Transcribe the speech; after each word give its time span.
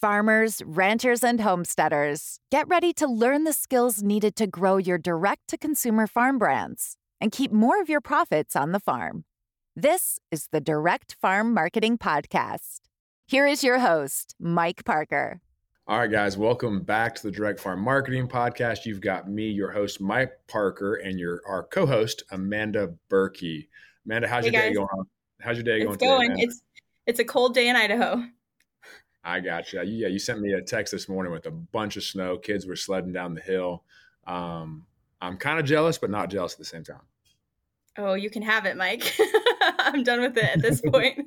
Farmers, 0.00 0.62
ranchers, 0.64 1.24
and 1.24 1.40
homesteaders, 1.40 2.38
get 2.52 2.68
ready 2.68 2.92
to 2.92 3.08
learn 3.08 3.42
the 3.42 3.52
skills 3.52 4.00
needed 4.00 4.36
to 4.36 4.46
grow 4.46 4.76
your 4.76 4.96
direct 4.96 5.48
to 5.48 5.58
consumer 5.58 6.06
farm 6.06 6.38
brands 6.38 6.96
and 7.20 7.32
keep 7.32 7.50
more 7.50 7.80
of 7.80 7.88
your 7.88 8.00
profits 8.00 8.54
on 8.54 8.70
the 8.70 8.78
farm. 8.78 9.24
This 9.74 10.20
is 10.30 10.46
the 10.52 10.60
Direct 10.60 11.16
Farm 11.20 11.52
Marketing 11.52 11.98
Podcast. 11.98 12.82
Here 13.26 13.44
is 13.44 13.64
your 13.64 13.80
host, 13.80 14.36
Mike 14.38 14.84
Parker. 14.84 15.40
All 15.88 15.98
right, 15.98 16.08
guys, 16.08 16.38
welcome 16.38 16.82
back 16.82 17.16
to 17.16 17.22
the 17.24 17.32
Direct 17.32 17.58
Farm 17.58 17.80
Marketing 17.80 18.28
Podcast. 18.28 18.86
You've 18.86 19.00
got 19.00 19.28
me, 19.28 19.48
your 19.48 19.72
host, 19.72 20.00
Mike 20.00 20.30
Parker, 20.46 20.94
and 20.94 21.18
your 21.18 21.40
our 21.44 21.64
co-host, 21.64 22.22
Amanda 22.30 22.94
Berkey. 23.10 23.66
Amanda, 24.06 24.28
how's 24.28 24.44
hey 24.44 24.52
your 24.52 24.62
guys. 24.62 24.70
day 24.70 24.74
going? 24.74 25.06
How's 25.40 25.56
your 25.56 25.64
day 25.64 25.80
it's 25.80 25.96
going? 25.96 26.30
Today, 26.30 26.42
it's 26.42 26.62
it's 27.06 27.18
a 27.18 27.24
cold 27.24 27.54
day 27.54 27.68
in 27.68 27.74
Idaho. 27.74 28.22
I 29.24 29.40
got 29.40 29.72
you. 29.72 29.82
Yeah, 29.82 30.08
you 30.08 30.18
sent 30.18 30.40
me 30.40 30.52
a 30.52 30.62
text 30.62 30.92
this 30.92 31.08
morning 31.08 31.32
with 31.32 31.46
a 31.46 31.50
bunch 31.50 31.96
of 31.96 32.02
snow. 32.02 32.38
Kids 32.38 32.66
were 32.66 32.76
sledding 32.76 33.12
down 33.12 33.34
the 33.34 33.40
hill. 33.40 33.82
Um, 34.26 34.86
I'm 35.20 35.36
kind 35.36 35.58
of 35.58 35.66
jealous, 35.66 35.98
but 35.98 36.10
not 36.10 36.30
jealous 36.30 36.52
at 36.52 36.58
the 36.58 36.64
same 36.64 36.84
time. 36.84 37.00
Oh, 37.96 38.14
you 38.14 38.30
can 38.30 38.42
have 38.42 38.64
it, 38.64 38.76
Mike. 38.76 39.12
I'm 39.78 40.04
done 40.04 40.20
with 40.20 40.36
it 40.36 40.44
at 40.44 40.62
this 40.62 40.80
point. 40.86 41.26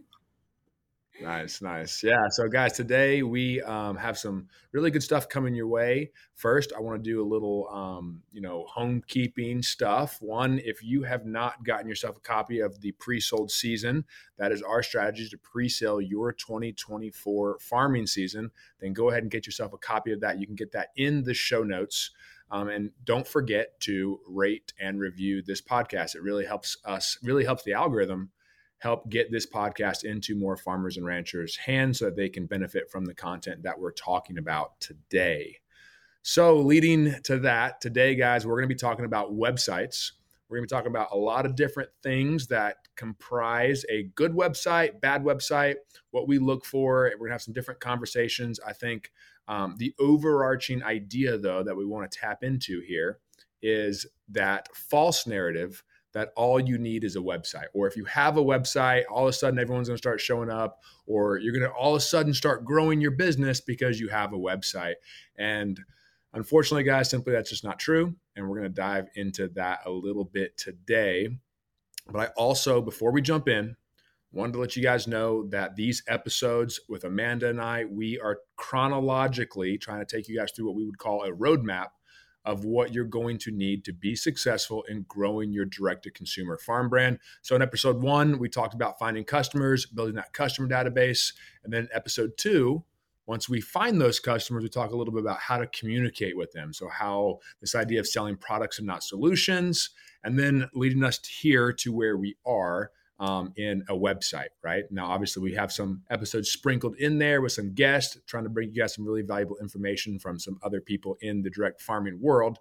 Nice, 1.21 1.61
nice. 1.61 2.03
Yeah. 2.03 2.27
So, 2.31 2.47
guys, 2.47 2.73
today 2.73 3.21
we 3.21 3.61
um, 3.61 3.95
have 3.95 4.17
some 4.17 4.47
really 4.71 4.89
good 4.89 5.03
stuff 5.03 5.29
coming 5.29 5.53
your 5.53 5.67
way. 5.67 6.11
First, 6.35 6.73
I 6.75 6.79
want 6.81 7.03
to 7.03 7.09
do 7.09 7.21
a 7.21 7.27
little, 7.27 7.67
um, 7.69 8.23
you 8.31 8.41
know, 8.41 8.65
homekeeping 8.75 9.63
stuff. 9.63 10.17
One, 10.21 10.59
if 10.63 10.83
you 10.83 11.03
have 11.03 11.25
not 11.25 11.63
gotten 11.63 11.87
yourself 11.87 12.17
a 12.17 12.21
copy 12.21 12.59
of 12.59 12.81
the 12.81 12.91
pre-sold 12.93 13.51
season, 13.51 14.05
that 14.37 14.51
is 14.51 14.61
our 14.61 14.81
strategy 14.81 15.29
to 15.29 15.37
pre-sale 15.37 16.01
your 16.01 16.31
2024 16.31 17.59
farming 17.59 18.07
season. 18.07 18.49
Then 18.79 18.93
go 18.93 19.09
ahead 19.09 19.23
and 19.23 19.31
get 19.31 19.45
yourself 19.45 19.73
a 19.73 19.77
copy 19.77 20.11
of 20.11 20.21
that. 20.21 20.39
You 20.39 20.47
can 20.47 20.55
get 20.55 20.71
that 20.71 20.89
in 20.95 21.23
the 21.23 21.33
show 21.33 21.63
notes. 21.63 22.11
Um, 22.49 22.67
and 22.67 22.91
don't 23.05 23.27
forget 23.27 23.79
to 23.81 24.19
rate 24.27 24.73
and 24.79 24.99
review 24.99 25.41
this 25.41 25.61
podcast. 25.61 26.15
It 26.15 26.21
really 26.21 26.45
helps 26.45 26.77
us, 26.83 27.17
really 27.23 27.45
helps 27.45 27.63
the 27.63 27.73
algorithm 27.73 28.31
help 28.81 29.07
get 29.09 29.31
this 29.31 29.45
podcast 29.45 30.03
into 30.03 30.35
more 30.35 30.57
farmers 30.57 30.97
and 30.97 31.05
ranchers' 31.05 31.55
hands 31.55 31.99
so 31.99 32.05
that 32.05 32.15
they 32.15 32.29
can 32.29 32.47
benefit 32.47 32.89
from 32.89 33.05
the 33.05 33.13
content 33.13 33.61
that 33.61 33.79
we're 33.79 33.91
talking 33.91 34.39
about 34.39 34.79
today. 34.79 35.55
So, 36.23 36.57
leading 36.57 37.15
to 37.23 37.37
that, 37.39 37.79
today, 37.79 38.15
guys, 38.15 38.45
we're 38.45 38.55
going 38.55 38.67
to 38.67 38.75
be 38.75 38.79
talking 38.79 39.05
about 39.05 39.33
websites. 39.33 40.13
We're 40.49 40.57
going 40.57 40.67
to 40.67 40.73
be 40.73 40.77
talking 40.77 40.91
about 40.91 41.09
a 41.11 41.17
lot 41.17 41.45
of 41.45 41.55
different 41.55 41.89
things 42.01 42.47
that 42.47 42.77
comprise 42.95 43.85
a 43.89 44.03
good 44.15 44.33
website, 44.33 44.99
bad 44.99 45.23
website, 45.23 45.75
what 46.09 46.27
we 46.27 46.39
look 46.39 46.65
for. 46.65 47.03
We're 47.13 47.17
going 47.17 47.29
to 47.29 47.35
have 47.35 47.41
some 47.41 47.53
different 47.53 47.79
conversations. 47.79 48.59
I 48.65 48.73
think 48.73 49.11
um, 49.47 49.75
the 49.77 49.93
overarching 49.99 50.83
idea, 50.83 51.37
though, 51.37 51.63
that 51.63 51.77
we 51.77 51.85
want 51.85 52.11
to 52.11 52.19
tap 52.19 52.43
into 52.43 52.81
here 52.81 53.19
is 53.61 54.07
that 54.29 54.69
false 54.75 55.27
narrative 55.27 55.83
that 56.13 56.29
all 56.35 56.59
you 56.59 56.77
need 56.77 57.03
is 57.03 57.15
a 57.15 57.19
website. 57.19 57.67
Or 57.73 57.87
if 57.87 57.95
you 57.95 58.05
have 58.05 58.37
a 58.37 58.43
website, 58.43 59.03
all 59.09 59.23
of 59.23 59.29
a 59.29 59.33
sudden 59.33 59.59
everyone's 59.59 59.87
going 59.87 59.95
to 59.95 60.01
start 60.01 60.19
showing 60.19 60.49
up, 60.49 60.81
or 61.05 61.37
you're 61.37 61.53
going 61.53 61.69
to 61.69 61.75
all 61.75 61.95
of 61.95 61.97
a 61.97 62.01
sudden 62.01 62.33
start 62.33 62.65
growing 62.65 63.01
your 63.01 63.11
business 63.11 63.61
because 63.61 63.99
you 63.99 64.09
have 64.09 64.33
a 64.33 64.37
website. 64.37 64.95
And 65.37 65.79
unfortunately, 66.33 66.83
guys, 66.83 67.09
simply 67.09 67.33
that's 67.33 67.49
just 67.49 67.63
not 67.63 67.79
true. 67.79 68.15
And 68.35 68.47
we're 68.47 68.57
going 68.57 68.69
to 68.69 68.75
dive 68.75 69.07
into 69.15 69.47
that 69.49 69.79
a 69.85 69.91
little 69.91 70.25
bit 70.25 70.57
today. 70.57 71.29
But 72.09 72.19
I 72.19 72.25
also, 72.35 72.81
before 72.81 73.11
we 73.11 73.21
jump 73.21 73.47
in, 73.47 73.75
wanted 74.33 74.53
to 74.53 74.59
let 74.59 74.75
you 74.75 74.83
guys 74.83 75.07
know 75.07 75.47
that 75.47 75.75
these 75.75 76.03
episodes 76.07 76.79
with 76.87 77.03
Amanda 77.03 77.49
and 77.49 77.61
I, 77.61 77.85
we 77.85 78.19
are 78.19 78.39
chronologically 78.55 79.77
trying 79.77 79.99
to 79.99 80.05
take 80.05 80.27
you 80.27 80.37
guys 80.37 80.51
through 80.51 80.67
what 80.67 80.75
we 80.75 80.85
would 80.85 80.97
call 80.97 81.23
a 81.23 81.31
roadmap 81.31 81.87
of 82.45 82.65
what 82.65 82.93
you're 82.93 83.05
going 83.05 83.37
to 83.39 83.51
need 83.51 83.85
to 83.85 83.93
be 83.93 84.15
successful 84.15 84.83
in 84.89 85.05
growing 85.07 85.51
your 85.51 85.65
direct 85.65 86.03
to 86.03 86.11
consumer 86.11 86.57
farm 86.57 86.89
brand. 86.89 87.19
So, 87.41 87.55
in 87.55 87.61
episode 87.61 88.01
one, 88.01 88.39
we 88.39 88.49
talked 88.49 88.73
about 88.73 88.99
finding 88.99 89.23
customers, 89.23 89.85
building 89.85 90.15
that 90.15 90.33
customer 90.33 90.67
database. 90.67 91.33
And 91.63 91.71
then 91.71 91.87
episode 91.93 92.31
two, 92.37 92.83
once 93.27 93.47
we 93.47 93.61
find 93.61 94.01
those 94.01 94.19
customers, 94.19 94.63
we 94.63 94.69
talk 94.69 94.91
a 94.91 94.97
little 94.97 95.13
bit 95.13 95.21
about 95.21 95.39
how 95.39 95.57
to 95.57 95.67
communicate 95.67 96.35
with 96.35 96.51
them. 96.51 96.73
So, 96.73 96.89
how 96.89 97.39
this 97.59 97.75
idea 97.75 97.99
of 97.99 98.07
selling 98.07 98.37
products 98.37 98.79
and 98.79 98.87
not 98.87 99.03
solutions, 99.03 99.91
and 100.23 100.37
then 100.37 100.69
leading 100.73 101.03
us 101.03 101.19
here 101.25 101.71
to 101.73 101.93
where 101.93 102.17
we 102.17 102.35
are 102.45 102.91
um, 103.21 103.53
in 103.55 103.83
a 103.87 103.93
website, 103.93 104.49
right? 104.63 104.83
Now, 104.89 105.05
obviously, 105.05 105.43
we 105.43 105.53
have 105.53 105.71
some 105.71 106.01
episodes 106.09 106.49
sprinkled 106.49 106.95
in 106.97 107.19
there 107.19 107.39
with 107.39 107.51
some 107.51 107.71
guests 107.73 108.17
trying 108.25 108.45
to 108.45 108.49
bring 108.49 108.69
you 108.73 108.81
guys 108.81 108.95
some 108.95 109.05
really 109.05 109.21
valuable 109.21 109.57
information 109.61 110.17
from 110.17 110.39
some 110.39 110.57
other 110.63 110.81
people 110.81 111.17
in 111.21 111.43
the 111.43 111.51
direct 111.51 111.81
farming 111.81 112.19
world. 112.19 112.57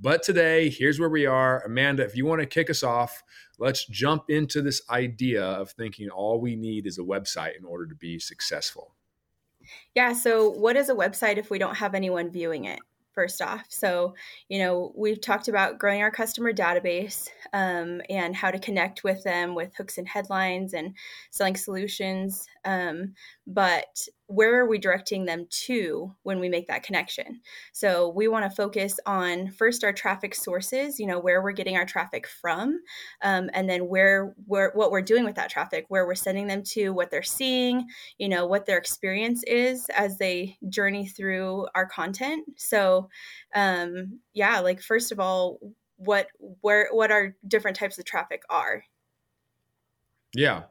But 0.00 0.22
today, 0.22 0.70
here's 0.70 1.00
where 1.00 1.08
we 1.08 1.26
are. 1.26 1.64
Amanda, 1.64 2.04
if 2.04 2.16
you 2.16 2.26
want 2.26 2.40
to 2.40 2.46
kick 2.46 2.70
us 2.70 2.84
off, 2.84 3.24
let's 3.58 3.86
jump 3.86 4.30
into 4.30 4.62
this 4.62 4.82
idea 4.88 5.42
of 5.42 5.72
thinking 5.72 6.08
all 6.10 6.40
we 6.40 6.54
need 6.54 6.86
is 6.86 6.98
a 6.98 7.02
website 7.02 7.58
in 7.58 7.64
order 7.64 7.86
to 7.86 7.94
be 7.96 8.20
successful. 8.20 8.94
Yeah. 9.96 10.12
So, 10.12 10.48
what 10.48 10.76
is 10.76 10.90
a 10.90 10.94
website 10.94 11.38
if 11.38 11.50
we 11.50 11.58
don't 11.58 11.76
have 11.76 11.92
anyone 11.92 12.30
viewing 12.30 12.66
it? 12.66 12.78
First 13.14 13.40
off. 13.40 13.64
So, 13.68 14.14
you 14.48 14.58
know, 14.58 14.92
we've 14.96 15.20
talked 15.20 15.48
about 15.48 15.78
growing 15.78 16.02
our 16.02 16.10
customer 16.10 16.52
database 16.52 17.28
um, 17.52 18.00
and 18.10 18.34
how 18.34 18.50
to 18.50 18.58
connect 18.58 19.04
with 19.04 19.22
them 19.22 19.54
with 19.54 19.74
hooks 19.76 19.98
and 19.98 20.08
headlines 20.08 20.74
and 20.74 20.94
selling 21.30 21.56
solutions. 21.56 22.46
Um, 22.64 23.14
but 23.46 24.06
where 24.26 24.58
are 24.58 24.68
we 24.68 24.78
directing 24.78 25.26
them 25.26 25.46
to 25.50 26.14
when 26.22 26.40
we 26.40 26.48
make 26.48 26.66
that 26.68 26.82
connection? 26.82 27.40
So 27.72 28.08
we 28.08 28.26
want 28.26 28.50
to 28.50 28.56
focus 28.56 28.98
on 29.04 29.50
first 29.50 29.84
our 29.84 29.92
traffic 29.92 30.34
sources, 30.34 30.98
you 30.98 31.06
know, 31.06 31.18
where 31.18 31.42
we're 31.42 31.52
getting 31.52 31.76
our 31.76 31.84
traffic 31.84 32.26
from, 32.26 32.80
um, 33.22 33.50
and 33.52 33.68
then 33.68 33.88
where 33.88 34.34
where 34.46 34.72
what 34.74 34.90
we're 34.90 35.02
doing 35.02 35.24
with 35.24 35.34
that 35.36 35.50
traffic, 35.50 35.84
where 35.88 36.06
we're 36.06 36.14
sending 36.14 36.46
them 36.46 36.62
to, 36.62 36.90
what 36.90 37.10
they're 37.10 37.22
seeing, 37.22 37.86
you 38.18 38.28
know, 38.28 38.46
what 38.46 38.66
their 38.66 38.78
experience 38.78 39.42
is 39.44 39.86
as 39.90 40.16
they 40.18 40.56
journey 40.68 41.06
through 41.06 41.66
our 41.74 41.86
content. 41.86 42.44
So, 42.56 43.08
um, 43.54 44.20
yeah, 44.32 44.60
like 44.60 44.80
first 44.80 45.12
of 45.12 45.20
all, 45.20 45.58
what 45.96 46.28
where 46.62 46.88
what 46.92 47.10
our 47.10 47.36
different 47.46 47.76
types 47.76 47.98
of 47.98 48.04
traffic 48.04 48.42
are. 48.48 48.84
Yeah. 50.34 50.64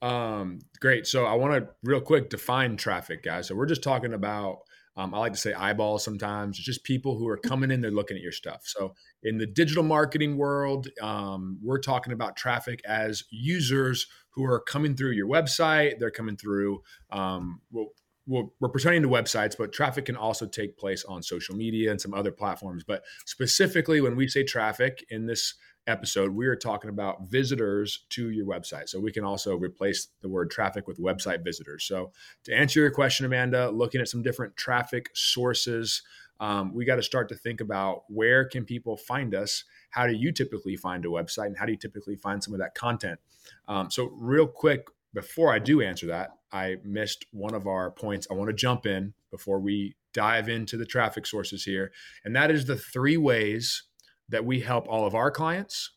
Um, 0.00 0.60
great. 0.80 1.06
So 1.06 1.24
I 1.24 1.34
want 1.34 1.54
to 1.54 1.68
real 1.82 2.00
quick 2.00 2.30
define 2.30 2.76
traffic, 2.76 3.22
guys. 3.22 3.48
So 3.48 3.54
we're 3.54 3.66
just 3.66 3.82
talking 3.82 4.12
about. 4.12 4.58
Um, 4.96 5.14
I 5.14 5.18
like 5.18 5.32
to 5.32 5.38
say 5.38 5.52
eyeballs 5.52 6.02
sometimes. 6.02 6.56
It's 6.56 6.66
just 6.66 6.82
people 6.82 7.16
who 7.16 7.28
are 7.28 7.36
coming 7.36 7.70
in, 7.70 7.80
they're 7.80 7.92
looking 7.92 8.16
at 8.16 8.22
your 8.22 8.32
stuff. 8.32 8.62
So 8.64 8.96
in 9.22 9.38
the 9.38 9.46
digital 9.46 9.84
marketing 9.84 10.36
world, 10.36 10.88
um, 11.00 11.60
we're 11.62 11.78
talking 11.78 12.12
about 12.12 12.36
traffic 12.36 12.80
as 12.84 13.22
users 13.30 14.08
who 14.30 14.44
are 14.44 14.58
coming 14.58 14.96
through 14.96 15.12
your 15.12 15.28
website. 15.28 16.00
They're 16.00 16.10
coming 16.10 16.36
through. 16.36 16.82
Um, 17.10 17.60
well, 17.70 17.90
we're 18.26 18.68
pertaining 18.68 19.02
to 19.02 19.08
websites, 19.08 19.56
but 19.56 19.72
traffic 19.72 20.04
can 20.04 20.16
also 20.16 20.46
take 20.46 20.76
place 20.76 21.04
on 21.04 21.22
social 21.22 21.54
media 21.54 21.90
and 21.90 22.00
some 22.00 22.12
other 22.12 22.30
platforms. 22.30 22.84
But 22.84 23.02
specifically, 23.24 24.00
when 24.00 24.16
we 24.16 24.28
say 24.28 24.44
traffic 24.44 25.04
in 25.08 25.26
this 25.26 25.54
episode, 25.88 26.30
we 26.30 26.46
are 26.46 26.56
talking 26.56 26.90
about 26.90 27.28
visitors 27.28 28.04
to 28.10 28.30
your 28.30 28.46
website. 28.46 28.88
So 28.88 29.00
we 29.00 29.10
can 29.10 29.24
also 29.24 29.56
replace 29.56 30.08
the 30.20 30.28
word 30.28 30.50
traffic 30.50 30.86
with 30.86 30.98
website 30.98 31.42
visitors. 31.42 31.84
So 31.84 32.12
to 32.44 32.54
answer 32.54 32.80
your 32.80 32.90
question, 32.90 33.26
Amanda, 33.26 33.70
looking 33.70 34.00
at 34.00 34.08
some 34.08 34.22
different 34.22 34.56
traffic 34.56 35.10
sources, 35.14 36.02
um, 36.40 36.72
we 36.72 36.84
got 36.84 36.96
to 36.96 37.02
start 37.02 37.28
to 37.30 37.34
think 37.34 37.60
about 37.60 38.04
where 38.08 38.44
can 38.44 38.64
people 38.64 38.96
find 38.96 39.34
us? 39.34 39.64
How 39.90 40.06
do 40.06 40.12
you 40.12 40.30
typically 40.30 40.76
find 40.76 41.04
a 41.04 41.08
website, 41.08 41.46
and 41.46 41.58
how 41.58 41.66
do 41.66 41.72
you 41.72 41.78
typically 41.78 42.16
find 42.16 42.42
some 42.44 42.54
of 42.54 42.60
that 42.60 42.74
content? 42.74 43.18
Um, 43.66 43.90
so 43.90 44.10
real 44.14 44.46
quick, 44.46 44.86
before 45.14 45.52
I 45.52 45.58
do 45.58 45.80
answer 45.80 46.06
that, 46.06 46.30
I 46.52 46.76
missed 46.84 47.24
one 47.32 47.54
of 47.54 47.66
our 47.66 47.90
points. 47.90 48.26
I 48.30 48.34
want 48.34 48.50
to 48.50 48.54
jump 48.54 48.86
in 48.86 49.14
before 49.30 49.58
we 49.58 49.96
dive 50.12 50.48
into 50.48 50.76
the 50.76 50.86
traffic 50.86 51.26
sources 51.26 51.64
here, 51.64 51.90
and 52.24 52.36
that 52.36 52.50
is 52.50 52.66
the 52.66 52.76
three 52.76 53.16
ways 53.16 53.84
that 54.28 54.44
we 54.44 54.60
help 54.60 54.86
all 54.88 55.06
of 55.06 55.14
our 55.14 55.30
clients 55.30 55.90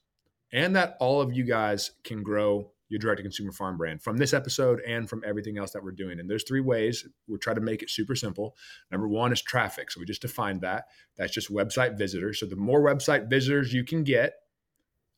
and 0.54 0.76
that 0.76 0.98
all 1.00 1.22
of 1.22 1.34
you 1.34 1.44
guys 1.44 1.92
can 2.04 2.24
grow 2.24 2.72
your 2.92 3.00
direct 3.00 3.18
to 3.18 3.24
consumer 3.24 3.54
farm 3.54 3.78
brand 3.78 4.02
from 4.02 4.18
this 4.18 4.34
episode 4.34 4.82
and 4.86 5.10
from 5.10 5.24
everything 5.26 5.58
else 5.58 5.72
that 5.72 5.82
we're 5.82 5.92
doing. 5.92 6.20
And 6.20 6.30
there's 6.30 6.44
three 6.44 6.60
ways. 6.60 7.08
We're 7.26 7.38
trying 7.38 7.56
to 7.56 7.62
make 7.62 7.82
it 7.82 7.90
super 7.90 8.16
simple. 8.16 8.56
Number 8.92 9.08
one 9.08 9.32
is 9.32 9.42
traffic. 9.42 9.90
So 9.90 10.02
we 10.02 10.06
just 10.06 10.22
defined 10.22 10.60
that. 10.62 10.86
That's 11.18 11.34
just 11.34 11.50
website 11.50 11.98
visitors. 11.98 12.40
So 12.40 12.46
the 12.46 12.58
more 12.58 12.82
website 12.82 13.30
visitors 13.30 13.74
you 13.74 13.86
can 13.86 14.04
get, 14.04 14.34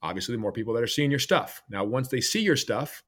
obviously, 0.03 0.35
the 0.35 0.41
more 0.41 0.51
people 0.51 0.75
that 0.75 0.83
are 0.83 0.87
seeing 0.87 1.09
your 1.09 1.19
stuff. 1.19 1.63
Now, 1.67 1.83
once 1.83 2.09
they 2.09 2.21
see 2.21 2.41
your 2.41 2.57
stuff, 2.57 3.01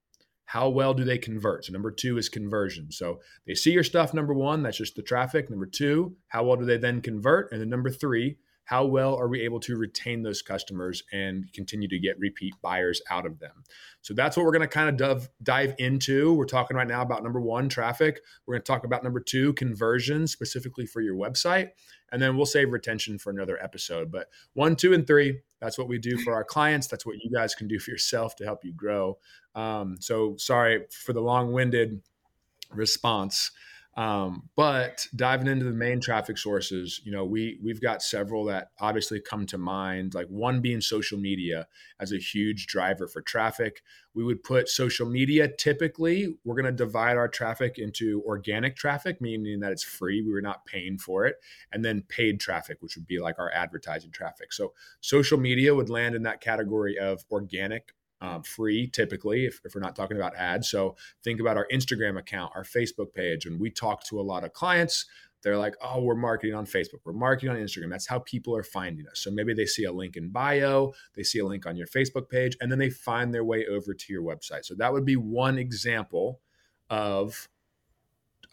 how 0.46 0.70
well 0.70 0.96
do 0.96 1.04
they 1.04 1.20
convert? 1.20 1.66
So 1.66 1.74
number 1.74 1.92
two 1.92 2.18
is 2.18 2.28
conversion. 2.28 2.92
So 2.92 3.20
they 3.46 3.54
see 3.54 3.72
your 3.72 3.84
stuff. 3.84 4.16
Number 4.16 4.34
one, 4.34 4.64
that's 4.64 4.78
just 4.78 4.96
the 4.96 5.04
traffic. 5.04 5.50
Number 5.50 5.68
two, 5.68 6.16
how 6.28 6.44
well 6.44 6.58
do 6.58 6.66
they 6.66 6.78
then 6.78 7.02
convert? 7.02 7.52
And 7.52 7.62
then 7.62 7.70
number 7.70 7.92
three, 7.92 8.38
how 8.66 8.84
well 8.84 9.16
are 9.16 9.28
we 9.28 9.42
able 9.42 9.60
to 9.62 9.78
retain 9.78 10.24
those 10.24 10.42
customers 10.42 11.04
and 11.12 11.52
continue 11.54 11.88
to 11.88 12.00
get 12.00 12.20
repeat 12.20 12.54
buyers 12.62 13.02
out 13.10 13.26
of 13.26 13.40
them? 13.40 13.64
So 14.02 14.14
that's 14.14 14.36
what 14.36 14.46
we're 14.46 14.52
going 14.52 14.62
to 14.62 14.68
kind 14.68 15.02
of 15.02 15.30
dive 15.42 15.76
into. 15.78 16.34
We're 16.34 16.46
talking 16.46 16.76
right 16.76 16.88
now 16.88 17.02
about 17.02 17.24
number 17.24 17.40
one, 17.40 17.70
traffic. 17.70 18.22
We're 18.46 18.56
going 18.56 18.64
to 18.64 18.72
talk 18.72 18.84
about 18.84 19.04
number 19.04 19.20
two, 19.20 19.54
conversion, 19.54 20.28
specifically 20.28 20.86
for 20.86 21.02
your 21.02 21.16
website. 21.16 21.70
And 22.12 22.22
then 22.22 22.38
we'll 22.38 22.46
save 22.46 22.72
retention 22.72 23.18
for 23.20 23.30
another 23.30 23.62
episode. 23.64 24.12
But 24.12 24.28
one, 24.54 24.76
two, 24.76 24.94
and 24.94 25.06
three, 25.06 25.42
that's 25.60 25.78
what 25.78 25.88
we 25.88 25.98
do 25.98 26.18
for 26.18 26.34
our 26.34 26.44
clients. 26.44 26.88
That's 26.88 27.06
what 27.06 27.18
you 27.24 27.32
guys 27.32 27.56
can 27.56 27.68
do 27.68 27.80
for 27.80 27.92
yourself 27.92 28.36
to 28.38 28.46
help 28.46 28.64
you 28.64 28.74
grow. 28.74 29.18
Um, 29.54 29.98
so 30.00 30.36
sorry 30.38 30.86
for 30.92 31.14
the 31.14 31.22
long 31.22 31.52
winded 31.52 32.02
response. 32.72 33.52
Um, 33.98 34.50
but 34.58 35.08
diving 35.16 35.48
into 35.48 35.64
the 35.64 35.72
main 35.72 36.02
traffic 36.02 36.38
sources, 36.38 37.00
you 37.06 37.14
know, 37.14 37.24
we 37.24 37.58
we've 37.64 37.80
got 37.80 38.02
several 38.04 38.44
that 38.46 38.72
obviously 38.80 39.22
come 39.22 39.46
to 39.48 39.58
mind. 39.58 40.14
Like 40.14 40.28
one 40.28 40.60
being 40.60 40.82
social 40.82 41.18
media 41.18 41.68
as 42.00 42.12
a 42.12 42.18
huge 42.18 42.68
driver 42.68 43.08
for 43.08 43.22
traffic. 43.22 43.82
We 44.14 44.26
would 44.26 44.44
put 44.44 44.68
social 44.68 45.08
media. 45.08 45.48
Typically, 45.48 46.36
we're 46.44 46.56
going 46.56 46.66
to 46.66 46.72
divide 46.72 47.16
our 47.16 47.30
traffic 47.30 47.78
into 47.78 48.22
organic 48.26 48.76
traffic, 48.76 49.22
meaning 49.22 49.62
that 49.62 49.72
it's 49.72 49.84
free. 49.84 50.22
We 50.22 50.34
were 50.34 50.42
not 50.42 50.66
paying 50.66 50.98
for 50.98 51.26
it, 51.26 51.36
and 51.72 51.84
then 51.84 52.02
paid 52.02 52.42
traffic, 52.42 52.78
which 52.82 52.98
would 52.98 53.08
be 53.08 53.20
like 53.20 53.40
our 53.40 53.52
advertising 53.54 54.12
traffic. 54.12 54.52
So 54.52 54.74
social 55.00 55.38
media 55.38 55.74
would 55.74 55.90
land 55.90 56.16
in 56.16 56.24
that 56.24 56.42
category 56.42 56.98
of 56.98 57.24
organic 57.32 57.94
um, 58.22 58.44
free 58.44 58.88
typically 58.88 59.46
if, 59.46 59.60
if, 59.66 59.76
we're 59.76 59.82
not 59.82 59.96
talking 59.96 60.18
about 60.18 60.36
ads. 60.36 60.70
So 60.70 60.96
think 61.24 61.40
about 61.40 61.58
our 61.58 61.68
Instagram 61.72 62.18
account, 62.18 62.54
our 62.56 62.64
Facebook 62.64 63.14
page. 63.14 63.46
And 63.46 63.60
we 63.60 63.70
talk 63.70 64.04
to 64.06 64.20
a 64.20 64.24
lot 64.24 64.44
of 64.44 64.54
clients. 64.54 65.06
They're 65.44 65.58
like, 65.58 65.76
oh, 65.80 66.02
we're 66.02 66.16
marketing 66.16 66.56
on 66.56 66.66
Facebook, 66.66 67.02
we're 67.04 67.14
marketing 67.14 67.52
on 67.52 67.58
Instagram. 67.58 67.92
That's 67.92 68.08
how 68.08 68.20
people 68.20 68.56
are 68.56 68.64
finding 68.64 69.06
us. 69.08 69.20
So 69.20 69.30
maybe 69.30 69.54
they 69.54 69.68
see 69.68 69.84
a 69.84 69.92
link 69.92 70.18
in 70.18 70.30
bio, 70.30 70.94
they 71.14 71.22
see 71.22 71.38
a 71.38 71.46
link 71.46 71.68
on 71.68 71.78
your 71.78 71.86
Facebook 71.86 72.30
page, 72.30 72.58
and 72.62 72.72
then 72.72 72.80
they 72.80 72.90
find 72.90 73.32
their 73.32 73.44
way 73.44 73.68
over 73.68 73.94
to 73.94 74.14
your 74.14 74.24
website. 74.24 74.66
So 74.66 74.74
that 74.80 74.92
would 74.92 75.06
be 75.06 75.18
one 75.18 75.60
example 75.60 76.40
of 76.90 77.48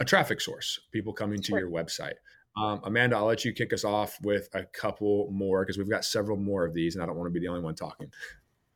a 0.00 0.04
traffic 0.04 0.42
source, 0.42 0.80
people 0.90 1.14
coming 1.14 1.38
to 1.38 1.44
sure. 1.44 1.60
your 1.60 1.70
website. 1.70 2.14
Um, 2.56 2.82
Amanda, 2.84 3.16
I'll 3.16 3.24
let 3.24 3.44
you 3.46 3.54
kick 3.54 3.72
us 3.72 3.84
off 3.84 4.18
with 4.22 4.48
a 4.52 4.64
couple 4.64 5.30
more 5.32 5.64
because 5.64 5.78
we've 5.78 5.88
got 5.88 6.04
several 6.04 6.36
more 6.36 6.66
of 6.66 6.74
these, 6.74 6.94
and 6.94 7.02
I 7.02 7.06
don't 7.06 7.16
want 7.16 7.28
to 7.28 7.32
be 7.32 7.40
the 7.40 7.48
only 7.48 7.62
one 7.62 7.74
talking. 7.74 8.10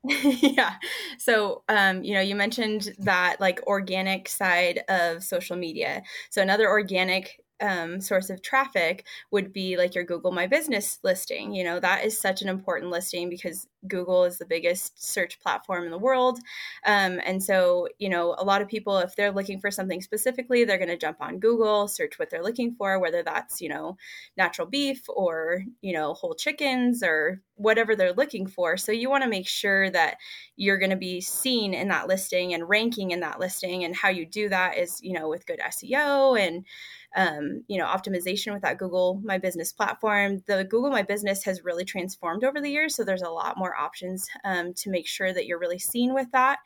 yeah. 0.23 0.75
So, 1.19 1.63
um, 1.69 2.05
you 2.05 2.15
know, 2.15 2.21
you 2.21 2.35
mentioned 2.37 2.93
that 2.99 3.41
like 3.41 3.61
organic 3.67 4.29
side 4.29 4.81
of 4.89 5.25
social 5.25 5.57
media. 5.57 6.03
So, 6.31 6.43
another 6.43 6.69
organic 6.69 7.41
um, 7.61 8.03
source 8.03 8.29
of 8.29 8.43
traffic 8.43 9.07
would 9.33 9.51
be 9.53 9.79
like 9.79 9.95
your 9.95 10.05
Google 10.05 10.31
My 10.31 10.47
Business 10.47 10.99
listing. 11.03 11.55
You 11.55 11.65
know, 11.65 11.81
that 11.81 12.05
is 12.05 12.21
such 12.21 12.43
an 12.43 12.49
important 12.49 12.91
listing 12.93 13.31
because 13.31 13.67
Google 13.89 14.25
is 14.25 14.37
the 14.39 14.45
biggest 14.45 15.03
search 15.03 15.41
platform 15.41 15.85
in 15.85 15.91
the 15.91 15.99
world. 15.99 16.39
Um, 16.85 17.19
and 17.25 17.43
so, 17.43 17.89
you 17.99 18.11
know, 18.11 18.35
a 18.39 18.45
lot 18.45 18.61
of 18.61 18.69
people, 18.69 18.99
if 18.99 19.17
they're 19.17 19.33
looking 19.33 19.59
for 19.61 19.71
something 19.71 20.03
specifically, 20.03 20.65
they're 20.65 20.77
going 20.79 20.89
to 20.91 20.99
jump 20.99 21.17
on 21.21 21.39
Google, 21.39 21.89
search 21.89 22.19
what 22.19 22.29
they're 22.31 22.43
looking 22.45 22.75
for, 22.75 22.99
whether 22.99 23.23
that's, 23.23 23.61
you 23.63 23.71
know, 23.71 23.97
natural 24.37 24.69
beef 24.69 25.03
or, 25.09 25.63
you 25.81 25.95
know, 25.95 26.13
whole 26.15 26.35
chickens 26.35 27.03
or 27.03 27.41
whatever 27.57 27.97
they're 27.97 28.13
looking 28.13 28.47
for. 28.47 28.77
So 28.77 28.93
you 28.93 29.11
want 29.11 29.25
to 29.25 29.31
make 29.31 29.49
sure 29.49 29.91
that 29.91 30.19
you're 30.57 30.79
going 30.79 30.91
to 30.91 30.97
be 30.97 31.21
seen 31.21 31.75
in 31.75 31.89
that 31.89 32.07
listing 32.07 32.55
and 32.55 32.69
ranking 32.69 33.11
in 33.11 33.21
that 33.21 33.41
listing. 33.41 33.85
And 33.85 33.97
how 33.97 34.09
you 34.09 34.27
do 34.27 34.49
that 34.49 34.79
is, 34.79 35.01
you 35.03 35.13
know, 35.13 35.29
with 35.29 35.47
good 35.47 35.61
SEO 35.61 36.39
and, 36.39 36.65
um, 37.17 37.65
you 37.67 37.79
know, 37.79 37.87
optimization 37.87 38.53
with 38.53 38.63
that 38.63 38.79
Google 38.79 39.21
My 39.25 39.39
Business 39.39 39.73
platform. 39.73 40.43
The 40.47 40.65
Google 40.65 40.91
My 40.91 41.03
Business 41.03 41.45
has 41.45 41.65
really 41.65 41.85
transformed 41.85 42.45
over 42.45 42.61
the 42.61 42.71
years. 42.71 42.95
So 42.95 43.05
there's 43.05 43.23
a 43.23 43.31
lot 43.31 43.57
more 43.57 43.75
options 43.75 44.29
um, 44.45 44.75
to 44.75 44.91
make 44.91 45.07
sure 45.07 45.33
that 45.33 45.47
you're 45.47 45.59
really 45.59 45.79
seen 45.79 46.13
with 46.13 46.31
that. 46.33 46.59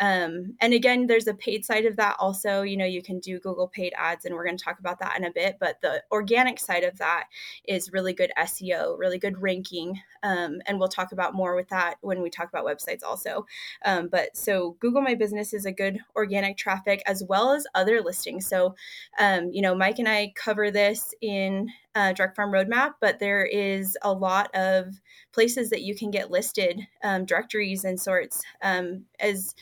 Um, 0.00 0.56
and 0.60 0.74
again, 0.74 1.06
there's 1.06 1.28
a 1.28 1.34
paid 1.34 1.64
side 1.64 1.86
of 1.86 1.96
that 1.96 2.16
also. 2.18 2.62
You 2.62 2.76
know, 2.76 2.84
you 2.84 3.02
can 3.02 3.20
do 3.20 3.38
Google 3.38 3.68
paid 3.68 3.92
ads, 3.96 4.24
and 4.24 4.34
we're 4.34 4.44
going 4.44 4.56
to 4.56 4.64
talk 4.64 4.80
about 4.80 4.98
that 4.98 5.16
in 5.16 5.24
a 5.24 5.30
bit. 5.30 5.58
But 5.60 5.80
the 5.82 6.02
organic 6.10 6.58
side 6.58 6.82
of 6.82 6.98
that 6.98 7.24
is 7.64 7.92
really 7.92 8.12
good 8.12 8.32
SEO, 8.36 8.98
really 8.98 9.18
good 9.18 9.40
ranking. 9.40 10.00
Um, 10.24 10.31
and 10.66 10.78
we'll 10.78 10.88
talk 10.88 11.12
about 11.12 11.34
more 11.34 11.54
with 11.54 11.68
that 11.68 11.96
when 12.00 12.22
we 12.22 12.30
talk 12.30 12.48
about 12.48 12.66
websites 12.66 13.02
also. 13.02 13.46
Um, 13.84 14.08
but 14.08 14.36
so 14.36 14.76
Google 14.80 15.02
My 15.02 15.14
Business 15.14 15.52
is 15.52 15.66
a 15.66 15.72
good 15.72 15.98
organic 16.16 16.56
traffic 16.56 17.02
as 17.06 17.22
well 17.28 17.52
as 17.52 17.66
other 17.74 18.00
listings. 18.00 18.46
So, 18.46 18.74
um, 19.18 19.50
you 19.52 19.62
know, 19.62 19.74
Mike 19.74 19.98
and 19.98 20.08
I 20.08 20.32
cover 20.34 20.70
this 20.70 21.14
in 21.20 21.68
uh, 21.94 22.12
Direct 22.12 22.36
Farm 22.36 22.52
Roadmap, 22.52 22.94
but 23.00 23.18
there 23.18 23.44
is 23.44 23.96
a 24.02 24.12
lot 24.12 24.54
of 24.54 25.00
places 25.32 25.70
that 25.70 25.82
you 25.82 25.94
can 25.94 26.10
get 26.10 26.30
listed, 26.30 26.80
um, 27.02 27.24
directories 27.24 27.84
and 27.84 28.00
sorts. 28.00 28.42
Um, 28.62 29.04
as 29.20 29.54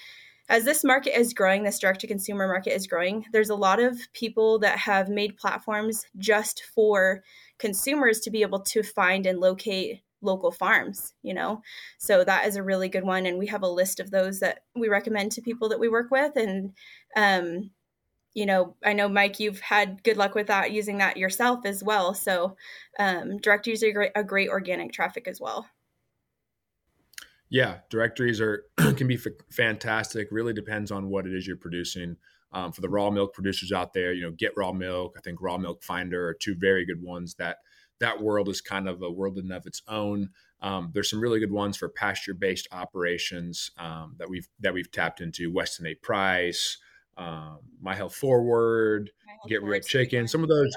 as 0.50 0.64
this 0.64 0.82
market 0.82 1.16
is 1.16 1.32
growing, 1.32 1.62
this 1.62 1.78
direct 1.78 2.00
to 2.00 2.08
consumer 2.08 2.48
market 2.48 2.74
is 2.74 2.88
growing. 2.88 3.24
There's 3.32 3.50
a 3.50 3.54
lot 3.54 3.78
of 3.78 3.96
people 4.14 4.58
that 4.58 4.78
have 4.78 5.08
made 5.08 5.36
platforms 5.36 6.06
just 6.18 6.64
for 6.74 7.22
consumers 7.58 8.18
to 8.20 8.32
be 8.32 8.42
able 8.42 8.58
to 8.58 8.82
find 8.82 9.26
and 9.26 9.38
locate 9.38 10.02
local 10.22 10.50
farms 10.50 11.14
you 11.22 11.32
know 11.32 11.62
so 11.98 12.24
that 12.24 12.46
is 12.46 12.56
a 12.56 12.62
really 12.62 12.88
good 12.88 13.04
one 13.04 13.26
and 13.26 13.38
we 13.38 13.46
have 13.46 13.62
a 13.62 13.68
list 13.68 14.00
of 14.00 14.10
those 14.10 14.40
that 14.40 14.60
we 14.74 14.88
recommend 14.88 15.32
to 15.32 15.40
people 15.40 15.68
that 15.68 15.80
we 15.80 15.88
work 15.88 16.10
with 16.10 16.36
and 16.36 16.72
um, 17.16 17.70
you 18.34 18.46
know, 18.46 18.76
I 18.84 18.92
know 18.92 19.08
Mike, 19.08 19.40
you've 19.40 19.60
had 19.60 20.02
good 20.04 20.16
luck 20.16 20.34
with 20.34 20.46
that 20.46 20.70
using 20.70 20.98
that 20.98 21.16
yourself 21.16 21.60
as 21.64 21.82
well. 21.82 22.14
So, 22.14 22.56
um, 22.98 23.38
directories 23.38 23.82
are 23.82 23.92
great, 23.92 24.12
a 24.14 24.22
great 24.22 24.48
organic 24.48 24.92
traffic 24.92 25.26
as 25.26 25.40
well. 25.40 25.66
Yeah, 27.48 27.78
directories 27.90 28.40
are 28.40 28.64
can 28.76 29.08
be 29.08 29.16
f- 29.16 29.32
fantastic. 29.50 30.28
Really 30.30 30.52
depends 30.52 30.92
on 30.92 31.08
what 31.08 31.26
it 31.26 31.34
is 31.34 31.46
you're 31.46 31.56
producing. 31.56 32.16
Um, 32.52 32.72
for 32.72 32.80
the 32.80 32.88
raw 32.88 33.10
milk 33.10 33.32
producers 33.32 33.70
out 33.70 33.92
there, 33.92 34.12
you 34.12 34.22
know, 34.22 34.32
get 34.36 34.56
raw 34.56 34.72
milk. 34.72 35.14
I 35.16 35.20
think 35.20 35.40
raw 35.40 35.56
milk 35.56 35.84
finder 35.84 36.28
are 36.28 36.34
two 36.34 36.56
very 36.56 36.84
good 36.84 37.00
ones. 37.00 37.34
That 37.36 37.58
that 38.00 38.20
world 38.20 38.48
is 38.48 38.60
kind 38.60 38.88
of 38.88 39.02
a 39.02 39.10
world 39.10 39.38
in 39.38 39.52
of 39.52 39.66
its 39.66 39.82
own. 39.88 40.30
Um, 40.60 40.90
there's 40.92 41.08
some 41.08 41.20
really 41.20 41.40
good 41.40 41.52
ones 41.52 41.76
for 41.76 41.88
pasture 41.88 42.34
based 42.34 42.68
operations 42.72 43.70
um, 43.78 44.16
that 44.18 44.28
we've 44.28 44.48
that 44.60 44.74
we've 44.74 44.90
tapped 44.90 45.20
into. 45.20 45.52
Weston 45.52 45.86
A 45.86 45.94
Price 45.94 46.78
um, 47.20 47.58
My 47.80 47.94
Health 47.94 48.14
Forward, 48.14 49.10
My 49.26 49.34
Get 49.48 49.62
Real 49.62 49.80
Chicken. 49.80 50.26
Some 50.26 50.42
of 50.42 50.48
those, 50.48 50.74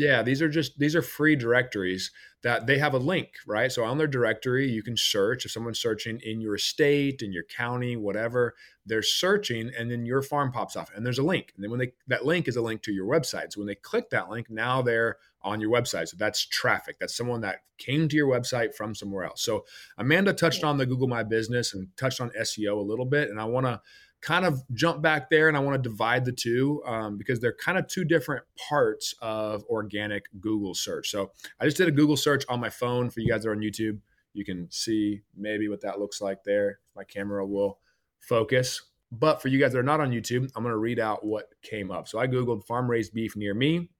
yeah, 0.00 0.22
these 0.22 0.40
are 0.40 0.48
just 0.48 0.78
these 0.78 0.96
are 0.96 1.02
free 1.02 1.36
directories 1.36 2.10
that 2.42 2.66
they 2.66 2.78
have 2.78 2.94
a 2.94 2.98
link, 2.98 3.28
right? 3.46 3.70
So 3.70 3.84
on 3.84 3.98
their 3.98 4.06
directory, 4.06 4.66
you 4.66 4.82
can 4.82 4.96
search 4.96 5.44
if 5.44 5.50
someone's 5.50 5.78
searching 5.78 6.18
in 6.24 6.40
your 6.40 6.56
state, 6.56 7.20
in 7.20 7.34
your 7.34 7.42
county, 7.42 7.96
whatever. 7.96 8.54
They're 8.86 9.02
searching, 9.02 9.70
and 9.78 9.90
then 9.90 10.06
your 10.06 10.22
farm 10.22 10.52
pops 10.52 10.74
off, 10.74 10.90
and 10.96 11.04
there's 11.04 11.18
a 11.18 11.22
link. 11.22 11.52
And 11.54 11.62
then 11.62 11.70
when 11.70 11.80
they 11.80 11.92
that 12.08 12.24
link 12.24 12.48
is 12.48 12.56
a 12.56 12.62
link 12.62 12.80
to 12.82 12.92
your 12.92 13.06
website. 13.06 13.52
So 13.52 13.60
when 13.60 13.66
they 13.66 13.74
click 13.74 14.08
that 14.10 14.30
link, 14.30 14.48
now 14.48 14.80
they're 14.80 15.18
on 15.42 15.60
your 15.60 15.70
website. 15.70 16.08
So 16.08 16.16
that's 16.18 16.46
traffic. 16.46 16.96
That's 16.98 17.14
someone 17.14 17.42
that 17.42 17.60
came 17.76 18.08
to 18.08 18.16
your 18.16 18.28
website 18.28 18.74
from 18.74 18.94
somewhere 18.94 19.24
else. 19.24 19.42
So 19.42 19.66
Amanda 19.98 20.32
touched 20.32 20.64
on 20.64 20.78
the 20.78 20.86
Google 20.86 21.08
My 21.08 21.22
Business 21.22 21.74
and 21.74 21.88
touched 21.98 22.22
on 22.22 22.30
SEO 22.30 22.78
a 22.78 22.88
little 22.88 23.06
bit, 23.06 23.28
and 23.28 23.38
I 23.38 23.44
want 23.44 23.66
to 23.66 23.82
kind 24.20 24.44
of 24.44 24.62
jump 24.74 25.00
back 25.02 25.30
there 25.30 25.48
and 25.48 25.56
I 25.56 25.60
want 25.60 25.82
to 25.82 25.88
divide 25.88 26.24
the 26.24 26.32
two 26.32 26.82
um, 26.86 27.16
because 27.16 27.40
they're 27.40 27.54
kind 27.54 27.78
of 27.78 27.86
two 27.86 28.04
different 28.04 28.44
parts 28.68 29.14
of 29.22 29.64
organic 29.64 30.26
Google 30.40 30.74
search. 30.74 31.10
So 31.10 31.32
I 31.58 31.64
just 31.64 31.76
did 31.76 31.88
a 31.88 31.92
Google 31.92 32.16
search 32.16 32.44
on 32.48 32.60
my 32.60 32.70
phone 32.70 33.10
for 33.10 33.20
you 33.20 33.28
guys 33.28 33.42
that 33.42 33.48
are 33.48 33.54
on 33.54 33.60
YouTube. 33.60 33.98
You 34.34 34.44
can 34.44 34.70
see 34.70 35.22
maybe 35.36 35.68
what 35.68 35.80
that 35.82 35.98
looks 35.98 36.20
like 36.20 36.44
there. 36.44 36.80
My 36.94 37.04
camera 37.04 37.46
will 37.46 37.78
focus. 38.20 38.82
But 39.12 39.42
for 39.42 39.48
you 39.48 39.58
guys 39.58 39.72
that 39.72 39.78
are 39.78 39.82
not 39.82 40.00
on 40.00 40.10
YouTube, 40.10 40.50
I'm 40.54 40.62
going 40.62 40.72
to 40.72 40.78
read 40.78 41.00
out 41.00 41.24
what 41.24 41.48
came 41.62 41.90
up. 41.90 42.06
So 42.06 42.18
I 42.18 42.26
Googled 42.26 42.64
farm 42.64 42.88
raised 42.88 43.12
beef 43.12 43.36
near 43.36 43.54
me. 43.54 43.90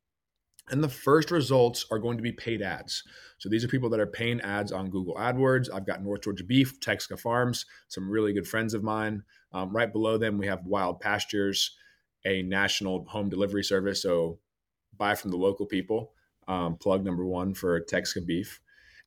And 0.70 0.84
the 0.84 0.88
first 0.88 1.32
results 1.32 1.84
are 1.90 1.98
going 1.98 2.16
to 2.16 2.22
be 2.22 2.30
paid 2.30 2.62
ads. 2.62 3.02
So 3.38 3.48
these 3.48 3.64
are 3.64 3.68
people 3.68 3.90
that 3.90 3.98
are 3.98 4.06
paying 4.06 4.40
ads 4.42 4.70
on 4.70 4.90
Google 4.90 5.16
AdWords. 5.16 5.68
I've 5.72 5.86
got 5.86 6.02
North 6.02 6.22
Georgia 6.22 6.44
Beef, 6.44 6.78
Texca 6.78 7.18
Farms, 7.18 7.66
some 7.88 8.08
really 8.08 8.32
good 8.32 8.46
friends 8.46 8.72
of 8.72 8.84
mine. 8.84 9.24
Um, 9.52 9.70
right 9.70 9.92
below 9.92 10.18
them, 10.18 10.38
we 10.38 10.46
have 10.46 10.66
Wild 10.66 11.00
Pastures, 11.00 11.76
a 12.24 12.42
national 12.42 13.04
home 13.06 13.28
delivery 13.28 13.64
service. 13.64 14.02
So 14.02 14.38
buy 14.96 15.14
from 15.14 15.30
the 15.30 15.36
local 15.36 15.66
people. 15.66 16.12
Um, 16.48 16.76
plug 16.76 17.04
number 17.04 17.24
one 17.24 17.54
for 17.54 17.80
Texca 17.80 18.24
Beef. 18.26 18.60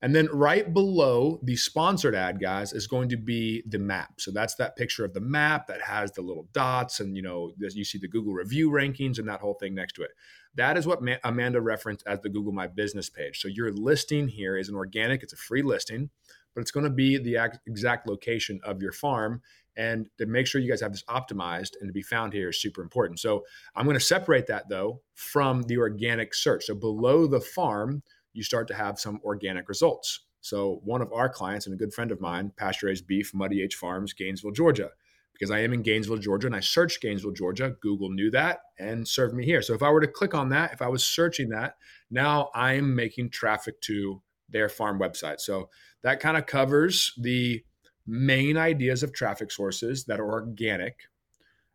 And 0.04 0.14
then 0.14 0.28
right 0.34 0.70
below 0.70 1.40
the 1.42 1.56
sponsored 1.56 2.14
ad, 2.14 2.38
guys, 2.38 2.74
is 2.74 2.86
going 2.86 3.08
to 3.08 3.16
be 3.16 3.62
the 3.66 3.78
map. 3.78 4.20
So 4.20 4.30
that's 4.30 4.54
that 4.56 4.76
picture 4.76 5.02
of 5.02 5.14
the 5.14 5.20
map 5.20 5.66
that 5.68 5.80
has 5.80 6.12
the 6.12 6.20
little 6.20 6.46
dots, 6.52 7.00
and 7.00 7.16
you 7.16 7.22
know, 7.22 7.52
you 7.58 7.84
see 7.84 7.96
the 7.96 8.08
Google 8.08 8.34
review 8.34 8.70
rankings 8.70 9.18
and 9.18 9.26
that 9.28 9.40
whole 9.40 9.54
thing 9.54 9.74
next 9.74 9.94
to 9.94 10.02
it. 10.02 10.10
That 10.56 10.76
is 10.76 10.86
what 10.86 11.00
Amanda 11.24 11.60
referenced 11.62 12.06
as 12.06 12.20
the 12.20 12.28
Google 12.28 12.52
My 12.52 12.66
Business 12.66 13.08
page. 13.08 13.40
So 13.40 13.48
your 13.48 13.72
listing 13.72 14.28
here 14.28 14.58
is 14.58 14.68
an 14.68 14.74
organic; 14.74 15.22
it's 15.22 15.32
a 15.32 15.38
free 15.38 15.62
listing, 15.62 16.10
but 16.54 16.60
it's 16.60 16.70
going 16.70 16.84
to 16.84 16.90
be 16.90 17.16
the 17.16 17.58
exact 17.66 18.06
location 18.06 18.60
of 18.62 18.82
your 18.82 18.92
farm. 18.92 19.40
And 19.76 20.06
to 20.18 20.26
make 20.26 20.46
sure 20.46 20.60
you 20.60 20.70
guys 20.70 20.80
have 20.80 20.92
this 20.92 21.04
optimized 21.04 21.72
and 21.80 21.88
to 21.88 21.92
be 21.92 22.02
found 22.02 22.32
here 22.32 22.50
is 22.50 22.60
super 22.60 22.82
important. 22.82 23.18
So 23.18 23.44
I'm 23.74 23.86
going 23.86 23.98
to 23.98 24.04
separate 24.04 24.46
that 24.46 24.68
though 24.68 25.00
from 25.14 25.62
the 25.62 25.78
organic 25.78 26.34
search. 26.34 26.66
So 26.66 26.74
below 26.74 27.26
the 27.26 27.40
farm, 27.40 28.02
you 28.32 28.42
start 28.42 28.68
to 28.68 28.74
have 28.74 28.98
some 28.98 29.20
organic 29.24 29.68
results. 29.68 30.20
So 30.40 30.80
one 30.84 31.00
of 31.00 31.12
our 31.12 31.28
clients 31.28 31.66
and 31.66 31.74
a 31.74 31.78
good 31.78 31.94
friend 31.94 32.12
of 32.12 32.20
mine, 32.20 32.52
pasture 32.56 32.86
raised 32.86 33.06
beef, 33.06 33.32
Muddy 33.32 33.62
H 33.62 33.76
Farms, 33.76 34.12
Gainesville, 34.12 34.52
Georgia, 34.52 34.90
because 35.32 35.50
I 35.50 35.60
am 35.60 35.72
in 35.72 35.82
Gainesville, 35.82 36.18
Georgia, 36.18 36.46
and 36.46 36.54
I 36.54 36.60
searched 36.60 37.00
Gainesville, 37.00 37.32
Georgia. 37.32 37.74
Google 37.80 38.10
knew 38.10 38.30
that 38.30 38.60
and 38.78 39.08
served 39.08 39.34
me 39.34 39.44
here. 39.44 39.62
So 39.62 39.74
if 39.74 39.82
I 39.82 39.90
were 39.90 40.00
to 40.00 40.06
click 40.06 40.34
on 40.34 40.50
that, 40.50 40.72
if 40.72 40.82
I 40.82 40.88
was 40.88 41.02
searching 41.02 41.48
that, 41.48 41.76
now 42.10 42.50
I'm 42.54 42.94
making 42.94 43.30
traffic 43.30 43.80
to 43.82 44.22
their 44.48 44.68
farm 44.68 45.00
website. 45.00 45.40
So 45.40 45.70
that 46.02 46.20
kind 46.20 46.36
of 46.36 46.46
covers 46.46 47.12
the 47.18 47.64
main 48.06 48.56
ideas 48.56 49.02
of 49.02 49.12
traffic 49.12 49.50
sources 49.50 50.04
that 50.04 50.20
are 50.20 50.30
organic. 50.30 51.00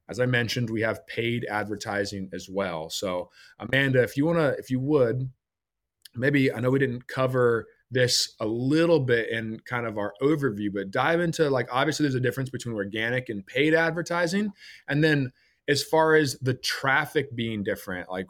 As 0.08 0.20
I 0.20 0.26
mentioned, 0.26 0.70
we 0.70 0.82
have 0.82 1.06
paid 1.08 1.46
advertising 1.50 2.30
as 2.34 2.50
well. 2.50 2.90
So 2.90 3.30
Amanda, 3.60 4.02
if 4.02 4.18
you 4.18 4.26
want 4.26 4.40
to, 4.40 4.56
if 4.58 4.70
you 4.70 4.80
would, 4.80 5.30
maybe 6.16 6.52
I 6.52 6.60
know 6.60 6.72
we 6.72 6.80
didn't 6.80 7.08
cover 7.08 7.68
this 7.92 8.36
a 8.40 8.46
little 8.46 9.00
bit 9.00 9.30
in 9.30 9.60
kind 9.66 9.86
of 9.86 9.98
our 9.98 10.14
overview, 10.22 10.72
but 10.74 10.92
dive 10.92 11.20
into 11.20 11.50
like 11.50 11.68
obviously 11.72 12.04
there's 12.04 12.16
a 12.16 12.20
difference 12.20 12.50
between 12.50 12.76
organic 12.76 13.30
and 13.30 13.46
paid 13.46 13.74
advertising. 13.74 14.52
And 14.88 15.04
then 15.04 15.32
as 15.68 15.84
far 15.84 16.16
as 16.16 16.38
the 16.40 16.54
traffic 16.54 17.36
being 17.36 17.64
different, 17.64 18.10
like 18.10 18.28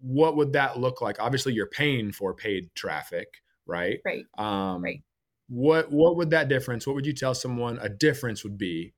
what 0.00 0.36
would 0.36 0.52
that 0.52 0.78
look 0.78 1.00
like? 1.00 1.16
Obviously 1.20 1.52
you're 1.52 1.66
paying 1.66 2.12
for 2.12 2.34
paid 2.34 2.70
traffic, 2.74 3.42
right? 3.66 4.00
Right. 4.04 4.24
Um, 4.38 4.82
right. 4.82 5.02
What 5.50 5.90
what 5.90 6.16
would 6.16 6.30
that 6.30 6.48
difference? 6.48 6.86
What 6.86 6.94
would 6.94 7.06
you 7.06 7.12
tell 7.12 7.34
someone 7.34 7.78
a 7.82 7.88
difference 7.88 8.44
would 8.44 8.56
be 8.56 8.94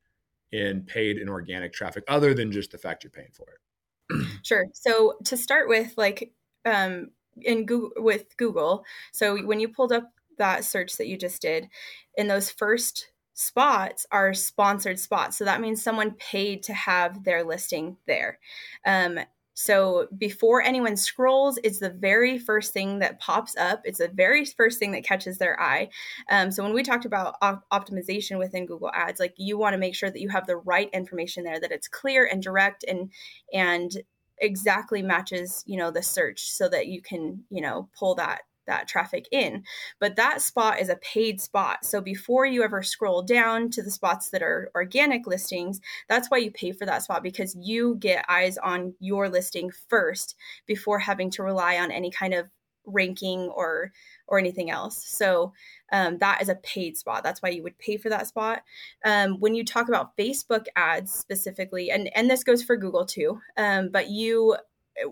in 0.53 0.83
paid 0.83 1.17
and 1.17 1.31
organic 1.31 1.73
traffic 1.73 2.05
other 2.09 2.35
than 2.35 2.53
just 2.53 2.71
the 2.71 2.79
fact 2.79 3.03
you're 3.03 3.11
paying 3.11 3.33
for 3.33 3.47
it? 3.49 4.27
sure. 4.43 4.67
So 4.75 5.15
to 5.25 5.37
start 5.37 5.69
with, 5.69 5.95
like 5.97 6.33
um, 6.65 7.11
in 7.41 7.65
Google 7.65 8.03
with 8.03 8.37
Google. 8.37 8.85
So 9.13 9.43
when 9.45 9.61
you 9.61 9.69
pulled 9.69 9.93
up 9.93 10.13
that 10.39 10.65
search 10.65 10.97
that 10.97 11.07
you 11.07 11.17
just 11.17 11.41
did, 11.43 11.69
in 12.17 12.29
those 12.29 12.51
first 12.51 13.09
spots 13.35 14.07
are 14.13 14.35
sponsored 14.35 14.99
spots. 14.99 15.39
So 15.39 15.45
that 15.45 15.61
means 15.61 15.83
someone 15.83 16.13
paid 16.13 16.63
to 16.65 16.75
have 16.75 17.25
their 17.25 17.43
listing 17.45 17.97
there. 18.07 18.39
Um, 18.85 19.19
so 19.55 20.09
before 20.17 20.63
anyone 20.63 20.97
scrolls, 20.97 21.59
it's 21.63 21.79
the 21.79 21.91
very 21.91 22.39
first 22.39 22.73
thing 22.73 22.99
that 23.01 23.21
pops 23.21 23.57
up. 23.57 23.83
It's 23.85 23.99
the 23.99 24.09
very 24.09 24.45
first 24.45 24.79
thing 24.79 24.93
that 24.93 25.05
catches 25.05 25.39
their 25.39 25.61
eye. 25.61 25.91
Um, 26.31 26.51
so 26.51 26.63
when 26.63 26.73
we 26.73 26.83
talked 26.83 27.05
about 27.05 27.37
op- 27.43 27.65
optimization 27.73 28.39
within 28.39 28.67
Google 28.67 28.91
Ads, 28.95 29.21
like 29.21 29.35
you 29.37 29.59
want 29.59 29.75
to 29.75 29.79
make 29.79 29.95
sure 29.95 30.11
that 30.11 30.21
you 30.21 30.31
have 30.31 30.47
the 30.47 30.57
right 30.57 30.89
information 30.93 31.45
there, 31.45 31.61
that 31.61 31.73
it's 31.73 31.89
clear 31.89 32.27
and 32.27 32.43
direct 32.43 32.85
and 32.89 33.11
and 33.53 34.03
exactly 34.39 35.03
matches 35.03 35.63
you 35.67 35.77
know 35.77 35.91
the 35.91 36.03
search 36.03 36.51
so 36.51 36.69
that 36.69 36.89
you 36.89 37.01
can 37.01 37.45
you 37.49 37.61
know 37.61 37.89
pull 37.97 38.15
that 38.15 38.41
that 38.67 38.89
traffic 38.89 39.27
in 39.31 39.63
but 40.01 40.17
that 40.17 40.41
spot 40.41 40.81
is 40.81 40.89
a 40.89 40.97
paid 40.97 41.41
spot 41.41 41.85
so 41.85 42.01
before 42.01 42.47
you 42.47 42.63
ever 42.63 42.83
scroll 42.83 43.23
down 43.23 43.71
to 43.71 43.83
the 43.83 43.91
spots 43.91 44.31
that 44.31 44.43
are 44.43 44.71
organic 44.75 45.27
listings 45.27 45.81
that's 46.09 46.31
why 46.31 46.39
you 46.39 46.51
pay 46.51 46.73
for 46.73 46.87
that 46.87 47.03
spot 47.03 47.23
because 47.23 47.57
you 47.61 47.97
get 47.97 48.25
eyes 48.29 48.59
on 48.59 48.95
your 49.01 49.29
listing 49.29 49.71
first 49.89 50.35
before 50.67 50.99
having 50.99 51.31
to 51.31 51.43
rely 51.43 51.77
on 51.77 51.91
any 51.91 52.11
kind 52.11 52.35
of 52.35 52.49
ranking 52.85 53.43
or 53.55 53.93
or 54.27 54.39
anything 54.39 54.71
else 54.71 55.05
so 55.07 55.53
um, 55.93 56.17
that 56.19 56.41
is 56.41 56.49
a 56.49 56.57
paid 56.57 56.97
spot. 56.97 57.23
That's 57.23 57.43
why 57.43 57.51
you 57.51 57.63
would 57.63 57.79
pay 57.79 57.99
for 57.99 58.09
that 58.09 58.27
spot. 58.27 58.63
Um, 59.05 59.39
when 59.39 59.55
you 59.55 59.63
talk 59.63 59.89
about 59.89 60.17
Facebook 60.17 60.67
ads 60.75 61.13
specifically, 61.13 61.91
and 61.91 62.11
and 62.17 62.29
this 62.29 62.43
goes 62.43 62.63
for 62.63 62.77
Google 62.77 63.05
too, 63.05 63.41
um, 63.59 63.91
but 63.91 64.09
you 64.09 64.57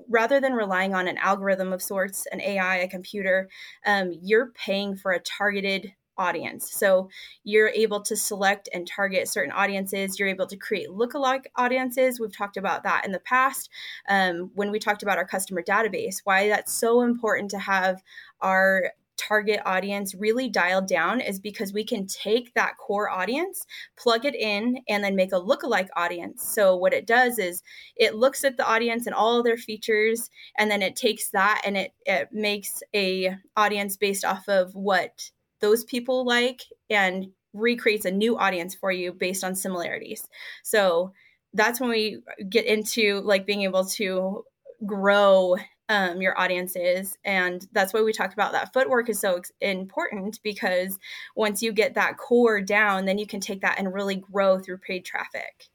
rather 0.09 0.41
than 0.41 0.53
relying 0.53 0.95
on 0.95 1.09
an 1.09 1.19
algorithm 1.19 1.73
of 1.73 1.83
sorts, 1.83 2.27
an 2.33 2.41
AI, 2.41 2.77
a 2.77 2.89
computer, 2.89 3.49
um, 3.87 4.13
you're 4.23 4.53
paying 4.53 4.97
for 4.97 5.13
a 5.13 5.21
targeted 5.21 5.95
audience. 6.21 6.71
So 6.71 7.09
you're 7.45 7.69
able 7.69 8.03
to 8.03 8.15
select 8.15 8.69
and 8.75 8.87
target 8.87 9.27
certain 9.27 9.53
audiences. 9.53 10.19
You're 10.19 10.29
able 10.29 10.47
to 10.49 10.57
create 10.57 10.89
lookalike 10.89 11.47
audiences. 11.57 12.21
We've 12.21 12.37
talked 12.37 12.59
about 12.59 12.83
that 12.83 13.07
in 13.07 13.13
the 13.13 13.21
past 13.21 13.71
um, 14.09 14.51
when 14.55 14.71
we 14.71 14.79
talked 14.79 15.03
about 15.03 15.17
our 15.17 15.27
customer 15.27 15.63
database, 15.63 16.19
why 16.25 16.49
that's 16.49 16.75
so 16.75 17.01
important 17.01 17.51
to 17.53 17.59
have 17.59 18.03
our 18.41 18.93
target 19.21 19.61
audience 19.67 20.15
really 20.15 20.49
dialed 20.49 20.89
down 20.89 21.21
is 21.21 21.39
because 21.39 21.73
we 21.73 21.85
can 21.85 22.07
take 22.07 22.55
that 22.55 22.77
core 22.79 23.11
audience, 23.11 23.67
plug 23.99 24.25
it 24.25 24.35
in, 24.35 24.79
and 24.89 25.05
then 25.05 25.15
make 25.15 25.33
a 25.33 25.41
lookalike 25.41 25.89
audience. 25.97 26.43
So 26.43 26.77
what 26.77 26.95
it 26.95 27.07
does 27.07 27.39
is 27.39 27.63
it 27.97 28.15
looks 28.15 28.45
at 28.45 28.57
the 28.57 28.67
audience 28.67 29.07
and 29.07 29.15
all 29.15 29.43
their 29.43 29.57
features, 29.57 30.31
and 30.59 30.71
then 30.71 30.83
it 30.83 30.97
takes 30.97 31.31
that 31.31 31.61
and 31.65 31.77
it, 31.77 31.93
it 32.07 32.29
makes 32.33 32.83
a 32.95 33.37
audience 33.57 33.97
based 33.97 34.25
off 34.25 34.49
of 34.49 34.75
what 34.75 35.31
those 35.61 35.85
people 35.85 36.25
like 36.25 36.63
and 36.89 37.27
recreates 37.53 38.05
a 38.05 38.11
new 38.11 38.39
audience 38.39 38.75
for 38.75 38.91
you 38.91 39.13
based 39.13 39.45
on 39.45 39.55
similarities. 39.55 40.27
So 40.63 41.13
that's 41.53 41.81
when 41.81 41.91
we 41.91 42.23
get 42.49 42.65
into 42.65 43.21
like 43.23 43.45
being 43.45 43.63
able 43.63 43.85
to 43.85 44.45
grow 44.87 45.57
um, 45.91 46.23
your 46.23 46.39
audience 46.39 46.77
is. 46.77 47.19
And 47.25 47.67
that's 47.73 47.93
why 47.93 48.01
we 48.01 48.13
talked 48.13 48.33
about 48.33 48.53
that 48.53 48.73
footwork 48.73 49.11
is 49.11 49.19
so 49.19 49.43
important 49.61 50.39
because 50.45 50.99
once 51.35 51.63
you 51.63 51.73
get 51.73 51.95
that 51.95 52.17
core 52.17 52.61
down, 52.61 53.07
then 53.07 53.19
you 53.19 53.27
can 53.27 53.41
take 53.41 53.61
that 53.63 53.77
and 53.77 53.93
really 53.93 54.15
grow 54.15 54.61
through 54.61 54.79
paid 54.79 55.05
traffic. 55.05 55.69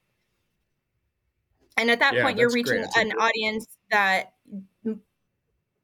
And 1.76 1.92
at 1.92 2.00
that 2.00 2.16
yeah, 2.16 2.24
point, 2.24 2.40
you're 2.40 2.50
reaching 2.50 2.86
an 2.96 3.12
audience 3.12 3.68
that 3.92 4.32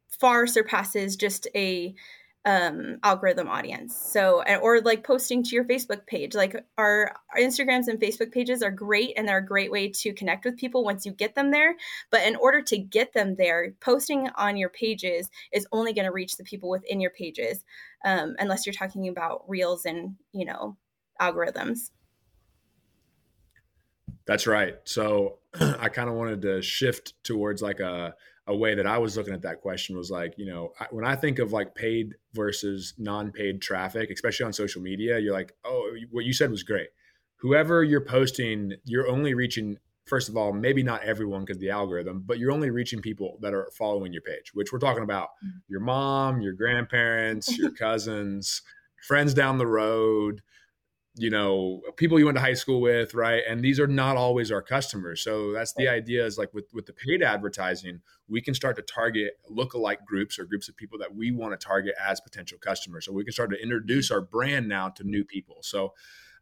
far 0.08 0.48
surpasses 0.48 1.18
just 1.18 1.50
a 1.54 1.94
um, 2.46 2.98
algorithm 3.04 3.48
audience. 3.48 3.96
So, 3.96 4.44
or 4.62 4.82
like 4.82 5.04
posting 5.04 5.44
to 5.44 5.56
your 5.56 5.66
Facebook 5.66 6.08
page. 6.08 6.34
Like 6.34 6.56
our, 6.78 7.14
our, 7.34 7.40
Instagrams 7.40 7.88
and 7.88 8.00
Facebook 8.00 8.32
pages 8.32 8.64
are 8.64 8.72
great 8.72 9.14
and 9.16 9.28
they're 9.28 9.38
a 9.38 9.46
great 9.46 9.72
way 9.72 9.90
to 9.90 10.14
connect 10.14 10.46
with 10.46 10.58
people 10.58 10.84
once 10.84 11.06
you 11.06 11.12
get 11.12 11.36
them 11.36 11.52
there. 11.52 11.76
But 12.10 12.26
in 12.26 12.36
order 12.36 12.62
to 12.64 12.78
get 12.78 13.14
them 13.14 13.36
there, 13.36 13.74
posting 13.80 14.30
on 14.36 14.58
your 14.58 14.70
pages 14.70 15.30
is 15.52 15.68
only 15.72 15.94
going 15.94 16.06
to 16.06 16.12
reach 16.12 16.38
the 16.38 16.44
people 16.44 16.70
within 16.70 17.00
your 17.00 17.12
pages, 17.12 17.64
um, 18.04 18.36
unless 18.40 18.66
you're 18.66 18.74
talking 18.74 19.08
about 19.08 19.44
reels 19.48 19.86
and, 19.86 20.16
you 20.34 20.46
know, 20.46 20.78
algorithms. 21.20 21.92
That's 24.26 24.48
right. 24.48 24.78
So 24.84 25.40
I 25.60 25.90
kind 25.90 26.10
of 26.10 26.16
wanted 26.16 26.42
to 26.44 26.62
shift 26.64 27.14
towards 27.24 27.62
like 27.62 27.80
a, 27.80 28.16
a 28.52 28.56
way 28.56 28.76
that 28.76 28.86
I 28.86 28.98
was 28.98 29.16
looking 29.16 29.34
at 29.34 29.42
that 29.44 29.62
question 29.62 29.98
was 29.98 30.12
like, 30.12 30.34
you 30.38 30.46
know, 30.46 30.74
when 30.92 31.06
I 31.06 31.16
think 31.16 31.40
of 31.40 31.54
like 31.54 31.74
paid 31.74 32.16
versus 32.34 32.94
non-paid 32.98 33.62
traffic, 33.62 34.12
especially 34.12 34.46
on 34.46 34.54
social 34.54 34.82
media, 34.82 35.18
you're 35.20 35.34
like, 35.34 35.54
oh, 35.64 35.96
what 36.12 36.26
you 36.26 36.34
said 36.34 36.52
was 36.52 36.64
great. 36.64 36.90
Whoever 37.38 37.84
you're 37.84 38.06
posting, 38.06 38.74
you're 38.84 39.08
only 39.08 39.34
reaching. 39.34 39.78
First 40.06 40.28
of 40.28 40.36
all, 40.36 40.52
maybe 40.52 40.84
not 40.84 41.04
everyone 41.04 41.42
because 41.42 41.60
the 41.60 41.70
algorithm, 41.70 42.24
but 42.26 42.40
you're 42.40 42.52
only 42.52 42.70
reaching 42.70 43.02
people 43.02 43.38
that 43.42 43.54
are 43.54 43.70
following 43.78 44.12
your 44.12 44.24
page, 44.24 44.52
which 44.54 44.74
we're 44.74 44.80
talking 44.80 45.04
about 45.04 45.30
mm-hmm. 45.46 45.60
your 45.70 45.80
mom, 45.80 46.42
your 46.42 46.54
grandparents, 46.54 47.58
your 47.58 47.72
cousins, 47.80 48.62
friends 49.08 49.34
down 49.34 49.58
the 49.58 49.68
road, 49.68 50.42
you 51.16 51.30
know 51.30 51.82
people 51.98 52.18
you 52.18 52.26
went 52.26 52.38
to 52.38 52.42
high 52.42 52.54
school 52.54 52.80
with 52.80 53.14
right? 53.14 53.44
And 53.48 53.62
these 53.62 53.80
are 53.80 53.88
not 53.88 54.16
always 54.16 54.52
our 54.52 54.62
customers. 54.62 55.22
So 55.24 55.52
that's 55.52 55.74
the 55.74 55.90
idea 55.90 56.26
is 56.26 56.38
like 56.38 56.54
with 56.54 56.66
with 56.74 56.86
the 56.86 56.94
paid 56.94 57.22
advertising 57.22 58.02
we 58.30 58.42
can 58.42 58.54
start 58.54 58.78
to 58.78 58.82
target 58.82 59.34
lookalike 59.50 60.06
groups 60.06 60.40
or 60.40 60.46
groups 60.46 60.70
of 60.70 60.78
people 60.78 60.98
that 61.00 61.14
we 61.14 61.32
want 61.32 61.60
to 61.60 61.66
target 61.66 61.96
as 62.02 62.22
potential 62.22 62.58
customers. 62.60 63.06
So 63.06 63.12
we 63.12 63.26
can 63.26 63.34
start 63.34 63.52
to 63.52 63.62
introduce 63.62 64.10
our 64.10 64.22
brand 64.22 64.70
now 64.70 64.90
to 64.90 65.04
new 65.04 65.24
people. 65.24 65.58
So 65.62 65.94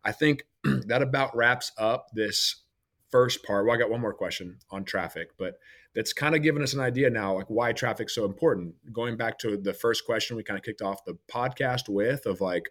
i 0.04 0.12
think 0.12 0.44
that 0.64 1.02
about 1.02 1.36
wraps 1.36 1.72
up 1.78 2.08
this 2.14 2.64
first 3.10 3.44
part. 3.44 3.66
Well 3.66 3.76
i 3.76 3.80
got 3.80 3.90
one 3.90 4.02
more 4.02 4.14
question 4.14 4.60
on 4.70 4.84
traffic 4.84 5.30
but 5.38 5.56
that's 5.96 6.14
kind 6.14 6.36
of 6.36 6.44
given 6.44 6.62
us 6.62 6.74
an 6.74 6.80
idea 6.80 7.10
now 7.10 7.34
like 7.34 7.50
why 7.50 7.74
traffic's 7.74 8.14
so 8.14 8.26
important. 8.26 8.76
Going 8.94 9.18
back 9.18 9.40
to 9.40 9.58
the 9.58 9.74
first 9.74 10.06
question 10.06 10.38
we 10.38 10.44
kind 10.44 10.58
of 10.58 10.64
kicked 10.64 10.84
off 10.84 11.04
the 11.06 11.18
podcast 11.32 11.90
with 11.90 12.28
of 12.28 12.40
like 12.40 12.70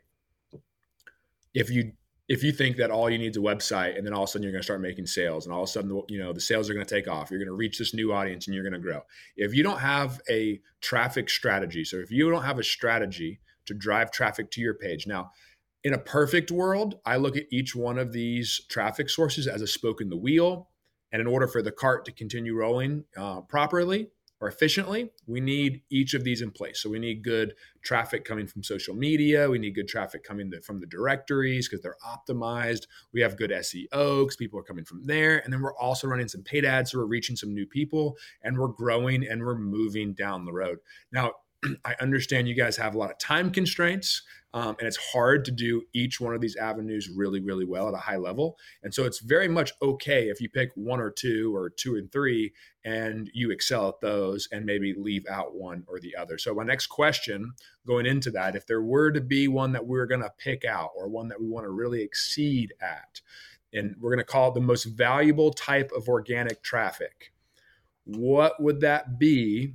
if 1.55 1.71
you 1.71 1.93
if 2.29 2.43
you 2.43 2.53
think 2.53 2.77
that 2.77 2.91
all 2.91 3.09
you 3.09 3.17
need 3.17 3.31
is 3.31 3.37
a 3.39 3.41
website 3.41 3.97
and 3.97 4.07
then 4.07 4.13
all 4.13 4.25
of 4.25 4.29
a 4.29 4.33
sudden 4.33 4.43
you're 4.43 4.53
going 4.53 4.61
to 4.61 4.65
start 4.65 4.83
making 4.83 5.07
sales 5.07 5.47
and 5.47 5.55
all 5.55 5.63
of 5.63 5.69
a 5.69 5.73
sudden 5.73 6.03
you 6.09 6.19
know 6.19 6.33
the 6.33 6.41
sales 6.41 6.69
are 6.69 6.75
going 6.75 6.85
to 6.85 6.95
take 6.95 7.09
off 7.09 7.31
you're 7.31 7.41
going 7.41 7.49
to 7.49 7.55
reach 7.55 7.79
this 7.79 7.95
new 7.95 8.13
audience 8.13 8.47
and 8.47 8.55
you're 8.55 8.65
going 8.65 8.73
to 8.73 8.79
grow. 8.79 9.01
If 9.37 9.55
you 9.55 9.63
don't 9.63 9.81
have 9.81 10.21
a 10.31 10.61
traffic 10.81 11.31
strategy 11.31 11.85
so 11.85 11.97
if 11.97 12.11
you 12.11 12.31
don't 12.31 12.45
have 12.45 12.59
a 12.59 12.65
strategy 12.65 13.41
to 13.67 13.75
drive 13.75 14.11
traffic 14.11 14.51
to 14.53 14.61
your 14.61 14.75
page 14.75 15.07
now 15.07 15.31
in 15.85 15.95
a 15.95 15.99
perfect 15.99 16.51
world 16.51 16.99
i 17.05 17.17
look 17.17 17.37
at 17.37 17.45
each 17.51 17.75
one 17.75 17.99
of 17.99 18.13
these 18.13 18.63
traffic 18.69 19.09
sources 19.09 19.47
as 19.47 19.63
a 19.63 19.67
spoke 19.67 20.01
in 20.01 20.09
the 20.09 20.17
wheel 20.17 20.69
and 21.13 21.21
in 21.21 21.27
order 21.27 21.47
for 21.47 21.63
the 21.63 21.73
cart 21.73 22.05
to 22.05 22.13
continue 22.13 22.55
rolling 22.55 23.05
uh, 23.17 23.41
properly 23.43 24.09
or 24.41 24.49
efficiently, 24.49 25.11
we 25.27 25.41
need 25.41 25.83
each 25.91 26.15
of 26.15 26.23
these 26.25 26.43
in 26.43 26.51
place. 26.51 26.81
So 26.81 26.91
we 26.91 26.99
need 26.99 27.25
good 27.25 27.55
traffic 27.83 28.25
coming 28.25 28.47
from 28.47 28.63
social 28.63 28.95
media. 28.95 29.51
We 29.51 29.59
need 29.59 29.75
good 29.75 29.89
traffic 29.89 30.23
coming 30.23 30.53
from 30.63 30.81
the 30.81 30.87
directories 30.87 31.69
because 31.69 31.83
they're 31.83 31.97
optimized. 32.07 32.87
We 33.13 33.21
have 33.23 33.37
good 33.37 33.51
SEO 33.51 34.25
because 34.25 34.37
people 34.37 34.61
are 34.61 34.65
coming 34.65 34.85
from 34.85 35.05
there. 35.05 35.39
And 35.39 35.53
then 35.53 35.61
we're 35.61 35.77
also 35.77 36.07
running 36.07 36.29
some 36.29 36.43
paid 36.43 36.65
ads. 36.65 36.93
So 36.93 36.99
we're 36.99 37.07
reaching 37.07 37.37
some 37.37 37.53
new 37.53 37.67
people 37.67 38.17
and 38.43 38.57
we're 38.59 38.69
growing 38.69 39.27
and 39.27 39.43
we're 39.43 39.59
moving 39.59 40.15
down 40.15 40.45
the 40.45 40.53
road. 40.53 40.79
Now, 41.11 41.33
I 41.85 41.95
understand 42.01 42.49
you 42.49 42.55
guys 42.55 42.77
have 42.77 42.95
a 42.95 42.99
lot 42.99 43.11
of 43.11 43.19
time 43.19 43.51
constraints. 43.51 44.23
Um, 44.55 44.77
and 44.79 44.89
it's 44.89 44.97
hard 44.97 45.45
to 45.45 45.51
do 45.51 45.83
each 45.93 46.21
one 46.21 46.35
of 46.35 46.41
these 46.41 46.57
avenues 46.57 47.11
really, 47.15 47.41
really 47.41 47.67
well 47.67 47.89
at 47.89 47.95
a 47.95 47.99
high 47.99 48.17
level. 48.17 48.57
And 48.83 48.95
so 48.95 49.05
it's 49.05 49.19
very 49.19 49.47
much 49.47 49.73
okay 49.83 50.29
if 50.29 50.41
you 50.41 50.49
pick 50.49 50.71
one 50.75 51.01
or 51.01 51.11
two 51.11 51.55
or 51.55 51.69
two 51.69 51.97
and 51.97 52.11
three 52.11 52.55
and 52.83 53.31
you 53.35 53.51
excel 53.51 53.89
at 53.89 54.01
those 54.01 54.49
and 54.51 54.65
maybe 54.65 54.95
leave 54.95 55.27
out 55.31 55.55
one 55.55 55.85
or 55.87 56.01
the 56.01 56.17
other. 56.17 56.39
So, 56.39 56.55
my 56.55 56.65
next 56.65 56.87
question 56.87 57.53
going 57.87 58.07
into 58.07 58.31
that, 58.31 58.57
if 58.57 58.67
there 58.67 58.83
were 58.83 59.13
to 59.13 59.21
be 59.21 59.49
one 59.49 59.73
that 59.73 59.87
we're 59.87 60.07
going 60.07 60.23
to 60.23 60.33
pick 60.39 60.65
out 60.65 60.91
or 60.97 61.09
one 61.09 61.29
that 61.29 61.41
we 61.41 61.47
want 61.47 61.65
to 61.65 61.71
really 61.71 62.03
exceed 62.03 62.73
at, 62.81 63.21
and 63.75 63.97
we're 64.01 64.11
going 64.11 64.19
to 64.19 64.25
call 64.25 64.49
it 64.49 64.55
the 64.55 64.61
most 64.61 64.85
valuable 64.85 65.53
type 65.53 65.93
of 65.95 66.09
organic 66.09 66.63
traffic, 66.63 67.35
what 68.07 68.63
would 68.63 68.81
that 68.81 69.19
be? 69.19 69.75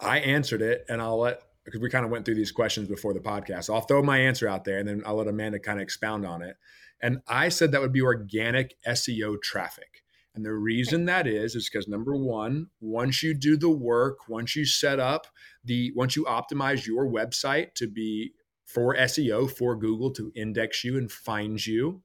I 0.00 0.18
answered 0.18 0.62
it 0.62 0.84
and 0.88 1.00
I'll 1.00 1.18
let 1.18 1.42
because 1.64 1.80
we 1.80 1.88
kind 1.88 2.04
of 2.04 2.10
went 2.10 2.24
through 2.24 2.34
these 2.34 2.52
questions 2.52 2.88
before 2.88 3.14
the 3.14 3.20
podcast. 3.20 3.64
So 3.64 3.74
I'll 3.74 3.80
throw 3.80 4.02
my 4.02 4.18
answer 4.18 4.46
out 4.46 4.64
there 4.64 4.78
and 4.78 4.86
then 4.86 5.02
I'll 5.06 5.16
let 5.16 5.28
Amanda 5.28 5.58
kind 5.58 5.78
of 5.78 5.82
expound 5.82 6.26
on 6.26 6.42
it. 6.42 6.56
And 7.00 7.20
I 7.26 7.48
said 7.48 7.72
that 7.72 7.80
would 7.80 7.92
be 7.92 8.02
organic 8.02 8.76
SEO 8.86 9.40
traffic. 9.42 10.02
And 10.34 10.44
the 10.44 10.52
reason 10.52 11.04
that 11.06 11.26
is 11.26 11.54
is 11.54 11.68
because 11.70 11.88
number 11.88 12.16
one, 12.16 12.68
once 12.80 13.22
you 13.22 13.34
do 13.34 13.56
the 13.56 13.70
work, 13.70 14.28
once 14.28 14.56
you 14.56 14.64
set 14.66 14.98
up 14.98 15.26
the, 15.64 15.92
once 15.94 16.16
you 16.16 16.24
optimize 16.24 16.86
your 16.86 17.06
website 17.06 17.74
to 17.74 17.86
be 17.86 18.32
for 18.66 18.96
SEO 18.96 19.50
for 19.50 19.76
Google 19.76 20.10
to 20.12 20.32
index 20.34 20.82
you 20.82 20.98
and 20.98 21.10
find 21.10 21.64
you, 21.64 22.02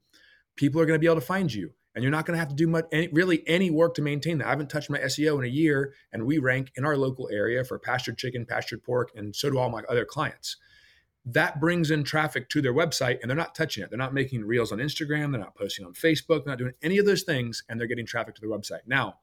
people 0.55 0.79
are 0.79 0.85
going 0.85 0.95
to 0.95 0.99
be 0.99 1.07
able 1.07 1.15
to 1.19 1.25
find 1.25 1.51
you 1.51 1.71
and 1.95 2.03
you're 2.03 2.11
not 2.11 2.25
going 2.25 2.35
to 2.35 2.39
have 2.39 2.49
to 2.49 2.55
do 2.55 2.67
much 2.67 2.85
any, 2.91 3.07
really 3.09 3.47
any 3.47 3.71
work 3.71 3.95
to 3.95 4.01
maintain 4.01 4.37
that. 4.37 4.47
I 4.47 4.51
haven't 4.51 4.69
touched 4.69 4.89
my 4.89 4.99
SEO 4.99 5.39
in 5.39 5.45
a 5.45 5.49
year, 5.49 5.93
and 6.13 6.25
we 6.25 6.37
rank 6.37 6.71
in 6.75 6.85
our 6.85 6.95
local 6.95 7.29
area 7.31 7.63
for 7.63 7.79
pastured 7.79 8.17
chicken, 8.17 8.45
pastured 8.45 8.83
pork, 8.83 9.11
and 9.15 9.35
so 9.35 9.49
do 9.49 9.57
all 9.57 9.69
my 9.69 9.81
other 9.89 10.05
clients. 10.05 10.57
That 11.25 11.59
brings 11.59 11.91
in 11.91 12.03
traffic 12.03 12.49
to 12.49 12.61
their 12.61 12.73
website, 12.73 13.19
and 13.21 13.29
they're 13.29 13.37
not 13.37 13.55
touching 13.55 13.83
it. 13.83 13.89
They're 13.89 13.99
not 13.99 14.13
making 14.13 14.45
reels 14.45 14.71
on 14.71 14.77
Instagram. 14.79 15.31
They're 15.31 15.41
not 15.41 15.55
posting 15.55 15.85
on 15.85 15.93
Facebook. 15.93 16.43
They're 16.43 16.53
not 16.53 16.59
doing 16.59 16.73
any 16.81 16.97
of 16.97 17.05
those 17.05 17.23
things, 17.23 17.63
and 17.67 17.79
they're 17.79 17.87
getting 17.87 18.05
traffic 18.05 18.35
to 18.35 18.41
their 18.41 18.49
website. 18.49 18.81
Now, 18.87 19.15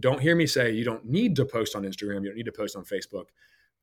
don't 0.00 0.20
hear 0.20 0.36
me 0.36 0.46
say 0.46 0.70
you 0.70 0.84
don't 0.84 1.04
need 1.04 1.36
to 1.36 1.44
post 1.44 1.74
on 1.74 1.82
Instagram. 1.82 2.22
You 2.22 2.28
don't 2.28 2.36
need 2.36 2.46
to 2.46 2.52
post 2.52 2.76
on 2.76 2.84
Facebook. 2.84 3.26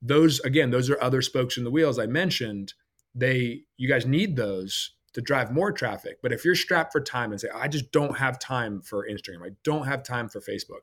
Those 0.02 0.40
again, 0.42 0.72
those 0.72 0.90
are 0.90 1.02
other 1.02 1.22
spokes 1.22 1.58
in 1.58 1.64
the 1.64 1.72
wheels 1.72 2.00
I 2.00 2.06
mentioned. 2.06 2.74
They, 3.14 3.64
you 3.78 3.88
guys 3.88 4.06
need 4.06 4.36
those 4.36 4.92
to 5.16 5.22
drive 5.22 5.50
more 5.50 5.72
traffic. 5.72 6.18
But 6.22 6.34
if 6.34 6.44
you're 6.44 6.56
strapped 6.56 6.92
for 6.92 7.00
time 7.00 7.32
and 7.32 7.40
say, 7.40 7.48
I 7.56 7.70
just 7.70 7.94
don't 7.94 8.18
have 8.18 8.38
time 8.38 8.82
for 8.82 9.08
Instagram, 9.10 9.46
I 9.46 9.52
don't 9.64 9.86
have 9.86 10.04
time 10.04 10.28
for 10.28 10.42
Facebook, 10.42 10.82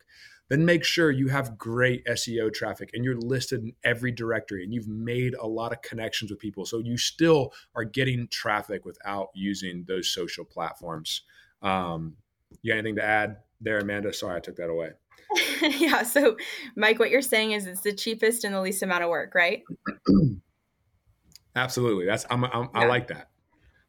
then 0.49 0.65
make 0.65 0.85
sure 0.85 1.11
you 1.11 1.29
have 1.29 1.59
great 1.59 2.03
SEO 2.07 2.53
traffic 2.53 2.93
and 2.95 3.05
you're 3.05 3.21
listed 3.21 3.63
in 3.63 3.75
every 3.85 4.11
directory 4.11 4.65
and 4.65 4.73
you've 4.73 4.89
made 4.89 5.35
a 5.35 5.47
lot 5.47 5.71
of 5.71 5.83
connections 5.83 6.31
with 6.31 6.41
people. 6.41 6.65
So 6.65 6.79
you 6.79 6.97
still 6.97 7.53
are 7.75 7.85
getting 7.85 8.27
traffic 8.29 8.87
without 8.87 9.29
using 9.35 9.85
those 9.87 10.09
social 10.09 10.47
platforms. 10.47 11.25
Um, 11.61 12.17
you 12.63 12.73
got 12.73 12.79
anything 12.79 12.97
to 12.97 13.05
add 13.05 13.37
there, 13.61 13.81
Amanda? 13.81 14.15
Sorry, 14.15 14.39
I 14.39 14.41
took 14.41 14.57
that 14.57 14.71
away. 14.71 14.93
yeah. 15.63 16.05
So, 16.05 16.39
Mike, 16.75 16.99
what 16.99 17.11
you're 17.11 17.21
saying 17.21 17.53
is 17.53 17.67
it's 17.67 17.83
the 17.83 17.93
cheapest 17.93 18.45
and 18.45 18.55
the 18.55 18.63
least 18.63 18.83
amount 18.83 19.05
of 19.05 19.11
work, 19.11 19.35
right? 19.35 19.63
Absolutely. 21.55 22.07
That's 22.07 22.25
I'm, 22.31 22.45
I'm 22.45 22.71
yeah. 22.75 22.81
I 22.81 22.87
like 22.87 23.09
that 23.09 23.29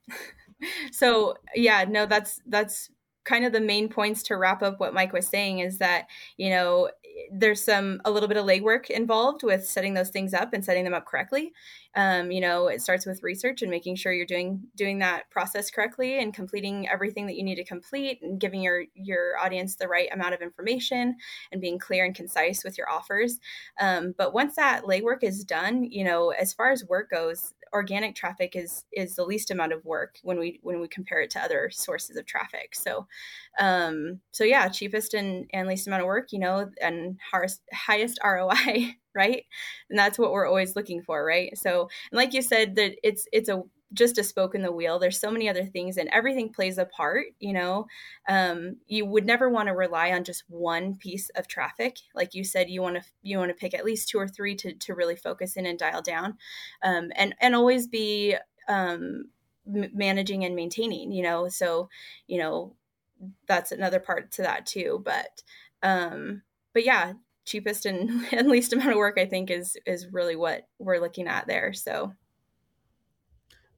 so 0.91 1.35
yeah 1.55 1.85
no 1.87 2.05
that's 2.05 2.41
that's 2.47 2.89
kind 3.25 3.45
of 3.45 3.53
the 3.53 3.61
main 3.61 3.87
points 3.87 4.23
to 4.23 4.35
wrap 4.35 4.61
up 4.61 4.79
what 4.79 4.93
mike 4.93 5.13
was 5.13 5.27
saying 5.27 5.59
is 5.59 5.77
that 5.77 6.07
you 6.37 6.49
know 6.49 6.89
there's 7.31 7.63
some 7.63 8.01
a 8.05 8.11
little 8.11 8.27
bit 8.27 8.37
of 8.37 8.45
legwork 8.45 8.89
involved 8.89 9.43
with 9.43 9.65
setting 9.65 9.93
those 9.93 10.09
things 10.09 10.33
up 10.33 10.53
and 10.53 10.63
setting 10.63 10.83
them 10.83 10.93
up 10.93 11.05
correctly. 11.05 11.53
Um, 11.95 12.31
you 12.31 12.41
know 12.41 12.67
it 12.67 12.81
starts 12.81 13.05
with 13.05 13.21
research 13.21 13.61
and 13.61 13.69
making 13.69 13.95
sure 13.95 14.11
you're 14.11 14.25
doing 14.25 14.61
doing 14.75 14.99
that 14.99 15.29
process 15.29 15.69
correctly 15.69 16.19
and 16.19 16.33
completing 16.33 16.89
everything 16.89 17.27
that 17.27 17.35
you 17.35 17.43
need 17.43 17.55
to 17.55 17.63
complete 17.63 18.19
and 18.23 18.39
giving 18.39 18.61
your 18.61 18.85
your 18.95 19.37
audience 19.39 19.75
the 19.75 19.87
right 19.87 20.09
amount 20.11 20.33
of 20.33 20.41
information 20.41 21.15
and 21.51 21.61
being 21.61 21.77
clear 21.77 22.03
and 22.05 22.15
concise 22.15 22.63
with 22.63 22.77
your 22.77 22.89
offers. 22.89 23.39
Um, 23.79 24.15
but 24.17 24.33
once 24.33 24.55
that 24.55 24.83
legwork 24.83 25.23
is 25.23 25.43
done 25.43 25.83
you 25.83 26.03
know 26.03 26.29
as 26.31 26.53
far 26.53 26.71
as 26.71 26.85
work 26.85 27.11
goes 27.11 27.53
organic 27.73 28.15
traffic 28.15 28.55
is 28.55 28.85
is 28.93 29.15
the 29.15 29.25
least 29.25 29.51
amount 29.51 29.73
of 29.73 29.83
work 29.85 30.19
when 30.23 30.39
we 30.39 30.59
when 30.61 30.79
we 30.79 30.87
compare 30.87 31.21
it 31.21 31.31
to 31.31 31.41
other 31.41 31.69
sources 31.71 32.15
of 32.17 32.25
traffic. 32.25 32.75
So 32.75 33.07
um 33.59 34.19
so 34.31 34.43
yeah 34.43 34.67
cheapest 34.69 35.13
and 35.13 35.49
and 35.53 35.67
least 35.67 35.87
amount 35.87 36.01
of 36.01 36.07
work 36.07 36.31
you 36.31 36.39
know 36.39 36.69
and 36.81 37.19
highest 37.31 37.61
highest 37.73 38.19
roi 38.25 38.95
right? 39.15 39.45
And 39.89 39.99
that's 39.99 40.17
what 40.17 40.31
we're 40.31 40.47
always 40.47 40.75
looking 40.75 41.03
for 41.03 41.23
right? 41.25 41.57
So 41.57 41.89
like 42.11 42.33
you 42.33 42.41
said 42.41 42.75
that 42.75 42.95
it's 43.03 43.27
it's 43.31 43.49
a 43.49 43.63
just 43.93 44.17
a 44.17 44.23
spoke 44.23 44.55
in 44.55 44.61
the 44.61 44.71
wheel. 44.71 44.99
There's 44.99 45.19
so 45.19 45.31
many 45.31 45.47
other 45.47 45.65
things, 45.65 45.97
and 45.97 46.09
everything 46.11 46.51
plays 46.51 46.77
a 46.77 46.85
part. 46.85 47.27
You 47.39 47.53
know, 47.53 47.85
um, 48.27 48.77
you 48.87 49.05
would 49.05 49.25
never 49.25 49.49
want 49.49 49.67
to 49.67 49.73
rely 49.73 50.11
on 50.11 50.23
just 50.23 50.43
one 50.47 50.95
piece 50.95 51.29
of 51.35 51.47
traffic. 51.47 51.97
Like 52.15 52.33
you 52.33 52.43
said, 52.43 52.69
you 52.69 52.81
want 52.81 52.95
to 52.97 53.03
you 53.21 53.37
want 53.37 53.49
to 53.49 53.55
pick 53.55 53.73
at 53.73 53.85
least 53.85 54.09
two 54.09 54.19
or 54.19 54.27
three 54.27 54.55
to 54.55 54.73
to 54.73 54.93
really 54.93 55.15
focus 55.15 55.55
in 55.55 55.65
and 55.65 55.77
dial 55.79 56.01
down, 56.01 56.37
um, 56.83 57.11
and 57.15 57.35
and 57.39 57.55
always 57.55 57.87
be 57.87 58.35
um, 58.67 59.25
m- 59.67 59.91
managing 59.93 60.43
and 60.45 60.55
maintaining. 60.55 61.11
You 61.11 61.23
know, 61.23 61.47
so 61.49 61.89
you 62.27 62.39
know 62.39 62.75
that's 63.47 63.71
another 63.71 63.99
part 63.99 64.31
to 64.33 64.41
that 64.43 64.65
too. 64.65 65.01
But 65.03 65.43
um, 65.81 66.41
but 66.73 66.85
yeah, 66.85 67.13
cheapest 67.45 67.85
and, 67.85 68.25
and 68.31 68.47
least 68.47 68.73
amount 68.73 68.91
of 68.91 68.97
work 68.97 69.17
I 69.19 69.25
think 69.25 69.51
is 69.51 69.77
is 69.85 70.07
really 70.11 70.35
what 70.35 70.67
we're 70.79 70.99
looking 70.99 71.27
at 71.27 71.47
there. 71.47 71.73
So 71.73 72.13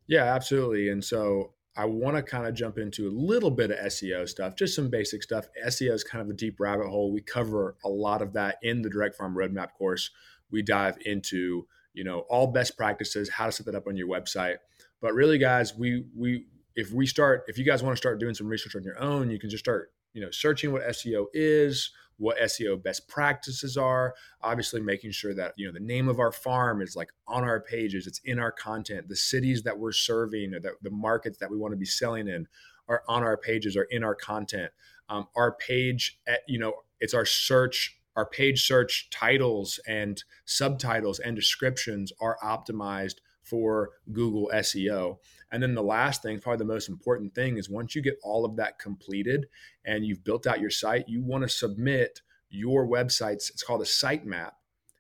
yeah, 0.07 0.23
absolutely. 0.35 0.89
And 0.89 1.03
so 1.03 1.53
I 1.77 1.85
want 1.85 2.15
to 2.15 2.23
kind 2.23 2.47
of 2.47 2.53
jump 2.53 2.77
into 2.77 3.07
a 3.07 3.11
little 3.11 3.51
bit 3.51 3.71
of 3.71 3.77
SEO 3.77 4.27
stuff, 4.29 4.55
just 4.55 4.75
some 4.75 4.89
basic 4.89 5.23
stuff. 5.23 5.47
SEO 5.67 5.93
is 5.93 6.03
kind 6.03 6.21
of 6.21 6.29
a 6.29 6.33
deep 6.33 6.59
rabbit 6.59 6.87
hole. 6.87 7.11
We 7.11 7.21
cover 7.21 7.75
a 7.83 7.89
lot 7.89 8.21
of 8.21 8.33
that 8.33 8.57
in 8.61 8.81
the 8.81 8.89
Direct 8.89 9.15
Farm 9.15 9.35
Roadmap 9.35 9.73
course. 9.77 10.11
We 10.51 10.61
dive 10.61 10.97
into, 11.05 11.67
you 11.93 12.03
know, 12.03 12.19
all 12.29 12.47
best 12.47 12.77
practices, 12.77 13.29
how 13.29 13.47
to 13.47 13.51
set 13.51 13.65
that 13.65 13.75
up 13.75 13.87
on 13.87 13.97
your 13.97 14.07
website. 14.07 14.57
But 15.01 15.13
really, 15.13 15.37
guys, 15.37 15.75
we 15.75 16.05
we 16.15 16.45
if 16.75 16.91
we 16.91 17.05
start, 17.05 17.45
if 17.47 17.57
you 17.57 17.63
guys 17.63 17.81
want 17.81 17.93
to 17.93 17.97
start 17.97 18.19
doing 18.19 18.33
some 18.33 18.47
research 18.47 18.75
on 18.75 18.83
your 18.83 18.99
own, 18.99 19.29
you 19.29 19.39
can 19.39 19.49
just 19.49 19.63
start, 19.63 19.91
you 20.15 20.21
know, 20.21 20.32
searching 20.32 20.71
what 20.71 20.82
SEO 20.88 21.25
is, 21.34 21.91
what 22.17 22.39
SEO 22.39 22.82
best 22.82 23.08
practices 23.10 23.75
are. 23.75 24.15
Obviously, 24.41 24.80
making 24.80 25.12
sure 25.12 25.36
that 25.36 25.54
you 25.58 25.67
know 25.67 25.73
the 25.73 25.80
name 25.80 26.08
of 26.08 26.19
our 26.19 26.32
farm 26.32 26.82
is 26.82 26.95
like 26.95 27.10
on 27.28 27.43
our 27.43 27.60
pages, 27.60 28.08
it's 28.08 28.21
in 28.23 28.39
our 28.39 28.51
content. 28.51 29.10
The 29.10 29.15
cities 29.15 29.62
that 29.63 29.78
we're 29.78 29.91
serving 29.91 30.54
or 30.54 30.62
the, 30.62 30.71
the 30.82 30.89
markets 30.89 31.38
that 31.39 31.51
we 31.51 31.58
want 31.58 31.73
to 31.73 31.78
be 31.78 31.86
selling 31.86 32.30
in 32.30 32.47
are 32.88 33.04
on 33.10 33.23
our 33.23 33.36
pages, 33.36 33.75
are 33.75 33.88
in 33.91 34.04
our 34.04 34.15
content. 34.15 34.71
Um, 35.10 35.28
our 35.36 35.51
page, 35.51 36.17
at, 36.25 36.39
you 36.47 36.58
know, 36.58 36.73
it's 36.99 37.13
our 37.13 37.25
search 37.25 37.99
our 38.15 38.25
page 38.25 38.65
search 38.65 39.10
titles 39.10 39.78
and 39.86 40.23
subtitles 40.45 41.19
and 41.19 41.36
descriptions 41.36 42.13
are 42.21 42.38
optimized 42.41 43.15
for 43.43 43.89
Google 44.12 44.49
SEO. 44.54 45.17
And 45.51 45.62
then 45.62 45.75
the 45.75 45.84
last 45.84 46.23
thing, 46.23 46.39
probably 46.39 46.60
the 46.65 46.73
most 46.73 46.89
important 46.89 47.34
thing, 47.36 47.58
is 47.58 47.69
once 47.69 47.95
you 47.95 48.01
get 48.01 48.19
all 48.23 48.45
of 48.45 48.55
that 48.58 48.79
completed 48.79 49.47
and 49.86 50.05
you've 50.05 50.23
built 50.23 50.47
out 50.47 50.60
your 50.60 50.69
site, 50.69 51.08
you 51.08 51.21
want 51.21 51.43
to 51.43 51.49
submit 51.49 52.21
your 52.49 52.88
website's, 52.88 53.49
it's 53.49 53.63
called 53.63 53.81
a 53.81 53.86
sitemap. 53.86 54.51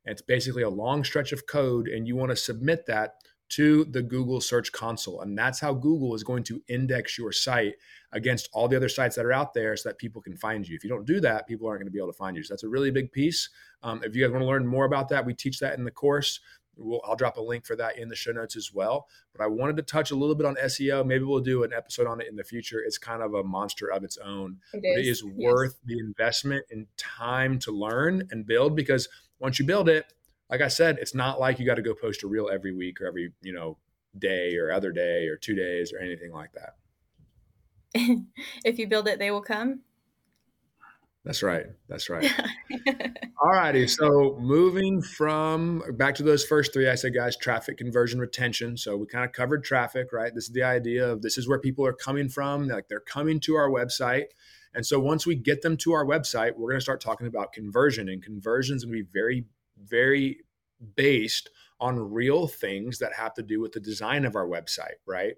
It's 0.05 0.21
basically 0.21 0.63
a 0.63 0.69
long 0.69 1.03
stretch 1.03 1.31
of 1.31 1.47
code, 1.47 1.87
and 1.87 2.07
you 2.07 2.15
want 2.15 2.29
to 2.29 2.35
submit 2.35 2.85
that 2.85 3.15
to 3.47 3.85
the 3.85 4.01
Google 4.01 4.41
Search 4.41 4.71
Console. 4.71 5.21
And 5.21 5.37
that's 5.37 5.59
how 5.59 5.73
Google 5.73 6.15
is 6.15 6.23
going 6.23 6.43
to 6.43 6.61
index 6.67 7.17
your 7.17 7.31
site 7.31 7.75
against 8.11 8.49
all 8.53 8.67
the 8.67 8.75
other 8.75 8.89
sites 8.89 9.15
that 9.15 9.25
are 9.25 9.33
out 9.33 9.53
there 9.53 9.75
so 9.75 9.89
that 9.89 9.97
people 9.97 10.21
can 10.21 10.35
find 10.35 10.67
you. 10.67 10.75
If 10.75 10.83
you 10.83 10.89
don't 10.89 11.05
do 11.05 11.19
that, 11.21 11.47
people 11.47 11.67
aren't 11.67 11.79
going 11.79 11.87
to 11.87 11.91
be 11.91 11.99
able 11.99 12.11
to 12.11 12.17
find 12.17 12.35
you. 12.35 12.43
So 12.43 12.53
that's 12.53 12.63
a 12.63 12.69
really 12.69 12.91
big 12.91 13.11
piece. 13.11 13.49
Um, 13.83 14.01
if 14.03 14.15
you 14.15 14.23
guys 14.23 14.31
want 14.31 14.41
to 14.41 14.47
learn 14.47 14.65
more 14.65 14.85
about 14.85 15.09
that, 15.09 15.25
we 15.25 15.33
teach 15.33 15.59
that 15.59 15.77
in 15.77 15.83
the 15.83 15.91
course. 15.91 16.39
We'll, 16.77 17.01
I'll 17.05 17.15
drop 17.15 17.37
a 17.37 17.41
link 17.41 17.65
for 17.65 17.75
that 17.75 17.97
in 17.97 18.09
the 18.09 18.15
show 18.15 18.31
notes 18.31 18.55
as 18.55 18.73
well. 18.73 19.07
But 19.35 19.43
I 19.43 19.47
wanted 19.47 19.77
to 19.77 19.83
touch 19.83 20.11
a 20.11 20.15
little 20.15 20.35
bit 20.35 20.45
on 20.45 20.55
SEO. 20.55 21.05
Maybe 21.05 21.23
we'll 21.23 21.39
do 21.39 21.63
an 21.63 21.73
episode 21.73 22.07
on 22.07 22.21
it 22.21 22.27
in 22.27 22.35
the 22.35 22.43
future. 22.43 22.79
It's 22.79 22.97
kind 22.97 23.21
of 23.21 23.33
a 23.33 23.43
monster 23.43 23.91
of 23.91 24.03
its 24.03 24.17
own. 24.17 24.57
It 24.73 24.83
is, 24.85 25.07
it 25.07 25.09
is 25.09 25.23
worth 25.23 25.79
the 25.85 25.99
investment 25.99 26.65
and 26.71 26.87
time 26.97 27.59
to 27.59 27.71
learn 27.71 28.27
and 28.31 28.45
build 28.45 28.75
because 28.75 29.07
once 29.39 29.59
you 29.59 29.65
build 29.65 29.89
it, 29.89 30.13
like 30.49 30.61
I 30.61 30.67
said, 30.67 30.97
it's 30.99 31.15
not 31.15 31.39
like 31.39 31.59
you 31.59 31.65
got 31.65 31.75
to 31.75 31.81
go 31.81 31.93
post 31.93 32.23
a 32.23 32.27
reel 32.27 32.49
every 32.51 32.71
week 32.73 33.01
or 33.01 33.07
every, 33.07 33.33
you 33.41 33.53
know, 33.53 33.77
day 34.17 34.55
or 34.57 34.71
other 34.71 34.91
day 34.91 35.27
or 35.27 35.35
two 35.35 35.55
days 35.55 35.91
or 35.91 35.99
anything 35.99 36.31
like 36.31 36.51
that. 36.53 36.75
if 38.65 38.77
you 38.77 38.87
build 38.87 39.07
it, 39.07 39.19
they 39.19 39.31
will 39.31 39.41
come. 39.41 39.81
That's 41.25 41.41
right. 41.41 41.65
That's 41.89 42.07
right. 42.07 42.31
All 43.41 43.51
righty. 43.51 43.87
So 43.87 44.37
moving 44.39 45.01
from 45.01 45.81
back 45.97 46.13
to 46.15 46.23
those 46.23 46.45
first 46.45 46.71
three, 46.71 46.87
I 46.87 46.93
said, 46.93 47.15
guys, 47.15 47.35
traffic 47.35 47.79
conversion 47.79 48.19
retention. 48.19 48.77
So 48.77 48.95
we 48.95 49.07
kind 49.07 49.25
of 49.25 49.31
covered 49.31 49.63
traffic, 49.63 50.13
right? 50.13 50.31
This 50.33 50.45
is 50.45 50.51
the 50.51 50.61
idea 50.61 51.09
of 51.11 51.23
this 51.23 51.39
is 51.39 51.47
where 51.47 51.59
people 51.59 51.83
are 51.85 51.93
coming 51.93 52.29
from. 52.29 52.67
Like 52.67 52.89
they're 52.89 52.99
coming 52.99 53.39
to 53.41 53.55
our 53.55 53.69
website. 53.71 54.25
And 54.75 54.85
so 54.85 54.99
once 54.99 55.25
we 55.25 55.35
get 55.35 55.63
them 55.63 55.77
to 55.77 55.93
our 55.93 56.05
website, 56.05 56.57
we're 56.57 56.69
going 56.69 56.77
to 56.77 56.83
start 56.83 57.01
talking 57.01 57.25
about 57.25 57.53
conversion. 57.53 58.07
And 58.07 58.21
conversion 58.21 58.75
is 58.75 58.85
going 58.85 58.95
to 58.95 59.03
be 59.03 59.09
very, 59.11 59.45
very 59.83 60.41
based 60.95 61.49
on 61.79 62.13
real 62.13 62.47
things 62.47 62.99
that 62.99 63.13
have 63.13 63.33
to 63.33 63.41
do 63.41 63.59
with 63.59 63.71
the 63.71 63.79
design 63.79 64.25
of 64.25 64.35
our 64.35 64.47
website, 64.47 64.99
right? 65.07 65.33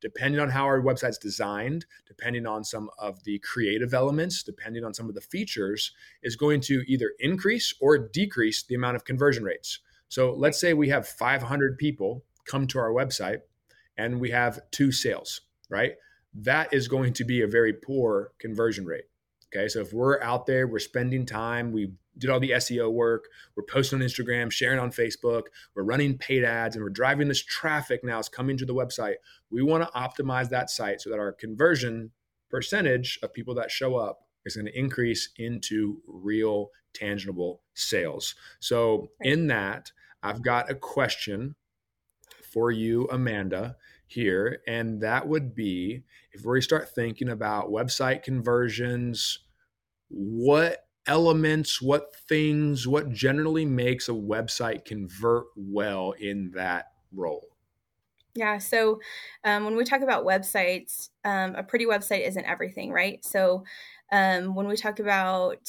Depending 0.00 0.40
on 0.40 0.48
how 0.50 0.64
our 0.64 0.80
website's 0.80 1.18
designed, 1.18 1.86
depending 2.06 2.46
on 2.46 2.64
some 2.64 2.90
of 2.98 3.22
the 3.24 3.38
creative 3.40 3.92
elements, 3.92 4.42
depending 4.42 4.84
on 4.84 4.94
some 4.94 5.08
of 5.08 5.14
the 5.14 5.20
features, 5.20 5.92
is 6.22 6.36
going 6.36 6.60
to 6.62 6.82
either 6.86 7.12
increase 7.18 7.74
or 7.80 7.98
decrease 7.98 8.62
the 8.62 8.74
amount 8.74 8.96
of 8.96 9.04
conversion 9.04 9.44
rates. 9.44 9.80
So 10.08 10.32
let's 10.32 10.58
say 10.58 10.74
we 10.74 10.88
have 10.88 11.06
500 11.06 11.78
people 11.78 12.24
come 12.46 12.66
to 12.68 12.78
our 12.78 12.90
website 12.90 13.40
and 13.96 14.20
we 14.20 14.30
have 14.30 14.60
two 14.70 14.90
sales, 14.90 15.42
right? 15.68 15.92
That 16.34 16.72
is 16.72 16.88
going 16.88 17.12
to 17.14 17.24
be 17.24 17.42
a 17.42 17.46
very 17.46 17.72
poor 17.72 18.32
conversion 18.38 18.86
rate. 18.86 19.04
Okay. 19.52 19.68
So 19.68 19.80
if 19.80 19.92
we're 19.92 20.22
out 20.22 20.46
there, 20.46 20.66
we're 20.66 20.78
spending 20.78 21.26
time, 21.26 21.72
we 21.72 21.92
did 22.18 22.30
all 22.30 22.40
the 22.40 22.50
SEO 22.50 22.92
work, 22.92 23.24
we're 23.56 23.64
posting 23.64 24.00
on 24.00 24.06
Instagram, 24.06 24.50
sharing 24.50 24.78
on 24.78 24.90
Facebook, 24.90 25.44
we're 25.74 25.84
running 25.84 26.18
paid 26.18 26.44
ads, 26.44 26.76
and 26.76 26.84
we're 26.84 26.90
driving 26.90 27.28
this 27.28 27.42
traffic 27.42 28.04
now 28.04 28.18
is 28.18 28.28
coming 28.28 28.56
to 28.58 28.66
the 28.66 28.74
website. 28.74 29.14
We 29.50 29.62
want 29.62 29.84
to 29.84 29.98
optimize 29.98 30.48
that 30.50 30.70
site 30.70 31.00
so 31.00 31.10
that 31.10 31.18
our 31.18 31.32
conversion 31.32 32.10
percentage 32.50 33.18
of 33.22 33.32
people 33.32 33.54
that 33.54 33.70
show 33.70 33.96
up 33.96 34.20
is 34.44 34.56
going 34.56 34.66
to 34.66 34.78
increase 34.78 35.30
into 35.36 36.00
real 36.06 36.70
tangible 36.92 37.62
sales. 37.74 38.34
So 38.58 39.10
in 39.20 39.46
that, 39.48 39.92
I've 40.22 40.42
got 40.42 40.70
a 40.70 40.74
question 40.74 41.54
for 42.52 42.70
you, 42.70 43.08
Amanda, 43.10 43.76
here. 44.06 44.60
And 44.66 45.00
that 45.02 45.28
would 45.28 45.54
be 45.54 46.02
if 46.32 46.44
we 46.44 46.60
start 46.60 46.88
thinking 46.94 47.28
about 47.28 47.70
website 47.70 48.22
conversions, 48.22 49.38
what 50.08 50.84
elements, 51.06 51.80
what 51.80 52.14
things, 52.28 52.86
what 52.86 53.10
generally 53.10 53.64
makes 53.64 54.08
a 54.08 54.12
website 54.12 54.84
convert 54.84 55.46
well 55.56 56.12
in 56.12 56.52
that 56.54 56.92
role? 57.12 57.46
Yeah. 58.34 58.58
So 58.58 59.00
um, 59.44 59.64
when 59.64 59.76
we 59.76 59.84
talk 59.84 60.02
about 60.02 60.24
websites, 60.24 61.10
um, 61.24 61.54
a 61.56 61.62
pretty 61.62 61.86
website 61.86 62.26
isn't 62.26 62.44
everything, 62.44 62.92
right? 62.92 63.24
So 63.24 63.64
um, 64.12 64.54
when 64.54 64.68
we 64.68 64.76
talk 64.76 65.00
about 65.00 65.68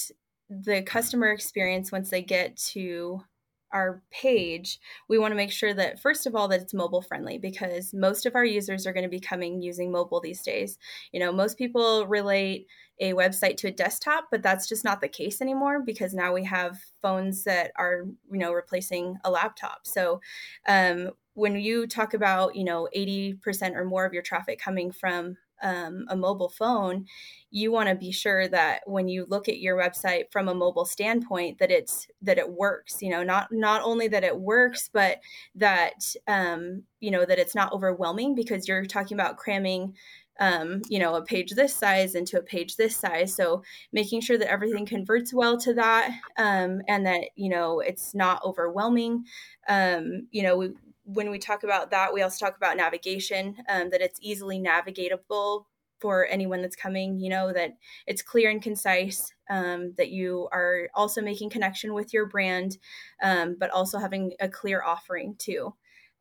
the 0.50 0.84
customer 0.84 1.32
experience 1.32 1.92
once 1.92 2.10
they 2.10 2.22
get 2.22 2.58
to 2.58 3.24
our 3.74 4.02
page, 4.12 4.80
we 5.08 5.18
want 5.18 5.32
to 5.32 5.36
make 5.36 5.52
sure 5.52 5.74
that 5.74 6.00
first 6.00 6.26
of 6.26 6.36
all 6.36 6.48
that 6.50 6.62
it's 6.62 6.74
mobile 6.74 7.02
friendly 7.02 7.38
because 7.38 7.94
most 7.94 8.26
of 8.26 8.36
our 8.36 8.46
users 8.46 8.86
are 8.86 8.94
going 8.94 9.04
to 9.04 9.10
be 9.10 9.20
coming 9.20 9.62
using 9.62 9.92
mobile 9.92 10.20
these 10.20 10.42
days. 10.42 10.78
You 11.12 11.20
know, 11.20 11.32
most 11.32 11.58
people 11.58 12.06
relate 12.08 12.68
a 13.00 13.14
website 13.14 13.58
to 13.58 13.68
a 13.68 13.72
desktop, 13.72 14.28
but 14.30 14.44
that's 14.44 14.70
just 14.70 14.84
not 14.84 15.02
the 15.02 15.08
case 15.08 15.42
anymore 15.42 15.82
because 15.84 16.14
now 16.14 16.34
we 16.34 16.44
have 16.46 16.78
phones 17.02 17.44
that 17.46 17.72
are, 17.76 18.06
you 18.32 18.38
know, 18.38 18.54
replacing 18.54 19.18
a 19.24 19.32
laptop. 19.32 19.88
So, 19.88 20.22
um, 20.68 21.12
when 21.34 21.56
you 21.56 21.88
talk 21.88 22.14
about, 22.14 22.56
you 22.56 22.64
know, 22.64 22.90
80% 22.96 23.76
or 23.76 23.86
more 23.86 24.06
of 24.06 24.14
your 24.14 24.22
traffic 24.22 24.60
coming 24.60 24.92
from 24.92 25.38
um, 25.62 26.06
a 26.10 26.16
mobile 26.16 26.50
phone, 26.50 27.06
you 27.52 27.72
want 27.72 27.90
to 27.90 27.96
be 27.96 28.12
sure 28.12 28.48
that 28.48 28.82
when 28.86 29.08
you 29.08 29.26
look 29.30 29.50
at 29.50 29.60
your 29.60 29.78
website 29.78 30.32
from 30.32 30.48
a 30.48 30.56
mobile 30.56 30.86
standpoint, 30.86 31.60
that 31.60 31.72
it's 31.72 32.08
that 32.22 32.38
it 32.38 32.52
works. 32.52 33.02
You 33.02 33.10
know, 33.10 33.24
not 33.24 33.52
not 33.52 33.82
only 33.84 34.08
that 34.10 34.24
it 34.24 34.40
works, 34.40 34.90
but 34.92 35.20
that 35.56 36.16
um, 36.28 36.84
you 37.00 37.12
know 37.12 37.26
that 37.26 37.40
it's 37.40 37.56
not 37.56 37.74
overwhelming 37.74 38.36
because 38.36 38.68
you're 38.68 38.86
talking 38.86 39.16
about 39.16 39.38
cramming. 39.38 39.96
Um, 40.40 40.82
you 40.90 40.98
know, 40.98 41.14
a 41.16 41.24
page 41.24 41.52
this 41.52 41.76
size 41.76 42.16
into 42.16 42.40
a 42.40 42.42
page 42.42 42.76
this 42.76 42.96
size. 42.96 43.36
So 43.36 43.62
making 43.92 44.22
sure 44.22 44.40
that 44.40 44.50
everything 44.50 44.88
converts 44.88 45.32
well 45.32 45.56
to 45.60 45.74
that, 45.76 46.12
um, 46.38 46.82
and 46.88 47.06
that 47.06 47.26
you 47.36 47.50
know 47.50 47.80
it's 47.80 48.16
not 48.16 48.44
overwhelming. 48.44 49.26
Um, 49.68 50.28
you 50.32 50.42
know, 50.42 50.58
we, 50.58 50.72
when 51.04 51.30
we 51.30 51.40
talk 51.40 51.64
about 51.64 51.92
that, 51.92 52.14
we 52.14 52.22
also 52.22 52.46
talk 52.46 52.58
about 52.58 52.78
navigation, 52.78 53.56
um, 53.70 53.90
that 53.90 54.02
it's 54.02 54.20
easily 54.22 54.60
navigatable 54.60 55.66
for 56.00 56.26
anyone 56.26 56.62
that's 56.62 56.76
coming, 56.76 57.20
you 57.20 57.30
know, 57.30 57.54
that 57.54 57.78
it's 58.08 58.22
clear 58.22 58.50
and 58.50 58.62
concise, 58.62 59.34
um, 59.50 59.94
that 59.98 60.10
you 60.10 60.50
are 60.52 60.90
also 60.96 61.22
making 61.22 61.50
connection 61.50 61.94
with 61.94 62.12
your 62.12 62.26
brand, 62.26 62.78
um, 63.22 63.56
but 63.60 63.70
also 63.70 64.00
having 64.00 64.34
a 64.40 64.50
clear 64.50 64.82
offering 64.84 65.36
too. 65.38 65.74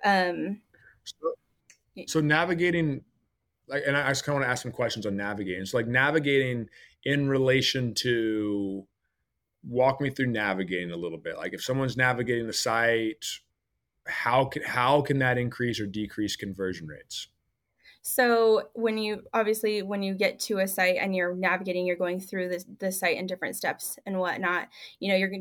Um, 0.04 0.60
so, 1.04 1.34
so, 2.06 2.20
navigating, 2.20 3.02
like, 3.68 3.82
and 3.86 3.96
I 3.96 4.08
just 4.08 4.24
kind 4.24 4.34
of 4.34 4.40
want 4.40 4.48
to 4.48 4.50
ask 4.50 4.62
some 4.62 4.72
questions 4.72 5.06
on 5.06 5.16
navigating. 5.16 5.64
So, 5.64 5.78
like, 5.78 5.86
navigating 5.86 6.68
in 7.04 7.28
relation 7.28 7.94
to 7.94 8.86
walk 9.62 10.00
me 10.00 10.10
through 10.10 10.28
navigating 10.28 10.90
a 10.90 10.96
little 10.96 11.18
bit. 11.18 11.36
Like, 11.36 11.54
if 11.54 11.62
someone's 11.62 11.96
navigating 11.96 12.46
the 12.46 12.52
site, 12.52 13.24
how 14.10 14.44
can 14.44 14.62
how 14.62 15.00
can 15.02 15.18
that 15.18 15.38
increase 15.38 15.80
or 15.80 15.86
decrease 15.86 16.36
conversion 16.36 16.86
rates? 16.86 17.28
So 18.02 18.68
when 18.74 18.98
you 18.98 19.22
obviously 19.32 19.82
when 19.82 20.02
you 20.02 20.14
get 20.14 20.38
to 20.40 20.58
a 20.58 20.68
site 20.68 20.96
and 20.96 21.14
you're 21.14 21.34
navigating, 21.34 21.86
you're 21.86 21.96
going 21.96 22.20
through 22.20 22.48
the 22.48 22.64
the 22.78 22.92
site 22.92 23.16
in 23.16 23.26
different 23.26 23.56
steps 23.56 23.98
and 24.06 24.18
whatnot. 24.18 24.68
You 24.98 25.10
know, 25.10 25.16
you're 25.16 25.32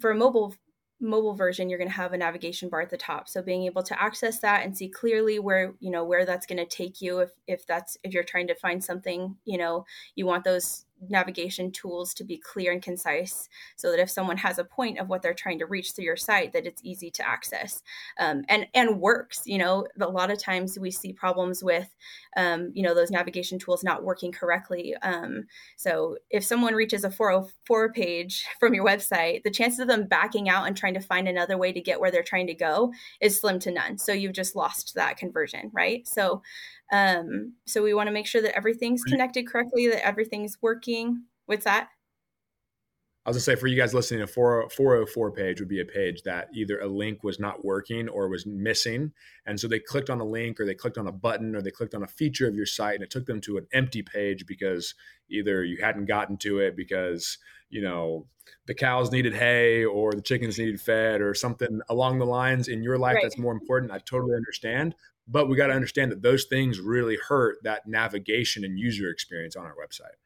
for 0.00 0.10
a 0.10 0.14
mobile 0.14 0.54
mobile 1.00 1.34
version 1.34 1.68
you're 1.68 1.78
going 1.78 1.88
to 1.88 1.94
have 1.94 2.12
a 2.12 2.16
navigation 2.16 2.68
bar 2.68 2.80
at 2.80 2.90
the 2.90 2.96
top 2.96 3.28
so 3.28 3.40
being 3.40 3.62
able 3.64 3.82
to 3.84 4.00
access 4.02 4.40
that 4.40 4.64
and 4.64 4.76
see 4.76 4.88
clearly 4.88 5.38
where 5.38 5.74
you 5.78 5.90
know 5.90 6.02
where 6.02 6.24
that's 6.24 6.44
going 6.44 6.58
to 6.58 6.66
take 6.66 7.00
you 7.00 7.20
if 7.20 7.30
if 7.46 7.64
that's 7.66 7.96
if 8.02 8.12
you're 8.12 8.24
trying 8.24 8.48
to 8.48 8.54
find 8.56 8.82
something 8.82 9.36
you 9.44 9.56
know 9.56 9.84
you 10.16 10.26
want 10.26 10.42
those 10.42 10.86
navigation 11.08 11.70
tools 11.70 12.14
to 12.14 12.24
be 12.24 12.38
clear 12.38 12.72
and 12.72 12.82
concise 12.82 13.48
so 13.76 13.90
that 13.90 14.00
if 14.00 14.10
someone 14.10 14.36
has 14.36 14.58
a 14.58 14.64
point 14.64 14.98
of 14.98 15.08
what 15.08 15.22
they're 15.22 15.34
trying 15.34 15.58
to 15.58 15.66
reach 15.66 15.92
through 15.92 16.04
your 16.04 16.16
site 16.16 16.52
that 16.52 16.66
it's 16.66 16.82
easy 16.84 17.10
to 17.10 17.26
access. 17.26 17.82
Um, 18.18 18.44
and 18.48 18.66
and 18.74 19.00
works 19.00 19.42
you 19.46 19.58
know 19.58 19.86
a 20.00 20.06
lot 20.06 20.30
of 20.30 20.42
times 20.42 20.78
we 20.78 20.90
see 20.90 21.12
problems 21.12 21.62
with 21.62 21.94
um, 22.36 22.70
you 22.74 22.82
know 22.82 22.94
those 22.94 23.10
navigation 23.10 23.58
tools 23.58 23.84
not 23.84 24.04
working 24.04 24.32
correctly. 24.32 24.94
Um, 25.02 25.46
so 25.76 26.16
if 26.30 26.44
someone 26.44 26.74
reaches 26.74 27.04
a 27.04 27.10
404 27.10 27.92
page 27.92 28.46
from 28.60 28.74
your 28.74 28.84
website 28.84 29.42
the 29.42 29.50
chances 29.50 29.80
of 29.80 29.88
them 29.88 30.06
backing 30.06 30.48
out 30.48 30.66
and 30.66 30.76
trying 30.76 30.94
to 30.94 31.00
find 31.00 31.28
another 31.28 31.58
way 31.58 31.72
to 31.72 31.80
get 31.80 32.00
where 32.00 32.10
they're 32.10 32.22
trying 32.22 32.46
to 32.46 32.54
go 32.54 32.92
is 33.20 33.38
slim 33.38 33.58
to 33.60 33.70
none. 33.70 33.98
So 33.98 34.12
you've 34.12 34.32
just 34.32 34.56
lost 34.56 34.94
that 34.94 35.16
conversion 35.16 35.70
right? 35.72 36.06
So 36.06 36.42
um, 36.92 37.54
so 37.66 37.82
we 37.82 37.94
want 37.94 38.06
to 38.06 38.12
make 38.12 38.26
sure 38.26 38.42
that 38.42 38.56
everything's 38.56 39.02
connected 39.04 39.46
correctly, 39.46 39.88
that 39.88 40.06
everything's 40.06 40.58
working. 40.60 41.24
What's 41.46 41.64
that? 41.64 41.88
I 43.28 43.30
was 43.30 43.36
gonna 43.36 43.56
say 43.56 43.60
for 43.60 43.66
you 43.66 43.76
guys 43.76 43.92
listening, 43.92 44.22
a 44.22 44.26
404 44.26 45.32
page 45.32 45.60
would 45.60 45.68
be 45.68 45.82
a 45.82 45.84
page 45.84 46.22
that 46.22 46.48
either 46.54 46.80
a 46.80 46.86
link 46.86 47.22
was 47.22 47.38
not 47.38 47.62
working 47.62 48.08
or 48.08 48.26
was 48.26 48.46
missing. 48.46 49.12
And 49.44 49.60
so 49.60 49.68
they 49.68 49.80
clicked 49.80 50.08
on 50.08 50.18
a 50.20 50.24
link 50.24 50.58
or 50.58 50.64
they 50.64 50.74
clicked 50.74 50.96
on 50.96 51.08
a 51.08 51.12
button 51.12 51.54
or 51.54 51.60
they 51.60 51.70
clicked 51.70 51.94
on 51.94 52.02
a 52.02 52.06
feature 52.06 52.48
of 52.48 52.54
your 52.54 52.64
site 52.64 52.94
and 52.94 53.04
it 53.04 53.10
took 53.10 53.26
them 53.26 53.42
to 53.42 53.58
an 53.58 53.66
empty 53.74 54.00
page 54.00 54.46
because 54.46 54.94
either 55.28 55.62
you 55.62 55.76
hadn't 55.78 56.06
gotten 56.06 56.38
to 56.38 56.60
it 56.60 56.74
because, 56.74 57.36
you 57.68 57.82
know, 57.82 58.26
the 58.66 58.72
cows 58.72 59.12
needed 59.12 59.34
hay 59.34 59.84
or 59.84 60.12
the 60.12 60.22
chickens 60.22 60.58
needed 60.58 60.80
fed 60.80 61.20
or 61.20 61.34
something 61.34 61.82
along 61.90 62.18
the 62.18 62.24
lines 62.24 62.68
in 62.68 62.82
your 62.82 62.96
life 62.96 63.16
right. 63.16 63.24
that's 63.24 63.36
more 63.36 63.52
important. 63.52 63.92
I 63.92 63.98
totally 63.98 64.36
understand. 64.36 64.94
But 65.28 65.48
we 65.48 65.56
got 65.56 65.66
to 65.66 65.74
understand 65.74 66.10
that 66.10 66.22
those 66.22 66.44
things 66.44 66.80
really 66.80 67.18
hurt 67.28 67.58
that 67.62 67.86
navigation 67.86 68.64
and 68.64 68.78
user 68.78 69.10
experience 69.10 69.56
on 69.56 69.64
our 69.64 69.74
website. 69.74 70.16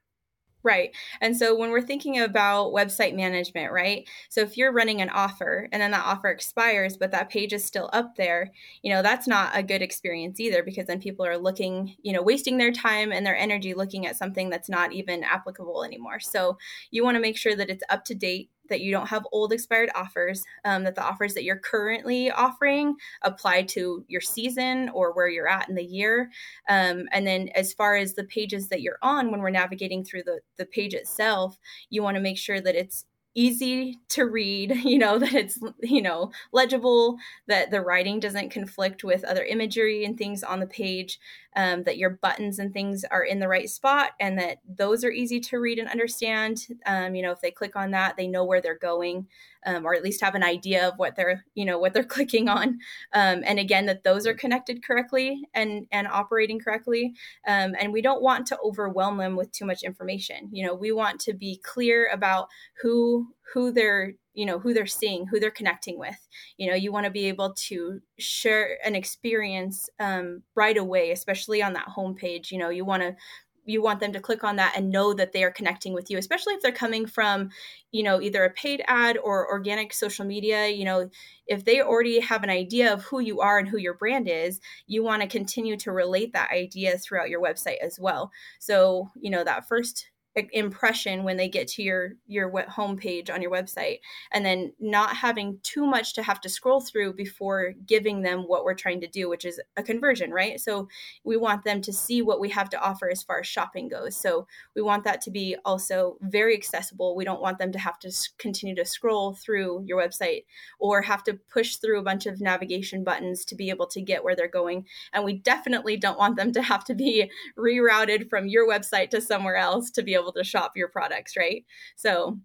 Right. 0.64 0.94
And 1.20 1.36
so 1.36 1.56
when 1.56 1.70
we're 1.70 1.82
thinking 1.82 2.20
about 2.20 2.72
website 2.72 3.16
management, 3.16 3.72
right? 3.72 4.08
So 4.28 4.42
if 4.42 4.56
you're 4.56 4.72
running 4.72 5.02
an 5.02 5.10
offer 5.10 5.68
and 5.72 5.82
then 5.82 5.90
that 5.90 6.04
offer 6.04 6.28
expires, 6.28 6.96
but 6.96 7.10
that 7.10 7.30
page 7.30 7.52
is 7.52 7.64
still 7.64 7.90
up 7.92 8.14
there, 8.14 8.52
you 8.82 8.92
know, 8.92 9.02
that's 9.02 9.26
not 9.26 9.50
a 9.54 9.62
good 9.64 9.82
experience 9.82 10.38
either 10.38 10.62
because 10.62 10.86
then 10.86 11.00
people 11.00 11.26
are 11.26 11.36
looking, 11.36 11.96
you 12.02 12.12
know, 12.12 12.22
wasting 12.22 12.58
their 12.58 12.70
time 12.70 13.10
and 13.10 13.26
their 13.26 13.36
energy 13.36 13.74
looking 13.74 14.06
at 14.06 14.16
something 14.16 14.50
that's 14.50 14.68
not 14.68 14.92
even 14.92 15.24
applicable 15.24 15.82
anymore. 15.82 16.20
So 16.20 16.58
you 16.92 17.02
want 17.02 17.16
to 17.16 17.20
make 17.20 17.36
sure 17.36 17.56
that 17.56 17.68
it's 17.68 17.84
up 17.88 18.04
to 18.04 18.14
date 18.14 18.50
that 18.72 18.80
you 18.80 18.90
don't 18.90 19.08
have 19.08 19.26
old 19.32 19.52
expired 19.52 19.90
offers, 19.94 20.42
um, 20.64 20.82
that 20.84 20.94
the 20.94 21.04
offers 21.04 21.34
that 21.34 21.44
you're 21.44 21.58
currently 21.58 22.30
offering 22.30 22.96
apply 23.22 23.62
to 23.62 24.04
your 24.08 24.20
season 24.20 24.88
or 24.94 25.12
where 25.12 25.28
you're 25.28 25.48
at 25.48 25.68
in 25.68 25.74
the 25.74 25.84
year. 25.84 26.30
Um, 26.68 27.04
and 27.12 27.26
then 27.26 27.50
as 27.54 27.72
far 27.72 27.96
as 27.96 28.14
the 28.14 28.24
pages 28.24 28.68
that 28.68 28.80
you're 28.80 28.98
on, 29.02 29.30
when 29.30 29.40
we're 29.40 29.50
navigating 29.50 30.04
through 30.04 30.24
the, 30.24 30.40
the 30.56 30.66
page 30.66 30.94
itself, 30.94 31.58
you 31.90 32.02
want 32.02 32.16
to 32.16 32.22
make 32.22 32.38
sure 32.38 32.60
that 32.60 32.74
it's 32.74 33.04
easy 33.34 33.98
to 34.10 34.24
read, 34.24 34.76
you 34.84 34.98
know, 34.98 35.18
that 35.18 35.34
it's, 35.34 35.58
you 35.82 36.02
know, 36.02 36.32
legible, 36.52 37.16
that 37.46 37.70
the 37.70 37.80
writing 37.80 38.20
doesn't 38.20 38.50
conflict 38.50 39.04
with 39.04 39.24
other 39.24 39.44
imagery 39.44 40.04
and 40.04 40.16
things 40.16 40.42
on 40.42 40.60
the 40.60 40.66
page, 40.66 41.18
um, 41.56 41.82
that 41.84 41.98
your 41.98 42.10
buttons 42.10 42.58
and 42.58 42.72
things 42.72 43.04
are 43.10 43.24
in 43.24 43.38
the 43.38 43.48
right 43.48 43.68
spot 43.68 44.12
and 44.20 44.38
that 44.38 44.58
those 44.68 45.04
are 45.04 45.10
easy 45.10 45.40
to 45.40 45.58
read 45.58 45.78
and 45.78 45.88
understand. 45.88 46.66
Um, 46.86 47.14
you 47.14 47.22
know, 47.22 47.32
if 47.32 47.40
they 47.40 47.50
click 47.50 47.76
on 47.76 47.90
that, 47.92 48.16
they 48.16 48.26
know 48.26 48.44
where 48.44 48.60
they're 48.60 48.78
going 48.78 49.26
um, 49.66 49.84
or 49.84 49.94
at 49.94 50.02
least 50.02 50.20
have 50.22 50.34
an 50.34 50.42
idea 50.42 50.88
of 50.88 50.94
what 50.98 51.16
they're 51.16 51.44
you 51.54 51.64
know 51.64 51.78
what 51.78 51.94
they're 51.94 52.04
clicking 52.16 52.48
on. 52.48 52.78
Um, 53.12 53.42
and 53.44 53.58
again 53.58 53.86
that 53.86 54.04
those 54.04 54.26
are 54.26 54.34
connected 54.34 54.84
correctly 54.84 55.42
and 55.54 55.86
and 55.90 56.06
operating 56.06 56.58
correctly. 56.60 57.14
Um, 57.46 57.74
and 57.78 57.92
we 57.92 58.02
don't 58.02 58.22
want 58.22 58.46
to 58.48 58.58
overwhelm 58.64 59.18
them 59.18 59.36
with 59.36 59.52
too 59.52 59.64
much 59.64 59.82
information. 59.82 60.48
You 60.52 60.66
know 60.66 60.74
we 60.74 60.92
want 60.92 61.20
to 61.20 61.34
be 61.34 61.60
clear 61.62 62.10
about 62.12 62.48
who 62.82 63.28
who 63.52 63.70
they're 63.72 64.14
you 64.34 64.46
know 64.46 64.58
who 64.58 64.72
they're 64.72 64.86
seeing 64.86 65.26
who 65.26 65.38
they're 65.38 65.50
connecting 65.50 65.98
with. 65.98 66.16
You 66.56 66.68
know 66.70 66.76
you 66.76 66.92
want 66.92 67.04
to 67.04 67.10
be 67.10 67.26
able 67.26 67.54
to 67.54 68.00
share 68.18 68.78
an 68.84 68.94
experience 68.94 69.88
um, 70.00 70.42
right 70.54 70.76
away 70.76 71.10
especially 71.10 71.62
on 71.62 71.72
that 71.74 71.88
homepage. 71.96 72.50
You 72.50 72.58
know 72.58 72.70
you 72.70 72.84
want 72.84 73.02
to 73.02 73.16
you 73.64 73.82
want 73.82 74.00
them 74.00 74.12
to 74.12 74.20
click 74.20 74.44
on 74.44 74.56
that 74.56 74.74
and 74.76 74.90
know 74.90 75.14
that 75.14 75.32
they 75.32 75.44
are 75.44 75.50
connecting 75.50 75.92
with 75.92 76.10
you 76.10 76.18
especially 76.18 76.54
if 76.54 76.62
they're 76.62 76.72
coming 76.72 77.06
from 77.06 77.50
you 77.90 78.02
know 78.02 78.20
either 78.20 78.44
a 78.44 78.50
paid 78.50 78.82
ad 78.86 79.16
or 79.18 79.50
organic 79.50 79.92
social 79.92 80.24
media 80.24 80.68
you 80.68 80.84
know 80.84 81.08
if 81.46 81.64
they 81.64 81.80
already 81.80 82.20
have 82.20 82.42
an 82.42 82.50
idea 82.50 82.92
of 82.92 83.02
who 83.04 83.20
you 83.20 83.40
are 83.40 83.58
and 83.58 83.68
who 83.68 83.78
your 83.78 83.94
brand 83.94 84.28
is 84.28 84.60
you 84.86 85.02
want 85.02 85.22
to 85.22 85.28
continue 85.28 85.76
to 85.76 85.92
relate 85.92 86.32
that 86.32 86.50
idea 86.50 86.96
throughout 86.98 87.30
your 87.30 87.42
website 87.42 87.78
as 87.82 87.98
well. 87.98 88.30
So 88.58 89.10
you 89.14 89.30
know 89.30 89.44
that 89.44 89.68
first 89.68 90.08
impression 90.52 91.24
when 91.24 91.36
they 91.36 91.48
get 91.48 91.68
to 91.68 91.82
your 91.82 92.14
your 92.26 92.50
homepage 92.50 93.32
on 93.32 93.42
your 93.42 93.50
website. 93.50 93.98
And 94.32 94.44
then 94.44 94.72
not 94.80 95.16
having 95.16 95.58
too 95.62 95.86
much 95.86 96.14
to 96.14 96.22
have 96.22 96.40
to 96.42 96.48
scroll 96.48 96.80
through 96.80 97.14
before 97.14 97.74
giving 97.86 98.22
them 98.22 98.42
what 98.42 98.64
we're 98.64 98.74
trying 98.74 99.00
to 99.02 99.06
do 99.06 99.28
which 99.28 99.44
is 99.44 99.60
a 99.76 99.82
conversion 99.82 100.30
right? 100.30 100.60
So 100.60 100.88
we 101.24 101.36
want 101.36 101.64
them 101.64 101.80
to 101.82 101.92
see 101.92 102.22
what 102.22 102.40
we 102.40 102.48
have 102.50 102.70
to 102.70 102.80
offer 102.80 103.10
as 103.10 103.22
far 103.22 103.40
as 103.40 103.46
shopping 103.46 103.88
goes. 103.88 104.16
So 104.16 104.46
we 104.74 104.82
want 104.82 105.04
that 105.04 105.20
to 105.22 105.30
be 105.30 105.56
also 105.64 106.16
very 106.20 106.54
accessible. 106.54 107.14
We 107.14 107.24
don't 107.24 107.42
want 107.42 107.58
them 107.58 107.72
to 107.72 107.78
have 107.78 107.98
to 108.00 108.12
continue 108.38 108.74
to 108.76 108.84
scroll 108.84 109.34
through 109.34 109.84
your 109.86 109.98
website 109.98 110.44
or 110.78 111.02
have 111.02 111.22
to 111.24 111.34
push 111.52 111.76
through 111.76 111.98
a 111.98 112.04
bunch 112.04 112.26
of 112.26 112.40
navigation 112.40 113.04
buttons 113.04 113.44
to 113.46 113.54
be 113.54 113.70
able 113.70 113.86
to 113.88 114.00
get 114.00 114.24
where 114.24 114.36
they're 114.36 114.48
going. 114.48 114.86
And 115.12 115.24
we 115.24 115.34
definitely 115.34 115.96
don't 115.96 116.18
want 116.18 116.36
them 116.36 116.52
to 116.52 116.62
have 116.62 116.84
to 116.84 116.94
be 116.94 117.30
rerouted 117.58 118.28
from 118.30 118.46
your 118.46 118.68
website 118.68 119.10
to 119.10 119.20
somewhere 119.20 119.56
else 119.56 119.90
to 119.90 120.02
be 120.02 120.14
able 120.14 120.21
able 120.22 120.32
to 120.32 120.44
shop 120.44 120.72
your 120.76 120.88
products, 120.88 121.36
right? 121.36 121.64
So, 121.96 122.38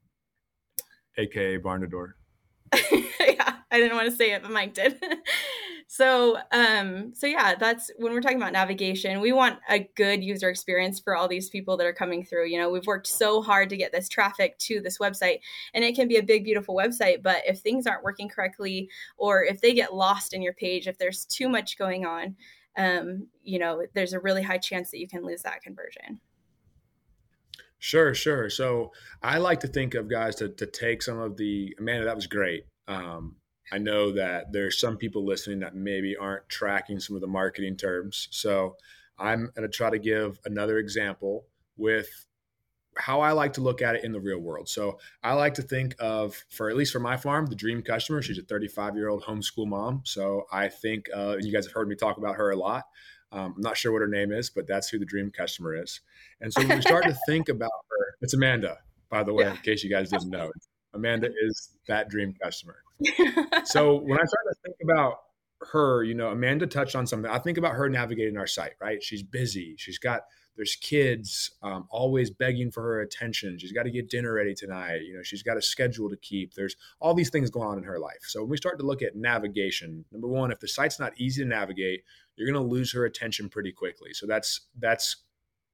aka 1.18 1.58
barn 1.58 1.82
to 1.82 1.88
door. 1.88 2.16
yeah, 2.92 3.56
I 3.72 3.78
didn't 3.78 3.96
want 3.96 4.10
to 4.10 4.16
say 4.16 4.34
it, 4.34 4.42
but 4.42 4.52
Mike 4.52 4.74
did. 4.74 5.02
so, 5.88 6.38
um, 6.52 7.14
so 7.16 7.28
yeah, 7.28 7.56
that's 7.56 7.90
when 7.98 8.14
we're 8.14 8.22
talking 8.22 8.38
about 8.38 8.52
navigation. 8.52 9.22
We 9.22 9.32
want 9.32 9.60
a 9.70 9.88
good 9.96 10.24
user 10.24 10.50
experience 10.50 11.00
for 11.00 11.16
all 11.16 11.28
these 11.28 11.50
people 11.50 11.78
that 11.78 11.88
are 11.88 11.94
coming 11.94 12.26
through. 12.26 12.48
You 12.48 12.60
know, 12.60 12.70
we've 12.70 12.86
worked 12.86 13.08
so 13.08 13.42
hard 13.42 13.70
to 13.70 13.78
get 13.78 13.92
this 13.92 14.10
traffic 14.10 14.58
to 14.60 14.82
this 14.82 14.98
website, 14.98 15.40
and 15.74 15.84
it 15.84 15.96
can 15.96 16.08
be 16.08 16.18
a 16.18 16.24
big, 16.24 16.44
beautiful 16.44 16.76
website. 16.76 17.24
But 17.24 17.44
if 17.46 17.60
things 17.60 17.88
aren't 17.88 18.04
working 18.04 18.28
correctly, 18.30 18.90
or 19.18 19.44
if 19.44 19.62
they 19.62 19.74
get 19.74 19.94
lost 19.94 20.34
in 20.34 20.42
your 20.42 20.54
page, 20.54 20.88
if 20.88 20.98
there's 20.98 21.26
too 21.26 21.48
much 21.48 21.78
going 21.78 22.06
on, 22.06 22.36
um, 22.78 23.28
you 23.44 23.58
know, 23.58 23.86
there's 23.94 24.14
a 24.14 24.20
really 24.20 24.44
high 24.44 24.60
chance 24.60 24.92
that 24.92 25.00
you 25.00 25.08
can 25.08 25.26
lose 25.26 25.42
that 25.44 25.62
conversion. 25.62 26.20
Sure, 27.80 28.14
sure. 28.14 28.50
So 28.50 28.92
I 29.22 29.38
like 29.38 29.60
to 29.62 29.68
think 29.68 29.94
of 29.94 30.10
guys 30.10 30.36
to, 30.38 30.50
to 30.50 30.66
take 30.66 31.02
some 31.02 31.20
of 31.20 31.38
the 31.38 31.76
Amanda. 31.80 32.06
That 32.06 32.16
was 32.16 32.28
great. 32.28 32.66
Um, 32.88 33.36
I 33.72 33.78
know 33.78 34.12
that 34.14 34.52
there's 34.52 34.80
some 34.80 34.98
people 34.98 35.26
listening 35.26 35.60
that 35.60 35.76
maybe 35.76 36.16
aren't 36.16 36.48
tracking 36.50 37.00
some 37.00 37.16
of 37.16 37.22
the 37.22 37.28
marketing 37.28 37.76
terms. 37.76 38.30
So 38.32 38.76
I'm 39.20 39.52
going 39.56 39.70
to 39.70 39.76
try 39.78 39.90
to 39.90 40.00
give 40.00 40.40
another 40.46 40.78
example 40.78 41.46
with 41.76 42.27
how 43.00 43.22
I 43.22 43.32
like 43.32 43.54
to 43.54 43.62
look 43.62 43.82
at 43.82 43.96
it 43.96 44.04
in 44.04 44.12
the 44.12 44.20
real 44.20 44.40
world. 44.40 44.70
So 44.70 45.00
I 45.24 45.34
like 45.34 45.54
to 45.56 45.62
think 45.62 45.96
of, 46.00 46.44
for 46.50 46.70
at 46.70 46.76
least 46.76 46.94
for 46.94 47.00
my 47.00 47.18
farm, 47.18 47.46
the 47.46 47.56
dream 47.56 47.82
customer. 47.82 48.22
She's 48.22 48.38
a 48.38 48.44
35 48.44 48.96
year 48.96 49.10
old 49.10 49.24
homeschool 49.24 49.68
mom. 49.68 50.02
So 50.06 50.46
I 50.52 50.70
think 50.70 51.10
uh, 51.16 51.38
you 51.40 51.52
guys 51.52 51.66
have 51.66 51.74
heard 51.74 51.88
me 51.88 51.96
talk 51.96 52.18
about 52.18 52.36
her 52.36 52.52
a 52.52 52.56
lot. 52.56 52.86
Um, 53.32 53.54
I'm 53.58 53.62
not 53.62 53.78
sure 53.78 53.92
what 53.92 54.02
her 54.02 54.08
name 54.08 54.32
is, 54.32 54.50
but 54.50 54.68
that's 54.68 54.90
who 54.90 55.00
the 55.00 55.06
dream 55.06 55.32
customer 55.32 55.82
is. 55.82 56.00
And 56.40 56.52
so 56.54 56.62
when 56.62 56.78
we 56.78 56.82
start 56.82 57.04
to 57.04 57.18
think 57.28 57.50
about 57.50 57.72
her, 57.90 58.16
it's 58.22 58.34
Amanda, 58.34 58.78
by 59.10 59.24
the 59.24 59.34
way, 59.34 59.46
yeah. 59.46 59.52
in 59.52 59.58
case 59.58 59.84
you 59.84 59.90
guys 59.90 60.10
didn't 60.10 60.30
know. 60.30 60.52
Amanda 60.94 61.30
is 61.42 61.72
that 61.88 62.10
dream 62.10 62.34
customer. 62.42 62.78
so 63.66 63.96
when 64.02 64.20
I 64.20 64.24
start 64.24 64.46
to 64.50 64.56
think 64.64 64.78
about 64.82 65.20
her, 65.72 66.04
you 66.04 66.14
know, 66.14 66.30
Amanda 66.30 66.68
touched 66.68 66.96
on 66.96 67.08
something. 67.08 67.30
I 67.30 67.40
think 67.40 67.58
about 67.58 67.74
her 67.74 67.90
navigating 67.90 68.38
our 68.38 68.48
site, 68.48 68.74
right? 68.82 69.02
She's 69.04 69.24
busy. 69.24 69.76
She's 69.78 69.98
got 69.98 70.22
there's 70.58 70.76
kids 70.76 71.52
um, 71.62 71.88
always 71.90 72.32
begging 72.32 72.72
for 72.72 72.82
her 72.82 73.02
attention. 73.02 73.58
She's 73.60 73.72
got 73.72 73.84
to 73.84 73.92
get 73.92 74.10
dinner 74.10 74.34
ready 74.34 74.56
tonight. 74.56 75.04
You 75.04 75.16
know, 75.16 75.24
she's 75.24 75.44
got 75.44 75.56
a 75.56 75.62
schedule 75.62 76.10
to 76.10 76.18
keep. 76.18 76.56
There's 76.56 76.76
all 77.00 77.14
these 77.14 77.30
things 77.30 77.50
going 77.50 77.68
on 77.68 77.78
in 77.78 77.84
her 77.84 78.00
life. 78.00 78.24
So 78.24 78.42
when 78.42 78.50
we 78.50 78.58
start 78.58 78.80
to 78.80 78.86
look 78.86 79.04
at 79.04 79.16
navigation, 79.16 80.04
number 80.12 80.28
one, 80.28 80.52
if 80.52 80.60
the 80.60 80.68
site's 80.68 81.00
not 81.00 81.14
easy 81.18 81.44
to 81.44 81.48
navigate, 81.48 82.04
you're 82.36 82.52
going 82.52 82.62
to 82.62 82.70
lose 82.70 82.92
her 82.94 83.06
attention 83.06 83.50
pretty 83.50 83.72
quickly. 83.72 84.14
So 84.14 84.26
that's 84.26 84.62
that's 84.80 85.18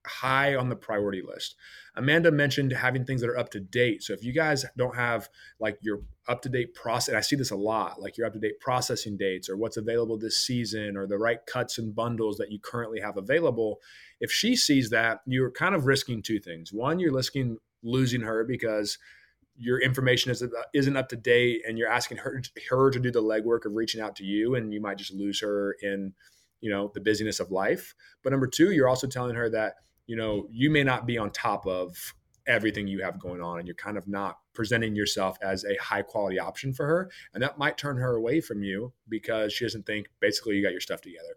high 0.06 0.56
on 0.56 0.70
the 0.70 0.76
priority 0.76 1.22
list. 1.22 1.56
Amanda 1.96 2.32
mentioned 2.32 2.72
having 2.72 3.06
things 3.06 3.22
that 3.22 3.30
are 3.30 3.38
up 3.38 3.50
to 3.52 3.60
date. 3.60 4.04
So 4.04 4.14
if 4.14 4.24
you 4.24 4.34
guys 4.34 4.66
don't 4.78 4.96
have 4.96 5.30
like 5.60 5.78
your 5.82 6.02
up 6.28 6.42
to 6.42 6.50
date 6.50 6.74
process, 6.74 7.10
and 7.10 7.18
I 7.18 7.22
see 7.22 7.36
this 7.36 7.52
a 7.52 7.56
lot, 7.56 8.02
like 8.02 8.18
your 8.18 8.28
up 8.28 8.34
to 8.34 8.40
date 8.40 8.60
processing 8.60 9.16
dates 9.16 9.50
or 9.50 9.58
what's 9.58 9.78
available 9.78 10.18
this 10.18 10.38
season 10.38 10.98
or 10.98 11.08
the 11.08 11.18
right 11.18 11.40
cuts 11.46 11.78
and 11.78 11.96
bundles 11.96 12.38
that 12.38 12.52
you 12.52 12.60
currently 12.60 13.00
have 13.00 13.18
available. 13.18 13.80
If 14.24 14.32
she 14.32 14.56
sees 14.56 14.90
that, 14.92 15.20
you're 15.26 15.52
kind 15.52 15.76
of 15.76 15.86
risking 15.86 16.22
two 16.22 16.40
things. 16.40 16.72
One, 16.72 16.98
you're 16.98 17.12
risking 17.12 17.58
losing 17.84 18.22
her 18.22 18.46
because 18.46 18.98
your 19.58 19.82
information 19.82 20.32
is, 20.32 20.42
isn't 20.74 20.96
up 20.96 21.10
to 21.10 21.18
date 21.18 21.64
and 21.68 21.78
you're 21.78 21.92
asking 21.92 22.20
her, 22.20 22.42
her 22.70 22.90
to 22.90 23.00
do 23.02 23.12
the 23.12 23.22
legwork 23.22 23.66
of 23.66 23.74
reaching 23.74 24.00
out 24.00 24.16
to 24.16 24.24
you 24.24 24.56
and 24.56 24.74
you 24.74 24.80
might 24.80 24.98
just 24.98 25.14
lose 25.14 25.42
her 25.42 25.76
in 25.82 26.14
you 26.62 26.70
know 26.70 26.90
the 26.94 27.02
busyness 27.02 27.42
of 27.42 27.52
life. 27.52 27.94
But 28.24 28.30
number 28.30 28.48
two 28.48 28.72
you're 28.72 28.88
also 28.88 29.08
telling 29.08 29.36
her 29.36 29.50
that 29.50 29.74
you 30.08 30.16
know 30.16 30.48
you 30.50 30.72
may 30.72 30.86
not 30.86 31.06
be 31.06 31.18
on 31.18 31.30
top 31.30 31.68
of 31.68 32.14
everything 32.48 32.88
you 32.88 33.04
have 33.04 33.20
going 33.20 33.42
on 33.42 33.60
and 33.60 33.68
you're 33.68 33.76
kind 33.76 33.98
of 33.98 34.08
not 34.08 34.38
presenting 34.54 34.96
yourself 34.96 35.38
as 35.42 35.66
a 35.66 35.76
high 35.84 36.02
quality 36.02 36.40
option 36.40 36.74
for 36.74 36.88
her. 36.88 37.12
And 37.34 37.44
that 37.44 37.58
might 37.58 37.78
turn 37.78 37.98
her 37.98 38.16
away 38.16 38.40
from 38.40 38.64
you 38.64 38.94
because 39.10 39.52
she 39.52 39.66
doesn't 39.66 39.86
think 39.86 40.08
basically 40.22 40.56
you 40.56 40.64
got 40.64 40.72
your 40.72 40.80
stuff 40.80 41.02
together 41.02 41.36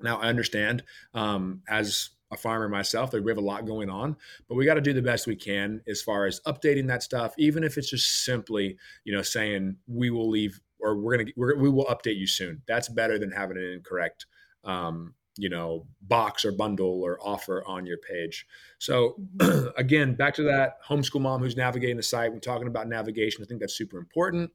now 0.00 0.18
i 0.18 0.26
understand 0.26 0.82
um, 1.14 1.62
as 1.68 2.10
a 2.32 2.36
farmer 2.36 2.68
myself 2.68 3.12
that 3.12 3.22
we 3.22 3.30
have 3.30 3.38
a 3.38 3.40
lot 3.40 3.66
going 3.66 3.88
on 3.88 4.16
but 4.48 4.56
we 4.56 4.64
got 4.64 4.74
to 4.74 4.80
do 4.80 4.92
the 4.92 5.02
best 5.02 5.26
we 5.26 5.36
can 5.36 5.80
as 5.86 6.02
far 6.02 6.26
as 6.26 6.40
updating 6.46 6.88
that 6.88 7.02
stuff 7.02 7.34
even 7.38 7.62
if 7.62 7.78
it's 7.78 7.90
just 7.90 8.24
simply 8.24 8.76
you 9.04 9.14
know 9.14 9.22
saying 9.22 9.76
we 9.86 10.10
will 10.10 10.28
leave 10.28 10.60
or 10.80 10.96
we're 10.96 11.16
gonna 11.16 11.30
we're, 11.36 11.56
we 11.56 11.68
will 11.68 11.86
update 11.86 12.16
you 12.16 12.26
soon. 12.26 12.62
That's 12.66 12.88
better 12.88 13.18
than 13.18 13.30
having 13.30 13.56
an 13.56 13.64
incorrect 13.64 14.26
um, 14.64 15.14
you 15.36 15.48
know 15.48 15.86
box 16.02 16.44
or 16.44 16.52
bundle 16.52 17.02
or 17.02 17.18
offer 17.22 17.64
on 17.66 17.86
your 17.86 17.98
page. 17.98 18.46
So 18.78 19.16
again 19.76 20.14
back 20.14 20.34
to 20.34 20.42
that 20.44 20.82
homeschool 20.88 21.20
mom 21.20 21.40
who's 21.40 21.56
navigating 21.56 21.96
the 21.96 22.02
site 22.02 22.32
we're 22.32 22.38
talking 22.38 22.68
about 22.68 22.88
navigation 22.88 23.42
i 23.42 23.46
think 23.46 23.60
that's 23.60 23.76
super 23.76 23.98
important 23.98 24.50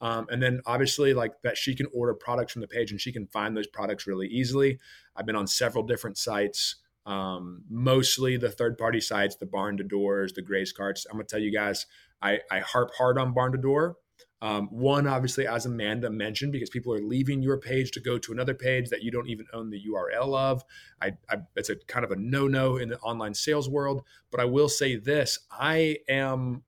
um, 0.00 0.26
and 0.30 0.42
then 0.42 0.60
obviously 0.66 1.14
like 1.14 1.32
that 1.42 1.56
she 1.56 1.74
can 1.74 1.86
order 1.94 2.14
products 2.14 2.52
from 2.52 2.60
the 2.60 2.68
page 2.68 2.90
and 2.90 3.00
she 3.00 3.12
can 3.12 3.26
find 3.26 3.56
those 3.56 3.66
products 3.66 4.06
really 4.06 4.28
easily 4.28 4.78
i've 5.16 5.26
been 5.26 5.36
on 5.36 5.46
several 5.46 5.84
different 5.84 6.18
sites 6.18 6.76
um, 7.06 7.62
mostly 7.68 8.36
the 8.36 8.50
third 8.50 8.76
party 8.76 9.00
sites 9.00 9.36
the 9.36 9.46
barn 9.46 9.76
to 9.76 9.84
doors 9.84 10.32
the 10.32 10.42
GrazeCarts 10.42 11.06
i'm 11.10 11.16
going 11.16 11.26
to 11.26 11.30
tell 11.30 11.42
you 11.42 11.52
guys 11.52 11.86
I, 12.22 12.40
I 12.50 12.60
harp 12.60 12.90
hard 12.96 13.18
on 13.18 13.32
barn 13.32 13.52
to 13.52 13.58
door 13.58 13.96
um, 14.42 14.68
one, 14.68 15.06
obviously, 15.06 15.46
as 15.46 15.66
Amanda 15.66 16.08
mentioned, 16.08 16.52
because 16.52 16.70
people 16.70 16.94
are 16.94 17.00
leaving 17.00 17.42
your 17.42 17.58
page 17.58 17.90
to 17.92 18.00
go 18.00 18.16
to 18.18 18.32
another 18.32 18.54
page 18.54 18.88
that 18.88 19.02
you 19.02 19.10
don't 19.10 19.28
even 19.28 19.46
own 19.52 19.68
the 19.68 19.82
URL 19.86 20.34
of. 20.34 20.64
I, 21.02 21.12
I, 21.28 21.38
it's 21.56 21.68
a 21.68 21.76
kind 21.76 22.04
of 22.04 22.10
a 22.10 22.16
no 22.16 22.48
no 22.48 22.78
in 22.78 22.88
the 22.88 22.98
online 23.00 23.34
sales 23.34 23.68
world. 23.68 24.02
But 24.30 24.40
I 24.40 24.46
will 24.46 24.68
say 24.68 24.96
this 24.96 25.38
I 25.50 25.98
am 26.08 26.62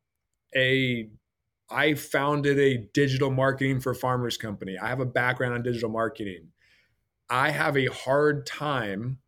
a 0.55 1.09
I 1.73 1.95
founded 1.95 2.59
a 2.59 2.89
digital 2.93 3.31
marketing 3.31 3.81
for 3.81 3.95
farmers 3.95 4.37
company. 4.37 4.79
I 4.79 4.89
have 4.89 5.01
a 5.01 5.07
background 5.07 5.55
on 5.55 5.63
digital 5.63 5.91
marketing. 5.91 6.49
I 7.31 7.51
have 7.51 7.77
a 7.77 7.87
hard 7.87 8.47
time 8.47 9.19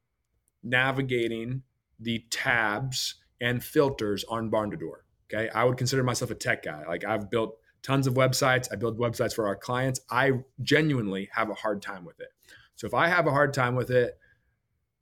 navigating 0.62 1.62
the 1.98 2.24
tabs 2.30 3.16
and 3.40 3.62
filters 3.62 4.24
on 4.24 4.50
Barn 4.50 4.70
to 4.70 4.76
Door. 4.76 5.04
Okay. 5.32 5.48
I 5.48 5.64
would 5.64 5.78
consider 5.78 6.02
myself 6.02 6.30
a 6.30 6.34
tech 6.34 6.62
guy. 6.62 6.84
Like 6.86 7.04
I've 7.04 7.30
built 7.30 7.56
tons 7.82 8.06
of 8.06 8.14
websites. 8.14 8.68
I 8.72 8.76
build 8.76 8.98
websites 8.98 9.34
for 9.34 9.46
our 9.46 9.56
clients. 9.56 10.00
I 10.10 10.32
genuinely 10.62 11.28
have 11.32 11.50
a 11.50 11.54
hard 11.54 11.82
time 11.82 12.04
with 12.04 12.20
it. 12.20 12.28
So 12.76 12.86
if 12.86 12.94
I 12.94 13.08
have 13.08 13.26
a 13.26 13.30
hard 13.30 13.54
time 13.54 13.74
with 13.74 13.90
it, 13.90 14.18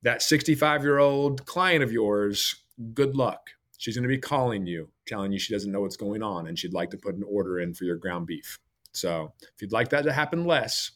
that 0.02 0.22
65 0.22 0.83
year 0.83 0.98
old 0.98 1.46
client 1.46 1.83
of 1.83 1.92
yours, 1.92 2.57
good 2.92 3.16
luck. 3.16 3.50
She's 3.82 3.96
going 3.96 4.04
to 4.04 4.08
be 4.08 4.18
calling 4.18 4.64
you, 4.64 4.90
telling 5.08 5.32
you 5.32 5.40
she 5.40 5.52
doesn't 5.52 5.72
know 5.72 5.80
what's 5.80 5.96
going 5.96 6.22
on 6.22 6.46
and 6.46 6.56
she'd 6.56 6.72
like 6.72 6.90
to 6.90 6.96
put 6.96 7.16
an 7.16 7.24
order 7.28 7.58
in 7.58 7.74
for 7.74 7.82
your 7.82 7.96
ground 7.96 8.28
beef. 8.28 8.60
So 8.92 9.32
if 9.42 9.60
you'd 9.60 9.72
like 9.72 9.88
that 9.88 10.04
to 10.04 10.12
happen 10.12 10.44
less, 10.44 10.92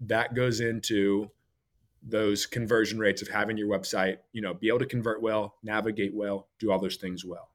that 0.00 0.34
goes 0.34 0.58
into 0.58 1.30
those 2.02 2.44
conversion 2.44 2.98
rates 2.98 3.22
of 3.22 3.28
having 3.28 3.56
your 3.56 3.68
website, 3.68 4.16
you 4.32 4.42
know, 4.42 4.54
be 4.54 4.66
able 4.66 4.80
to 4.80 4.86
convert 4.86 5.22
well, 5.22 5.54
navigate 5.62 6.16
well, 6.16 6.48
do 6.58 6.72
all 6.72 6.80
those 6.80 6.96
things 6.96 7.24
well. 7.24 7.50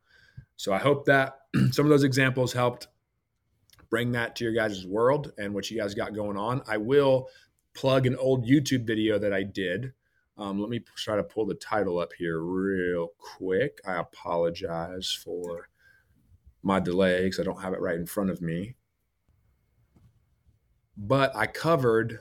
So 0.56 0.72
I 0.72 0.78
hope 0.78 1.04
that 1.08 1.40
some 1.72 1.86
of 1.86 1.90
those 1.90 2.06
examples 2.06 2.54
helped 2.54 2.88
bring 3.90 4.14
that 4.14 4.38
to 4.38 4.46
your 4.46 4.54
guys' 4.54 4.88
world 4.88 5.34
and 5.38 5.54
what 5.54 5.70
you 5.70 5.78
guys 5.78 5.94
got 5.94 6.16
going 6.16 6.38
on. 6.38 6.62
I 6.66 6.78
will 6.78 7.28
plug 7.74 8.08
an 8.08 8.16
old 8.16 8.48
YouTube 8.48 8.88
video 8.88 9.20
that 9.20 9.34
I 9.34 9.44
did. 9.44 9.92
Um, 10.38 10.60
let 10.60 10.70
me 10.70 10.80
try 10.96 11.16
to 11.16 11.24
pull 11.24 11.46
the 11.46 11.56
title 11.56 12.00
up 12.00 12.14
here 12.14 12.40
real 12.40 13.10
quick. 13.18 13.80
I 13.86 13.96
apologize 13.96 15.12
for 15.12 15.70
my 16.64 16.80
delay 16.80 17.24
because 17.24 17.40
I 17.40 17.44
don't 17.44 17.62
have 17.62 17.74
it 17.74 17.82
right 17.82 17.98
in 18.00 18.06
front 18.06 18.30
of 18.30 18.42
me. 18.42 18.76
But 20.98 21.36
I 21.36 21.48
covered 21.48 22.20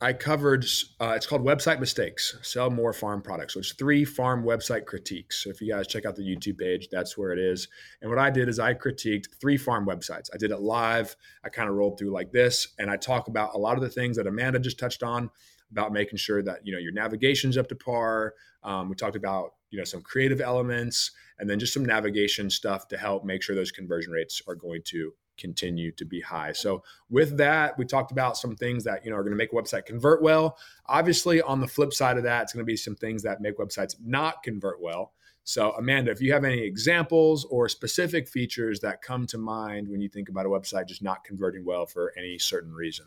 I 0.00 0.12
covered, 0.12 0.64
uh, 1.00 1.14
it's 1.16 1.26
called 1.26 1.44
Website 1.44 1.80
Mistakes 1.80 2.38
Sell 2.42 2.70
More 2.70 2.92
Farm 2.92 3.20
Products. 3.20 3.54
So 3.54 3.60
it's 3.60 3.72
three 3.72 4.04
farm 4.04 4.44
website 4.44 4.84
critiques. 4.84 5.42
So 5.42 5.50
if 5.50 5.60
you 5.60 5.72
guys 5.72 5.88
check 5.88 6.06
out 6.06 6.14
the 6.14 6.22
YouTube 6.22 6.58
page, 6.58 6.88
that's 6.88 7.18
where 7.18 7.32
it 7.32 7.38
is. 7.40 7.66
And 8.00 8.08
what 8.08 8.20
I 8.20 8.30
did 8.30 8.48
is 8.48 8.60
I 8.60 8.74
critiqued 8.74 9.26
three 9.40 9.56
farm 9.56 9.86
websites. 9.86 10.30
I 10.32 10.36
did 10.36 10.52
it 10.52 10.60
live. 10.60 11.16
I 11.42 11.48
kind 11.48 11.68
of 11.68 11.74
rolled 11.74 11.98
through 11.98 12.12
like 12.12 12.30
this. 12.30 12.68
And 12.78 12.88
I 12.88 12.96
talk 12.96 13.26
about 13.26 13.56
a 13.56 13.58
lot 13.58 13.76
of 13.76 13.82
the 13.82 13.88
things 13.88 14.16
that 14.18 14.28
Amanda 14.28 14.60
just 14.60 14.78
touched 14.78 15.02
on 15.02 15.30
about 15.72 15.92
making 15.92 16.18
sure 16.18 16.44
that, 16.44 16.64
you 16.64 16.72
know, 16.72 16.78
your 16.78 16.92
navigation's 16.92 17.58
up 17.58 17.68
to 17.68 17.74
par. 17.74 18.34
Um, 18.62 18.88
we 18.88 18.94
talked 18.94 19.16
about, 19.16 19.54
you 19.70 19.78
know, 19.78 19.84
some 19.84 20.02
creative 20.02 20.40
elements 20.40 21.10
and 21.40 21.50
then 21.50 21.58
just 21.58 21.74
some 21.74 21.84
navigation 21.84 22.50
stuff 22.50 22.86
to 22.88 22.96
help 22.96 23.24
make 23.24 23.42
sure 23.42 23.56
those 23.56 23.72
conversion 23.72 24.12
rates 24.12 24.42
are 24.46 24.54
going 24.54 24.82
to 24.84 25.12
continue 25.38 25.92
to 25.92 26.04
be 26.04 26.20
high. 26.20 26.52
So 26.52 26.82
with 27.08 27.36
that, 27.38 27.78
we 27.78 27.84
talked 27.84 28.12
about 28.12 28.36
some 28.36 28.56
things 28.56 28.84
that 28.84 29.04
you 29.04 29.10
know 29.10 29.16
are 29.16 29.22
going 29.22 29.32
to 29.32 29.38
make 29.38 29.52
a 29.52 29.56
website 29.56 29.86
convert 29.86 30.22
well. 30.22 30.58
Obviously, 30.86 31.40
on 31.40 31.60
the 31.60 31.68
flip 31.68 31.94
side 31.94 32.16
of 32.16 32.24
that, 32.24 32.42
it's 32.42 32.52
going 32.52 32.64
to 32.64 32.70
be 32.70 32.76
some 32.76 32.96
things 32.96 33.22
that 33.22 33.40
make 33.40 33.58
websites 33.58 33.94
not 34.04 34.42
convert 34.42 34.80
well. 34.80 35.12
So 35.44 35.72
Amanda, 35.72 36.10
if 36.10 36.20
you 36.20 36.34
have 36.34 36.44
any 36.44 36.60
examples 36.60 37.46
or 37.46 37.70
specific 37.70 38.28
features 38.28 38.80
that 38.80 39.00
come 39.00 39.26
to 39.28 39.38
mind 39.38 39.88
when 39.88 40.02
you 40.02 40.10
think 40.10 40.28
about 40.28 40.44
a 40.44 40.48
website 40.50 40.86
just 40.86 41.02
not 41.02 41.24
converting 41.24 41.64
well 41.64 41.86
for 41.86 42.12
any 42.18 42.38
certain 42.38 42.74
reason. 42.74 43.06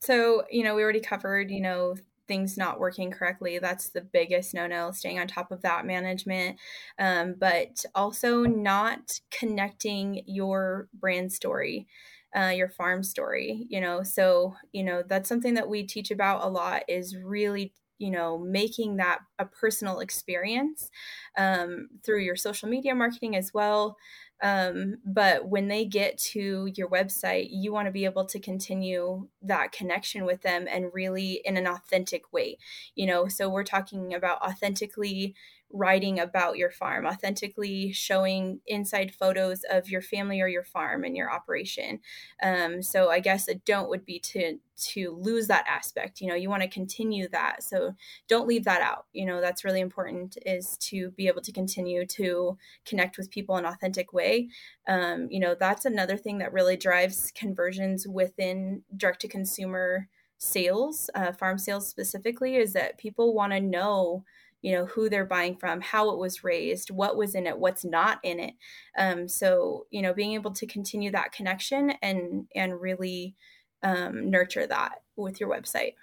So, 0.00 0.44
you 0.48 0.62
know, 0.62 0.76
we 0.76 0.82
already 0.84 1.00
covered, 1.00 1.50
you 1.50 1.60
know, 1.60 1.96
things 2.30 2.56
not 2.56 2.78
working 2.78 3.10
correctly. 3.10 3.58
That's 3.58 3.88
the 3.88 4.02
biggest 4.02 4.54
no 4.54 4.68
no, 4.68 4.92
staying 4.92 5.18
on 5.18 5.26
top 5.26 5.50
of 5.50 5.62
that 5.62 5.84
management. 5.84 6.58
Um, 6.96 7.34
but 7.36 7.84
also 7.92 8.44
not 8.44 9.18
connecting 9.32 10.22
your 10.26 10.88
brand 10.94 11.32
story. 11.32 11.88
Uh, 12.32 12.52
your 12.54 12.68
farm 12.68 13.02
story 13.02 13.66
you 13.68 13.80
know 13.80 14.04
so 14.04 14.54
you 14.70 14.84
know 14.84 15.02
that's 15.04 15.28
something 15.28 15.54
that 15.54 15.68
we 15.68 15.82
teach 15.82 16.12
about 16.12 16.44
a 16.44 16.48
lot 16.48 16.84
is 16.86 17.16
really 17.16 17.74
you 17.98 18.08
know 18.08 18.38
making 18.38 18.98
that 18.98 19.18
a 19.40 19.44
personal 19.44 19.98
experience 19.98 20.90
um, 21.36 21.88
through 22.04 22.20
your 22.20 22.36
social 22.36 22.68
media 22.68 22.94
marketing 22.94 23.34
as 23.34 23.52
well 23.52 23.96
um, 24.42 24.98
but 25.04 25.48
when 25.48 25.68
they 25.68 25.84
get 25.84 26.16
to 26.18 26.70
your 26.74 26.88
website, 26.88 27.48
you 27.50 27.72
want 27.72 27.86
to 27.86 27.92
be 27.92 28.04
able 28.04 28.24
to 28.26 28.38
continue 28.38 29.28
that 29.42 29.72
connection 29.72 30.24
with 30.24 30.42
them 30.42 30.66
and 30.70 30.92
really 30.94 31.42
in 31.44 31.56
an 31.56 31.66
authentic 31.66 32.32
way. 32.32 32.56
You 32.94 33.06
know, 33.06 33.28
so 33.28 33.48
we're 33.48 33.64
talking 33.64 34.14
about 34.14 34.42
authentically 34.42 35.34
writing 35.72 36.18
about 36.18 36.58
your 36.58 36.70
farm, 36.70 37.06
authentically 37.06 37.92
showing 37.92 38.60
inside 38.66 39.14
photos 39.14 39.62
of 39.70 39.88
your 39.88 40.02
family 40.02 40.40
or 40.40 40.48
your 40.48 40.64
farm 40.64 41.04
and 41.04 41.16
your 41.16 41.32
operation. 41.32 42.00
Um, 42.42 42.82
so 42.82 43.10
I 43.10 43.20
guess 43.20 43.48
a 43.48 43.54
don't 43.54 43.88
would 43.88 44.04
be 44.04 44.18
to 44.18 44.58
to 44.80 45.16
lose 45.20 45.46
that 45.46 45.66
aspect. 45.68 46.20
You 46.20 46.28
know, 46.28 46.34
you 46.34 46.48
want 46.48 46.62
to 46.62 46.68
continue 46.68 47.28
that. 47.28 47.62
So 47.62 47.94
don't 48.28 48.48
leave 48.48 48.64
that 48.64 48.80
out. 48.80 49.06
You 49.12 49.26
know, 49.26 49.40
that's 49.40 49.64
really 49.64 49.80
important 49.80 50.38
is 50.46 50.76
to 50.78 51.10
be 51.10 51.28
able 51.28 51.42
to 51.42 51.52
continue 51.52 52.06
to 52.06 52.56
connect 52.86 53.18
with 53.18 53.30
people 53.30 53.56
in 53.58 53.66
an 53.66 53.72
authentic 53.72 54.12
way. 54.12 54.48
Um, 54.88 55.28
you 55.30 55.38
know, 55.38 55.54
that's 55.54 55.84
another 55.84 56.16
thing 56.16 56.38
that 56.38 56.52
really 56.52 56.76
drives 56.76 57.30
conversions 57.34 58.08
within 58.08 58.82
direct 58.96 59.20
to 59.20 59.28
consumer 59.28 60.08
sales, 60.38 61.10
uh, 61.14 61.32
farm 61.32 61.58
sales 61.58 61.86
specifically, 61.86 62.56
is 62.56 62.72
that 62.72 62.96
people 62.96 63.34
want 63.34 63.52
to 63.52 63.60
know 63.60 64.24
you 64.62 64.72
know 64.72 64.86
who 64.86 65.08
they're 65.08 65.24
buying 65.24 65.56
from 65.56 65.80
how 65.80 66.10
it 66.10 66.18
was 66.18 66.44
raised 66.44 66.90
what 66.90 67.16
was 67.16 67.34
in 67.34 67.46
it 67.46 67.58
what's 67.58 67.84
not 67.84 68.18
in 68.22 68.38
it. 68.38 68.54
Um, 68.98 69.28
so 69.28 69.86
you 69.90 70.02
know 70.02 70.12
being 70.12 70.32
able 70.32 70.52
to 70.52 70.66
continue 70.66 71.10
that 71.12 71.32
connection 71.32 71.92
and 72.02 72.46
and 72.54 72.80
really 72.80 73.36
um, 73.82 74.30
nurture 74.30 74.66
that 74.66 75.02
with 75.16 75.40
your 75.40 75.50
website. 75.50 75.94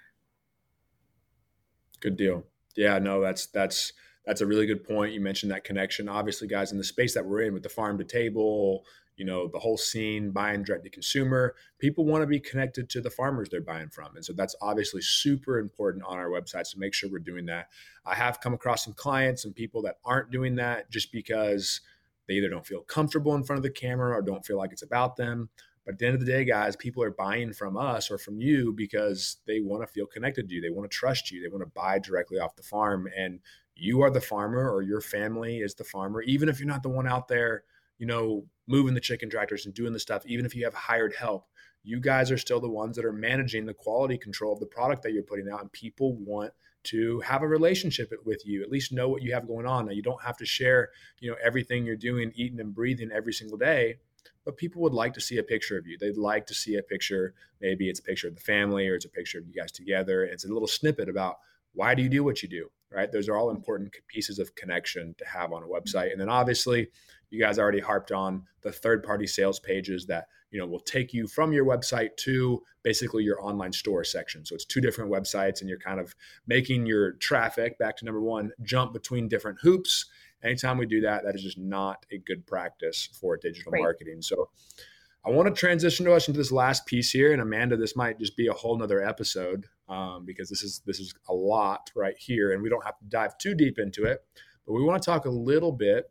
Good 2.00 2.16
deal. 2.16 2.44
Yeah 2.76 2.98
no 2.98 3.20
that's 3.20 3.46
that's 3.46 3.92
that's 4.26 4.42
a 4.42 4.46
really 4.46 4.66
good 4.66 4.84
point. 4.84 5.14
You 5.14 5.20
mentioned 5.20 5.52
that 5.52 5.64
connection. 5.64 6.08
Obviously 6.08 6.48
guys 6.48 6.72
in 6.72 6.78
the 6.78 6.84
space 6.84 7.14
that 7.14 7.24
we're 7.24 7.42
in 7.42 7.54
with 7.54 7.62
the 7.62 7.68
farm 7.68 7.96
to 7.98 8.04
table 8.04 8.84
you 9.18 9.24
know 9.24 9.48
the 9.48 9.58
whole 9.58 9.76
scene 9.76 10.30
buying 10.30 10.62
direct 10.62 10.84
to 10.84 10.90
consumer. 10.90 11.54
People 11.78 12.06
want 12.06 12.22
to 12.22 12.26
be 12.26 12.40
connected 12.40 12.88
to 12.90 13.00
the 13.00 13.10
farmers 13.10 13.48
they're 13.48 13.60
buying 13.60 13.88
from 13.88 14.16
and 14.16 14.24
so 14.24 14.32
that's 14.32 14.56
obviously 14.62 15.02
super 15.02 15.58
important 15.58 16.04
on 16.06 16.18
our 16.18 16.28
websites 16.28 16.70
to 16.72 16.78
make 16.78 16.94
sure 16.94 17.10
we're 17.10 17.18
doing 17.18 17.46
that. 17.46 17.68
I 18.06 18.14
have 18.14 18.40
come 18.40 18.54
across 18.54 18.84
some 18.84 18.94
clients 18.94 19.44
and 19.44 19.54
people 19.54 19.82
that 19.82 19.98
aren't 20.04 20.30
doing 20.30 20.54
that 20.56 20.90
just 20.90 21.12
because 21.12 21.80
they 22.26 22.34
either 22.34 22.48
don't 22.48 22.66
feel 22.66 22.82
comfortable 22.82 23.34
in 23.34 23.42
front 23.42 23.58
of 23.58 23.62
the 23.64 23.70
camera 23.70 24.16
or 24.16 24.22
don't 24.22 24.46
feel 24.46 24.56
like 24.56 24.72
it's 24.72 24.82
about 24.82 25.16
them 25.16 25.48
but 25.84 25.94
at 25.94 25.98
the 25.98 26.06
end 26.06 26.14
of 26.14 26.20
the 26.20 26.26
day 26.26 26.44
guys 26.44 26.76
people 26.76 27.02
are 27.02 27.10
buying 27.10 27.52
from 27.52 27.76
us 27.76 28.10
or 28.10 28.18
from 28.18 28.40
you 28.40 28.72
because 28.74 29.38
they 29.46 29.60
want 29.60 29.82
to 29.82 29.86
feel 29.86 30.06
connected 30.06 30.48
to 30.48 30.54
you 30.54 30.60
they 30.60 30.70
want 30.70 30.88
to 30.88 30.94
trust 30.94 31.30
you 31.30 31.42
they 31.42 31.48
want 31.48 31.62
to 31.62 31.72
buy 31.74 31.98
directly 31.98 32.38
off 32.38 32.54
the 32.56 32.62
farm 32.62 33.08
and 33.16 33.40
you 33.74 34.02
are 34.02 34.10
the 34.10 34.20
farmer 34.20 34.70
or 34.70 34.82
your 34.82 35.00
family 35.00 35.58
is 35.58 35.74
the 35.74 35.84
farmer 35.84 36.20
even 36.22 36.48
if 36.48 36.60
you're 36.60 36.68
not 36.68 36.82
the 36.82 36.88
one 36.88 37.08
out 37.08 37.26
there 37.26 37.64
you 37.98 38.06
know, 38.06 38.44
moving 38.66 38.94
the 38.94 39.00
chicken 39.00 39.28
tractors 39.28 39.66
and 39.66 39.74
doing 39.74 39.92
the 39.92 40.00
stuff, 40.00 40.24
even 40.26 40.46
if 40.46 40.54
you 40.54 40.64
have 40.64 40.74
hired 40.74 41.14
help, 41.14 41.46
you 41.82 42.00
guys 42.00 42.30
are 42.30 42.38
still 42.38 42.60
the 42.60 42.68
ones 42.68 42.96
that 42.96 43.04
are 43.04 43.12
managing 43.12 43.66
the 43.66 43.74
quality 43.74 44.18
control 44.18 44.52
of 44.52 44.60
the 44.60 44.66
product 44.66 45.02
that 45.02 45.12
you're 45.12 45.22
putting 45.22 45.48
out. 45.48 45.60
And 45.60 45.72
people 45.72 46.14
want 46.16 46.52
to 46.84 47.20
have 47.20 47.42
a 47.42 47.48
relationship 47.48 48.12
with 48.24 48.46
you, 48.46 48.62
at 48.62 48.70
least 48.70 48.92
know 48.92 49.08
what 49.08 49.22
you 49.22 49.32
have 49.34 49.46
going 49.46 49.66
on. 49.66 49.86
Now, 49.86 49.92
you 49.92 50.02
don't 50.02 50.22
have 50.22 50.36
to 50.38 50.46
share, 50.46 50.90
you 51.20 51.30
know, 51.30 51.36
everything 51.42 51.84
you're 51.84 51.96
doing, 51.96 52.32
eating 52.34 52.60
and 52.60 52.74
breathing 52.74 53.10
every 53.12 53.32
single 53.32 53.58
day, 53.58 53.96
but 54.44 54.56
people 54.56 54.80
would 54.82 54.94
like 54.94 55.12
to 55.14 55.20
see 55.20 55.38
a 55.38 55.42
picture 55.42 55.76
of 55.76 55.86
you. 55.86 55.98
They'd 55.98 56.16
like 56.16 56.46
to 56.46 56.54
see 56.54 56.76
a 56.76 56.82
picture. 56.82 57.34
Maybe 57.60 57.88
it's 57.88 58.00
a 58.00 58.02
picture 58.02 58.28
of 58.28 58.34
the 58.34 58.40
family 58.40 58.88
or 58.88 58.94
it's 58.94 59.04
a 59.04 59.10
picture 59.10 59.38
of 59.38 59.46
you 59.46 59.52
guys 59.52 59.72
together. 59.72 60.24
It's 60.24 60.44
a 60.44 60.52
little 60.52 60.68
snippet 60.68 61.08
about 61.08 61.38
why 61.74 61.94
do 61.94 62.02
you 62.02 62.08
do 62.08 62.24
what 62.24 62.42
you 62.42 62.48
do, 62.48 62.70
right? 62.92 63.10
Those 63.10 63.28
are 63.28 63.36
all 63.36 63.50
important 63.50 63.94
pieces 64.06 64.38
of 64.38 64.54
connection 64.54 65.14
to 65.18 65.24
have 65.26 65.52
on 65.52 65.62
a 65.62 65.66
mm-hmm. 65.66 65.74
website. 65.74 66.12
And 66.12 66.20
then 66.20 66.28
obviously, 66.28 66.88
you 67.30 67.40
guys 67.40 67.58
already 67.58 67.80
harped 67.80 68.12
on 68.12 68.44
the 68.62 68.72
third 68.72 69.02
party 69.02 69.26
sales 69.26 69.60
pages 69.60 70.06
that 70.06 70.28
you 70.50 70.58
know 70.58 70.66
will 70.66 70.80
take 70.80 71.12
you 71.12 71.26
from 71.26 71.52
your 71.52 71.64
website 71.64 72.16
to 72.16 72.62
basically 72.82 73.22
your 73.22 73.42
online 73.44 73.72
store 73.72 74.04
section 74.04 74.44
so 74.44 74.54
it's 74.54 74.64
two 74.64 74.80
different 74.80 75.10
websites 75.10 75.60
and 75.60 75.68
you're 75.68 75.78
kind 75.78 76.00
of 76.00 76.14
making 76.46 76.86
your 76.86 77.12
traffic 77.12 77.78
back 77.78 77.96
to 77.96 78.04
number 78.04 78.20
one 78.20 78.50
jump 78.62 78.92
between 78.92 79.28
different 79.28 79.58
hoops 79.60 80.06
anytime 80.42 80.78
we 80.78 80.86
do 80.86 81.00
that 81.00 81.24
that 81.24 81.34
is 81.34 81.42
just 81.42 81.58
not 81.58 82.06
a 82.10 82.18
good 82.18 82.46
practice 82.46 83.08
for 83.12 83.36
digital 83.36 83.72
right. 83.72 83.82
marketing 83.82 84.22
so 84.22 84.48
i 85.24 85.30
want 85.30 85.46
to 85.46 85.54
transition 85.54 86.06
to 86.06 86.14
us 86.14 86.28
into 86.28 86.38
this 86.38 86.52
last 86.52 86.86
piece 86.86 87.10
here 87.10 87.32
and 87.32 87.42
amanda 87.42 87.76
this 87.76 87.96
might 87.96 88.18
just 88.18 88.36
be 88.36 88.46
a 88.46 88.52
whole 88.52 88.76
nother 88.78 89.06
episode 89.06 89.66
um, 89.88 90.24
because 90.24 90.48
this 90.48 90.62
is 90.62 90.80
this 90.86 91.00
is 91.00 91.14
a 91.28 91.34
lot 91.34 91.90
right 91.94 92.16
here 92.18 92.52
and 92.52 92.62
we 92.62 92.68
don't 92.68 92.84
have 92.84 92.98
to 92.98 93.04
dive 93.06 93.36
too 93.38 93.54
deep 93.54 93.78
into 93.78 94.04
it 94.04 94.24
but 94.66 94.74
we 94.74 94.82
want 94.82 95.02
to 95.02 95.06
talk 95.06 95.24
a 95.24 95.30
little 95.30 95.72
bit 95.72 96.10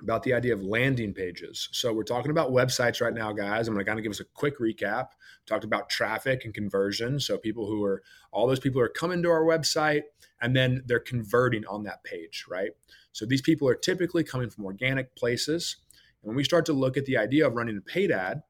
about 0.00 0.22
the 0.22 0.34
idea 0.34 0.52
of 0.52 0.62
landing 0.62 1.12
pages. 1.12 1.68
So 1.72 1.92
we're 1.92 2.04
talking 2.04 2.30
about 2.30 2.50
websites 2.50 3.00
right 3.00 3.12
now, 3.12 3.32
guys. 3.32 3.66
I'm 3.66 3.74
going 3.74 3.84
to 3.84 3.88
kind 3.88 3.98
of 3.98 4.02
give 4.02 4.12
us 4.12 4.20
a 4.20 4.24
quick 4.24 4.58
recap. 4.58 5.08
Talked 5.46 5.64
about 5.64 5.88
traffic 5.88 6.44
and 6.44 6.52
conversion. 6.52 7.18
So 7.20 7.38
people 7.38 7.66
who 7.66 7.82
are 7.84 8.02
all 8.30 8.46
those 8.46 8.60
people 8.60 8.80
are 8.80 8.88
coming 8.88 9.22
to 9.22 9.30
our 9.30 9.42
website 9.42 10.02
and 10.40 10.54
then 10.54 10.82
they're 10.86 11.00
converting 11.00 11.64
on 11.66 11.84
that 11.84 12.04
page, 12.04 12.44
right? 12.48 12.72
So 13.12 13.24
these 13.24 13.42
people 13.42 13.68
are 13.68 13.74
typically 13.74 14.24
coming 14.24 14.50
from 14.50 14.64
organic 14.64 15.16
places. 15.16 15.76
And 16.22 16.28
when 16.28 16.36
we 16.36 16.44
start 16.44 16.66
to 16.66 16.72
look 16.72 16.96
at 16.96 17.06
the 17.06 17.16
idea 17.16 17.46
of 17.46 17.54
running 17.54 17.78
a 17.78 17.80
paid 17.80 18.10
ad, 18.10 18.42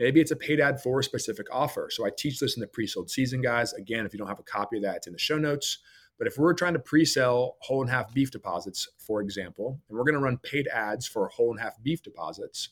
maybe 0.00 0.18
it's 0.18 0.30
a 0.30 0.36
paid 0.36 0.60
ad 0.60 0.80
for 0.80 1.00
a 1.00 1.04
specific 1.04 1.46
offer. 1.52 1.88
So 1.92 2.06
I 2.06 2.10
teach 2.10 2.40
this 2.40 2.56
in 2.56 2.62
the 2.62 2.66
pre-sold 2.66 3.10
season, 3.10 3.42
guys. 3.42 3.74
Again, 3.74 4.06
if 4.06 4.14
you 4.14 4.18
don't 4.18 4.28
have 4.28 4.40
a 4.40 4.44
copy 4.44 4.78
of 4.78 4.82
that, 4.82 4.96
it's 4.96 5.06
in 5.06 5.12
the 5.12 5.18
show 5.18 5.36
notes. 5.36 5.78
But 6.18 6.26
if 6.26 6.38
we're 6.38 6.54
trying 6.54 6.72
to 6.72 6.78
pre-sell 6.78 7.58
whole 7.60 7.82
and 7.82 7.90
half 7.90 8.12
beef 8.12 8.30
deposits, 8.30 8.88
for 8.98 9.20
example, 9.20 9.78
and 9.88 9.96
we're 9.96 10.04
going 10.04 10.14
to 10.14 10.20
run 10.20 10.38
paid 10.38 10.68
ads 10.68 11.06
for 11.06 11.28
whole 11.28 11.50
and 11.50 11.60
half 11.60 11.80
beef 11.82 12.02
deposits, 12.02 12.70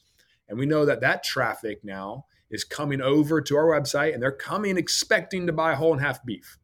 and 0.48 0.58
we 0.58 0.64
know 0.64 0.86
that 0.86 1.02
that 1.02 1.22
traffic 1.22 1.84
now 1.84 2.24
is 2.50 2.64
coming 2.64 3.02
over 3.02 3.42
to 3.42 3.56
our 3.56 3.66
website 3.66 4.14
and 4.14 4.22
they're 4.22 4.32
coming 4.32 4.78
expecting 4.78 5.46
to 5.46 5.52
buy 5.52 5.74
whole 5.74 5.92
and 5.92 6.00
half 6.00 6.24
beef. 6.24 6.56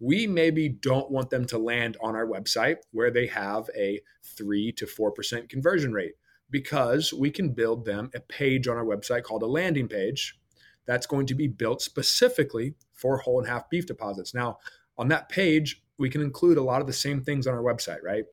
We 0.00 0.26
maybe 0.26 0.68
don't 0.68 1.12
want 1.12 1.30
them 1.30 1.44
to 1.46 1.58
land 1.58 1.96
on 2.02 2.16
our 2.16 2.26
website 2.26 2.78
where 2.90 3.12
they 3.12 3.28
have 3.28 3.70
a 3.76 4.00
3 4.24 4.72
to 4.72 4.86
4% 4.86 5.48
conversion 5.48 5.92
rate 5.92 6.14
because 6.52 7.12
we 7.12 7.30
can 7.30 7.48
build 7.48 7.84
them 7.84 8.10
a 8.14 8.20
page 8.20 8.68
on 8.68 8.76
our 8.76 8.84
website 8.84 9.24
called 9.24 9.42
a 9.42 9.46
landing 9.46 9.88
page 9.88 10.38
that's 10.86 11.06
going 11.06 11.26
to 11.26 11.34
be 11.34 11.48
built 11.48 11.82
specifically 11.82 12.74
for 12.92 13.18
whole 13.18 13.40
and 13.40 13.48
half 13.48 13.68
beef 13.70 13.86
deposits. 13.86 14.34
Now, 14.34 14.58
on 14.98 15.08
that 15.08 15.28
page, 15.28 15.82
we 15.98 16.10
can 16.10 16.20
include 16.20 16.58
a 16.58 16.62
lot 16.62 16.80
of 16.80 16.86
the 16.86 16.92
same 16.92 17.22
things 17.22 17.46
on 17.46 17.54
our 17.54 17.62
website, 17.62 18.02
right? 18.02 18.24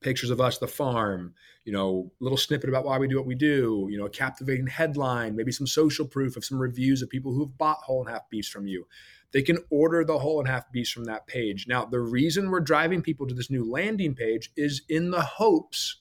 Pictures 0.00 0.30
of 0.30 0.40
us, 0.40 0.58
the 0.58 0.68
farm, 0.68 1.34
you 1.64 1.72
know, 1.72 2.10
little 2.20 2.38
snippet 2.38 2.68
about 2.68 2.84
why 2.84 2.98
we 2.98 3.08
do 3.08 3.16
what 3.16 3.26
we 3.26 3.34
do, 3.34 3.88
you 3.90 3.98
know, 3.98 4.06
a 4.06 4.10
captivating 4.10 4.66
headline, 4.66 5.36
maybe 5.36 5.52
some 5.52 5.66
social 5.66 6.06
proof 6.06 6.36
of 6.36 6.44
some 6.44 6.58
reviews 6.58 7.02
of 7.02 7.10
people 7.10 7.32
who've 7.32 7.58
bought 7.58 7.78
whole 7.78 8.00
and 8.00 8.10
half 8.10 8.28
beefs 8.30 8.48
from 8.48 8.66
you. 8.66 8.86
They 9.32 9.42
can 9.42 9.58
order 9.70 10.04
the 10.04 10.18
whole 10.18 10.38
and 10.38 10.48
half 10.48 10.70
beefs 10.72 10.90
from 10.90 11.04
that 11.04 11.26
page. 11.26 11.66
Now, 11.68 11.84
the 11.84 12.00
reason 12.00 12.50
we're 12.50 12.60
driving 12.60 13.02
people 13.02 13.26
to 13.26 13.34
this 13.34 13.50
new 13.50 13.70
landing 13.70 14.14
page 14.14 14.50
is 14.56 14.82
in 14.88 15.10
the 15.10 15.20
hopes 15.20 16.00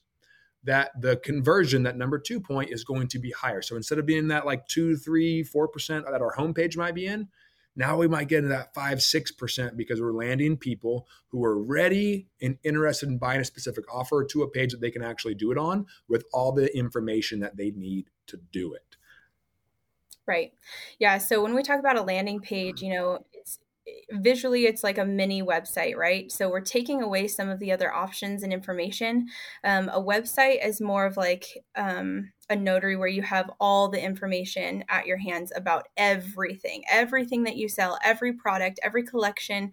that 0.68 0.92
the 1.02 1.16
conversion, 1.18 1.84
that 1.84 1.98
number 1.98 2.20
two 2.20 2.40
point, 2.40 2.70
is 2.72 2.84
going 2.84 3.08
to 3.08 3.20
be 3.20 3.32
higher. 3.32 3.62
So 3.62 3.76
instead 3.76 3.98
of 3.98 4.06
being 4.06 4.28
that 4.28 4.46
like 4.46 4.68
two, 4.68 4.96
three, 4.96 5.42
four 5.42 5.68
percent 5.68 6.06
that 6.06 6.22
our 6.22 6.36
homepage 6.36 6.78
might 6.78 6.94
be 6.94 7.08
in, 7.08 7.30
now 7.76 7.98
we 7.98 8.08
might 8.08 8.28
get 8.28 8.40
into 8.40 8.50
that 8.50 8.74
five, 8.74 9.02
six 9.02 9.32
percent 9.32 9.78
because 9.78 10.02
we're 10.02 10.12
landing 10.12 10.58
people 10.58 11.08
who 11.30 11.44
are 11.44 11.58
ready 11.58 12.28
and 12.42 12.58
interested 12.64 13.08
in 13.08 13.18
buying 13.18 13.40
a 13.40 13.46
specific 13.46 13.86
offer 13.94 14.26
to 14.26 14.44
a 14.44 14.50
page 14.50 14.72
that 14.72 14.82
they 14.82 14.92
can 14.92 15.04
actually 15.04 15.36
do 15.36 15.52
it 15.52 15.58
on 15.58 15.86
with 16.10 16.26
all 16.34 16.52
the 16.52 16.76
information 16.78 17.40
that 17.40 17.56
they 17.56 17.72
need 17.72 18.10
to 18.28 18.38
do 18.52 18.74
it. 18.74 18.98
Right. 20.26 20.52
Yeah. 21.00 21.18
So 21.20 21.42
when 21.42 21.56
we 21.56 21.64
talk 21.64 21.80
about 21.80 21.98
a 21.98 22.02
landing 22.02 22.42
page, 22.42 22.82
you 22.82 22.94
know, 22.94 23.26
visually 24.12 24.66
it's 24.66 24.84
like 24.84 24.98
a 24.98 25.06
mini 25.06 25.42
website 25.42 25.96
right? 25.96 26.32
So 26.32 26.50
we're 26.50 26.62
taking 26.62 27.02
away 27.02 27.28
some 27.28 27.50
of 27.50 27.60
the 27.60 27.72
other 27.72 27.94
options 27.94 28.44
and 28.44 28.54
information. 28.54 29.28
Um, 29.64 29.90
a 29.90 30.02
website 30.02 30.66
is 30.66 30.82
more 30.82 31.06
of 31.06 31.18
like 31.18 31.46
um, 31.76 32.32
a 32.50 32.56
notary 32.56 32.96
where 32.96 33.08
you 33.08 33.22
have 33.22 33.50
all 33.60 33.90
the 33.90 34.02
information 34.02 34.84
at 34.90 35.06
your 35.06 35.18
hands 35.18 35.52
about 35.56 35.88
everything 35.98 36.84
everything 36.90 37.44
that 37.44 37.58
you 37.58 37.68
sell 37.68 37.98
every 38.04 38.34
product 38.34 38.80
every 38.84 39.04
collection 39.04 39.72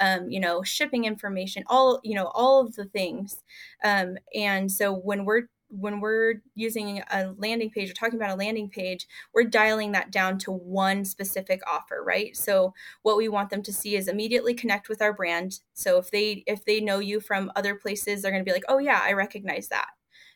um, 0.00 0.28
you 0.28 0.40
know 0.40 0.62
shipping 0.62 1.04
information 1.04 1.62
all 1.68 2.00
you 2.02 2.14
know 2.14 2.30
all 2.34 2.60
of 2.60 2.74
the 2.74 2.84
things. 2.84 3.42
Um, 3.84 4.18
and 4.34 4.70
so 4.70 4.94
when 4.94 5.24
we're 5.24 5.48
when 5.68 6.00
we're 6.00 6.42
using 6.54 7.02
a 7.10 7.32
landing 7.36 7.70
page 7.70 7.90
or 7.90 7.94
talking 7.94 8.18
about 8.18 8.30
a 8.30 8.36
landing 8.36 8.68
page, 8.68 9.06
we're 9.34 9.44
dialing 9.44 9.92
that 9.92 10.10
down 10.10 10.38
to 10.38 10.52
one 10.52 11.04
specific 11.04 11.60
offer, 11.66 12.02
right? 12.04 12.36
So 12.36 12.72
what 13.02 13.16
we 13.16 13.28
want 13.28 13.50
them 13.50 13.62
to 13.64 13.72
see 13.72 13.96
is 13.96 14.08
immediately 14.08 14.54
connect 14.54 14.88
with 14.88 15.02
our 15.02 15.12
brand. 15.12 15.60
So 15.74 15.98
if 15.98 16.10
they 16.10 16.44
if 16.46 16.64
they 16.64 16.80
know 16.80 16.98
you 16.98 17.20
from 17.20 17.50
other 17.56 17.74
places, 17.74 18.22
they're 18.22 18.30
going 18.30 18.44
to 18.44 18.48
be 18.48 18.54
like, 18.54 18.64
"Oh 18.68 18.78
yeah, 18.78 19.00
I 19.02 19.12
recognize 19.12 19.68
that." 19.68 19.88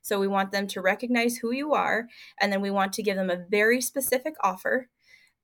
So 0.03 0.19
we 0.19 0.29
want 0.29 0.53
them 0.53 0.67
to 0.69 0.81
recognize 0.81 1.37
who 1.37 1.53
you 1.53 1.75
are, 1.75 2.09
and 2.41 2.53
then 2.53 2.61
we 2.61 2.71
want 2.71 2.93
to 2.95 3.03
give 3.03 3.17
them 3.17 3.31
a 3.31 3.45
very 3.51 3.81
specific 3.81 4.35
offer 4.43 4.89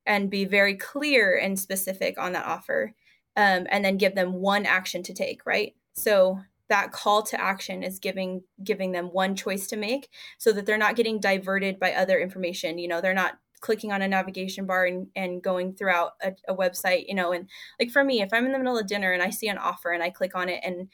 and 0.07 0.31
be 0.31 0.45
very 0.45 0.77
clear 0.77 1.37
and 1.37 1.59
specific 1.59 2.19
on 2.19 2.33
that 2.33 2.47
offer. 2.47 2.95
Um, 3.37 3.67
and 3.71 3.85
then 3.85 3.99
give 3.99 4.15
them 4.15 4.33
one 4.33 4.65
action 4.65 5.03
to 5.03 5.13
take, 5.13 5.45
right? 5.45 5.75
So 5.93 6.41
that 6.69 6.93
call 6.93 7.23
to 7.23 7.41
action 7.41 7.83
is 7.83 7.99
giving 7.99 8.43
giving 8.63 8.93
them 8.93 9.07
one 9.07 9.35
choice 9.37 9.67
to 9.69 9.77
make 9.77 10.09
so 10.39 10.53
that 10.53 10.67
they're 10.67 10.79
not 10.79 10.97
getting 10.97 11.21
diverted 11.21 11.79
by 11.79 11.93
other 11.93 12.19
information. 12.19 12.79
You 12.79 12.89
know 12.89 13.01
they're 13.01 13.15
not 13.15 13.39
clicking 13.61 13.93
on 13.93 14.03
a 14.03 14.09
navigation 14.09 14.67
bar 14.67 14.85
and, 14.85 15.09
and 15.17 15.43
going 15.43 15.75
throughout 15.75 16.13
a, 16.23 16.33
a 16.49 16.55
website 16.55 17.07
you 17.09 17.15
know 17.15 17.33
and 17.33 17.49
like 17.81 17.91
for 17.91 18.05
me 18.05 18.21
if 18.21 18.29
i'm 18.33 18.45
in 18.45 18.53
the 18.53 18.59
middle 18.59 18.79
of 18.79 18.87
dinner 18.87 19.13
and 19.13 19.23
i 19.23 19.31
see 19.31 19.49
an 19.49 19.59
offer 19.59 19.93
and 19.93 20.03
i 20.03 20.11
click 20.11 20.37
on 20.37 20.49
it 20.49 20.61
and 20.63 20.89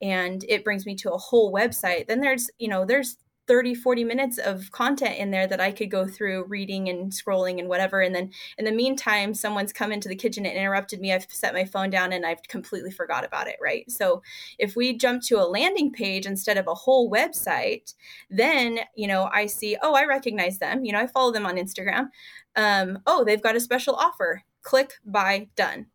and 0.00 0.44
it 0.48 0.64
brings 0.64 0.86
me 0.86 0.94
to 0.94 1.12
a 1.12 1.18
whole 1.18 1.52
website 1.52 2.06
then 2.08 2.20
there's 2.20 2.50
you 2.58 2.68
know 2.68 2.84
there's 2.84 3.18
30 3.46 3.74
40 3.74 4.04
minutes 4.04 4.38
of 4.38 4.70
content 4.70 5.16
in 5.16 5.30
there 5.30 5.46
that 5.46 5.60
i 5.60 5.70
could 5.70 5.90
go 5.90 6.06
through 6.06 6.44
reading 6.44 6.88
and 6.88 7.12
scrolling 7.12 7.58
and 7.58 7.68
whatever. 7.68 8.00
And 8.00 8.14
then 8.14 8.30
in 8.58 8.64
the 8.64 8.72
meantime 8.72 9.34
someone's 9.34 9.72
come 9.72 9.92
into 9.92 10.08
the 10.08 10.16
kitchen 10.16 10.46
and 10.46 10.56
interrupted 10.56 11.00
me. 11.00 11.12
I've 11.12 11.26
set 11.30 11.54
my 11.54 11.64
phone 11.64 11.90
down 11.90 12.12
and 12.12 12.26
i've 12.26 12.42
completely 12.48 12.90
forgot 12.90 13.24
about 13.24 13.48
it 13.48 13.56
right? 13.62 13.90
So 13.90 14.22
if 14.58 14.76
we 14.76 14.96
jump 14.96 15.22
to 15.24 15.40
a 15.40 15.46
landing 15.48 15.92
page 15.92 16.26
instead 16.26 16.58
of 16.58 16.66
a 16.66 16.74
whole 16.74 17.10
website 17.10 17.94
then 18.30 18.80
you 18.94 19.06
know 19.06 19.28
i 19.32 19.46
see 19.46 19.76
oh 19.82 19.94
i 19.94 20.04
recognize 20.04 20.58
them. 20.58 20.84
You 20.84 20.92
know 20.92 21.00
i 21.00 21.06
follow 21.06 21.32
them 21.32 21.46
on 21.46 21.56
instagram. 21.56 22.08
Um, 22.56 22.98
oh 23.06 23.24
they've 23.24 23.42
got 23.42 23.56
a 23.56 23.60
special 23.60 23.94
offer. 23.94 24.42
Click 24.62 24.94
buy 25.04 25.48
done. 25.56 25.86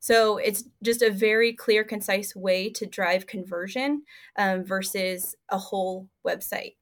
So 0.00 0.38
it's 0.38 0.64
just 0.82 1.02
a 1.02 1.10
very 1.10 1.52
clear, 1.52 1.84
concise 1.84 2.34
way 2.34 2.70
to 2.70 2.86
drive 2.86 3.26
conversion 3.26 4.04
um, 4.36 4.64
versus 4.64 5.34
a 5.48 5.58
whole 5.58 6.08
website. 6.26 6.77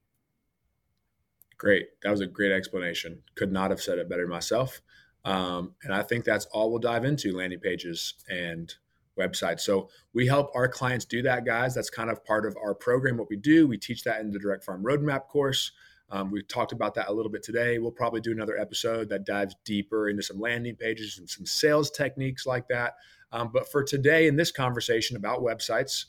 Great. 1.58 1.88
That 2.02 2.10
was 2.10 2.20
a 2.20 2.26
great 2.26 2.52
explanation. 2.52 3.22
Could 3.34 3.52
not 3.52 3.70
have 3.70 3.80
said 3.80 3.98
it 3.98 4.08
better 4.08 4.26
myself. 4.26 4.82
Um, 5.24 5.74
and 5.82 5.92
I 5.92 6.02
think 6.02 6.24
that's 6.24 6.46
all 6.46 6.70
we'll 6.70 6.78
dive 6.78 7.04
into 7.04 7.36
landing 7.36 7.60
pages 7.60 8.14
and 8.28 8.72
websites. 9.18 9.60
So 9.60 9.88
we 10.12 10.26
help 10.26 10.50
our 10.54 10.68
clients 10.68 11.04
do 11.04 11.22
that, 11.22 11.44
guys. 11.44 11.74
That's 11.74 11.90
kind 11.90 12.10
of 12.10 12.24
part 12.24 12.46
of 12.46 12.56
our 12.62 12.74
program, 12.74 13.16
what 13.16 13.30
we 13.30 13.36
do. 13.36 13.66
We 13.66 13.78
teach 13.78 14.04
that 14.04 14.20
in 14.20 14.30
the 14.30 14.38
Direct 14.38 14.64
Farm 14.64 14.84
Roadmap 14.84 15.28
course. 15.28 15.72
Um, 16.10 16.30
we 16.30 16.42
talked 16.42 16.72
about 16.72 16.94
that 16.94 17.08
a 17.08 17.12
little 17.12 17.32
bit 17.32 17.42
today. 17.42 17.78
We'll 17.78 17.90
probably 17.90 18.20
do 18.20 18.30
another 18.30 18.56
episode 18.56 19.08
that 19.08 19.26
dives 19.26 19.56
deeper 19.64 20.08
into 20.08 20.22
some 20.22 20.38
landing 20.38 20.76
pages 20.76 21.18
and 21.18 21.28
some 21.28 21.46
sales 21.46 21.90
techniques 21.90 22.46
like 22.46 22.68
that. 22.68 22.94
Um, 23.32 23.50
but 23.52 23.70
for 23.72 23.82
today, 23.82 24.28
in 24.28 24.36
this 24.36 24.52
conversation 24.52 25.16
about 25.16 25.40
websites, 25.40 26.04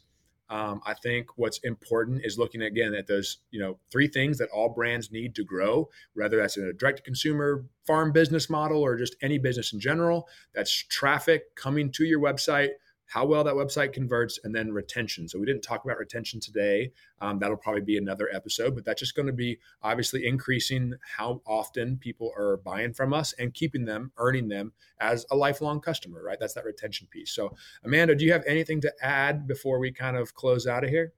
um, 0.50 0.82
I 0.86 0.94
think 0.94 1.38
what's 1.38 1.58
important 1.60 2.22
is 2.24 2.38
looking 2.38 2.62
again 2.62 2.94
at 2.94 3.08
those, 3.08 3.38
you 3.52 3.60
know, 3.60 3.80
three 3.92 4.08
things 4.08 4.38
that 4.38 4.50
all 4.50 4.70
brands 4.70 5.12
need 5.12 5.36
to 5.36 5.44
grow, 5.44 5.90
whether 6.14 6.38
that's 6.38 6.58
in 6.58 6.64
a 6.64 6.74
direct 6.74 6.98
to 6.98 7.04
consumer 7.04 7.66
farm 7.86 8.12
business 8.12 8.50
model 8.50 8.82
or 8.82 8.98
just 8.98 9.16
any 9.22 9.38
business 9.38 9.74
in 9.74 9.80
general. 9.80 10.28
That's 10.54 10.72
traffic 10.72 11.56
coming 11.56 11.92
to 11.94 12.06
your 12.06 12.22
website, 12.22 12.70
how 13.08 13.26
well 13.26 13.44
that 13.44 13.56
website 13.56 13.94
converts, 13.94 14.40
and 14.44 14.54
then 14.54 14.72
retention. 14.72 15.28
So 15.28 15.40
we 15.40 15.46
didn't 15.46 15.62
talk 15.62 15.84
about 15.86 15.98
retention 15.98 16.40
today. 16.40 16.92
Um, 17.22 17.40
that'll 17.40 17.58
probably 17.58 17.82
be 17.82 17.98
another 17.98 18.30
episode, 18.34 18.76
but 18.76 18.86
that's 18.86 19.00
just 19.00 19.16
going 19.16 19.28
to 19.28 19.34
be 19.34 19.58
obviously 19.82 20.28
increasing 20.28 20.94
how 21.18 21.42
often 21.48 21.98
people 21.98 22.32
are 22.38 22.58
buying 22.58 22.94
from 22.94 23.14
us 23.14 23.34
and 23.34 23.54
keeping 23.54 23.86
them, 23.86 24.12
earning 24.18 24.50
them 24.50 24.74
as 25.00 25.26
a 25.32 25.36
lifelong 25.36 25.80
customer, 25.80 26.22
right? 26.22 26.38
That's 26.40 26.54
that 26.54 26.66
retention 26.66 27.08
piece. 27.10 27.32
So, 27.32 27.56
Amanda, 27.84 28.16
do 28.16 28.26
you 28.26 28.34
have 28.34 28.44
anything 28.46 28.82
to 28.82 28.94
add 29.02 29.48
before 29.48 29.80
we 29.80 29.92
kind 29.92 30.18
of 30.18 30.34
close 30.36 30.68
out 30.68 30.84
of 30.84 30.90
here? 30.90 31.14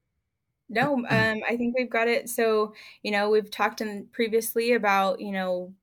No, 0.69 0.93
um, 0.93 1.41
I 1.49 1.57
think 1.57 1.75
we've 1.75 1.89
got 1.89 2.07
it. 2.07 2.29
So, 2.29 2.73
you 3.01 3.09
know, 3.09 3.31
we've 3.31 3.49
talked 3.49 3.81
in 3.81 4.07
previously 4.11 4.73
about, 4.73 5.19
you 5.19 5.31
know, 5.31 5.73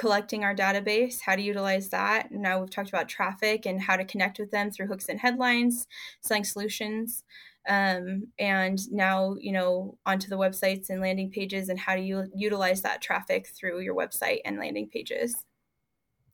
collecting 0.00 0.44
our 0.44 0.54
database, 0.54 1.20
how 1.20 1.36
to 1.36 1.42
utilize 1.42 1.90
that. 1.90 2.32
Now 2.32 2.58
we've 2.58 2.70
talked 2.70 2.88
about 2.88 3.06
traffic 3.06 3.66
and 3.66 3.78
how 3.78 3.96
to 3.96 4.04
connect 4.06 4.38
with 4.38 4.50
them 4.50 4.70
through 4.70 4.86
hooks 4.86 5.10
and 5.10 5.20
headlines, 5.20 5.86
selling 6.22 6.44
solutions. 6.44 7.22
Um, 7.68 8.28
and 8.38 8.78
now, 8.90 9.36
you 9.38 9.52
know, 9.52 9.98
onto 10.06 10.30
the 10.30 10.38
websites 10.38 10.88
and 10.88 11.02
landing 11.02 11.30
pages 11.30 11.68
and 11.68 11.78
how 11.78 11.96
do 11.96 12.00
you 12.00 12.30
utilize 12.34 12.80
that 12.80 13.02
traffic 13.02 13.48
through 13.48 13.80
your 13.80 13.94
website 13.94 14.38
and 14.46 14.58
landing 14.58 14.88
pages. 14.88 15.36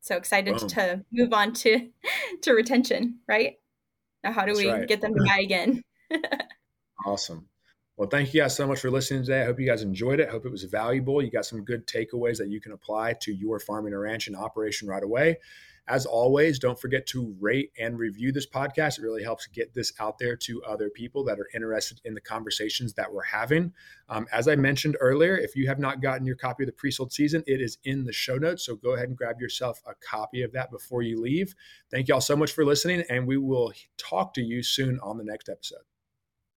So 0.01 0.17
excited 0.17 0.59
Boom. 0.59 0.69
to 0.69 1.05
move 1.13 1.33
on 1.33 1.53
to 1.55 1.89
to 2.43 2.53
retention, 2.53 3.19
right? 3.27 3.55
Now, 4.23 4.31
how 4.31 4.43
do 4.43 4.53
That's 4.53 4.65
we 4.65 4.71
right. 4.71 4.87
get 4.87 5.01
them 5.01 5.13
to 5.13 5.25
buy 5.25 5.41
again? 5.41 5.83
awesome. 7.05 7.49
Well, 7.97 8.11
thank 8.11 8.35
you 8.35 8.43
guys 8.43 8.55
so 8.55 8.67
much 8.67 8.81
for 8.81 8.91
listening 8.91 9.23
today. 9.23 9.41
I 9.41 9.47
hope 9.47 9.59
you 9.59 9.67
guys 9.67 9.81
enjoyed 9.81 10.21
it. 10.21 10.29
I 10.29 10.33
hope 10.33 10.45
it 10.45 10.51
was 10.51 10.65
valuable. 10.65 11.23
You 11.23 11.31
got 11.31 11.47
some 11.47 11.65
good 11.65 11.87
takeaways 11.87 12.37
that 12.37 12.49
you 12.49 12.61
can 12.61 12.73
apply 12.73 13.15
to 13.23 13.33
your 13.33 13.59
farming 13.59 13.95
or 13.95 14.01
ranching 14.01 14.35
operation 14.35 14.87
right 14.87 15.03
away. 15.03 15.39
As 15.89 16.05
always, 16.05 16.59
don't 16.59 16.79
forget 16.79 17.07
to 17.07 17.35
rate 17.41 17.71
and 17.79 17.99
review 17.99 18.33
this 18.33 18.47
podcast. 18.47 18.99
It 18.99 19.03
really 19.03 19.23
helps 19.23 19.47
get 19.47 19.73
this 19.73 19.95
out 19.99 20.19
there 20.19 20.37
to 20.37 20.63
other 20.65 20.91
people 20.91 21.25
that 21.25 21.39
are 21.39 21.49
interested 21.55 22.01
in 22.05 22.13
the 22.13 22.21
conversations 22.21 22.93
that 22.95 23.11
we're 23.11 23.23
having. 23.23 23.73
Um, 24.11 24.27
as 24.31 24.47
I 24.47 24.57
mentioned 24.57 24.99
earlier, 25.01 25.39
if 25.39 25.57
you 25.57 25.67
have 25.69 25.79
not 25.79 26.03
gotten 26.03 26.27
your 26.27 26.37
copy 26.37 26.65
of 26.65 26.67
the 26.67 26.73
pre 26.73 26.91
sold 26.91 27.15
season, 27.15 27.45
it 27.47 27.63
is 27.63 27.79
in 27.85 28.05
the 28.05 28.13
show 28.13 28.37
notes. 28.37 28.67
So 28.67 28.77
go 28.77 28.95
ahead 28.95 29.09
and 29.09 29.17
grab 29.17 29.41
yourself 29.41 29.81
a 29.87 29.95
copy 29.95 30.43
of 30.43 30.53
that 30.53 30.71
before 30.71 31.01
you 31.01 31.19
leave. 31.19 31.55
Thank 31.91 32.09
you 32.09 32.15
all 32.15 32.21
so 32.21 32.37
much 32.37 32.53
for 32.53 32.65
listening, 32.65 33.05
and 33.09 33.27
we 33.27 33.39
will 33.39 33.73
talk 33.97 34.35
to 34.35 34.43
you 34.43 34.63
soon 34.63 34.99
on 35.03 35.17
the 35.17 35.25
next 35.25 35.49
episode. 35.49 35.79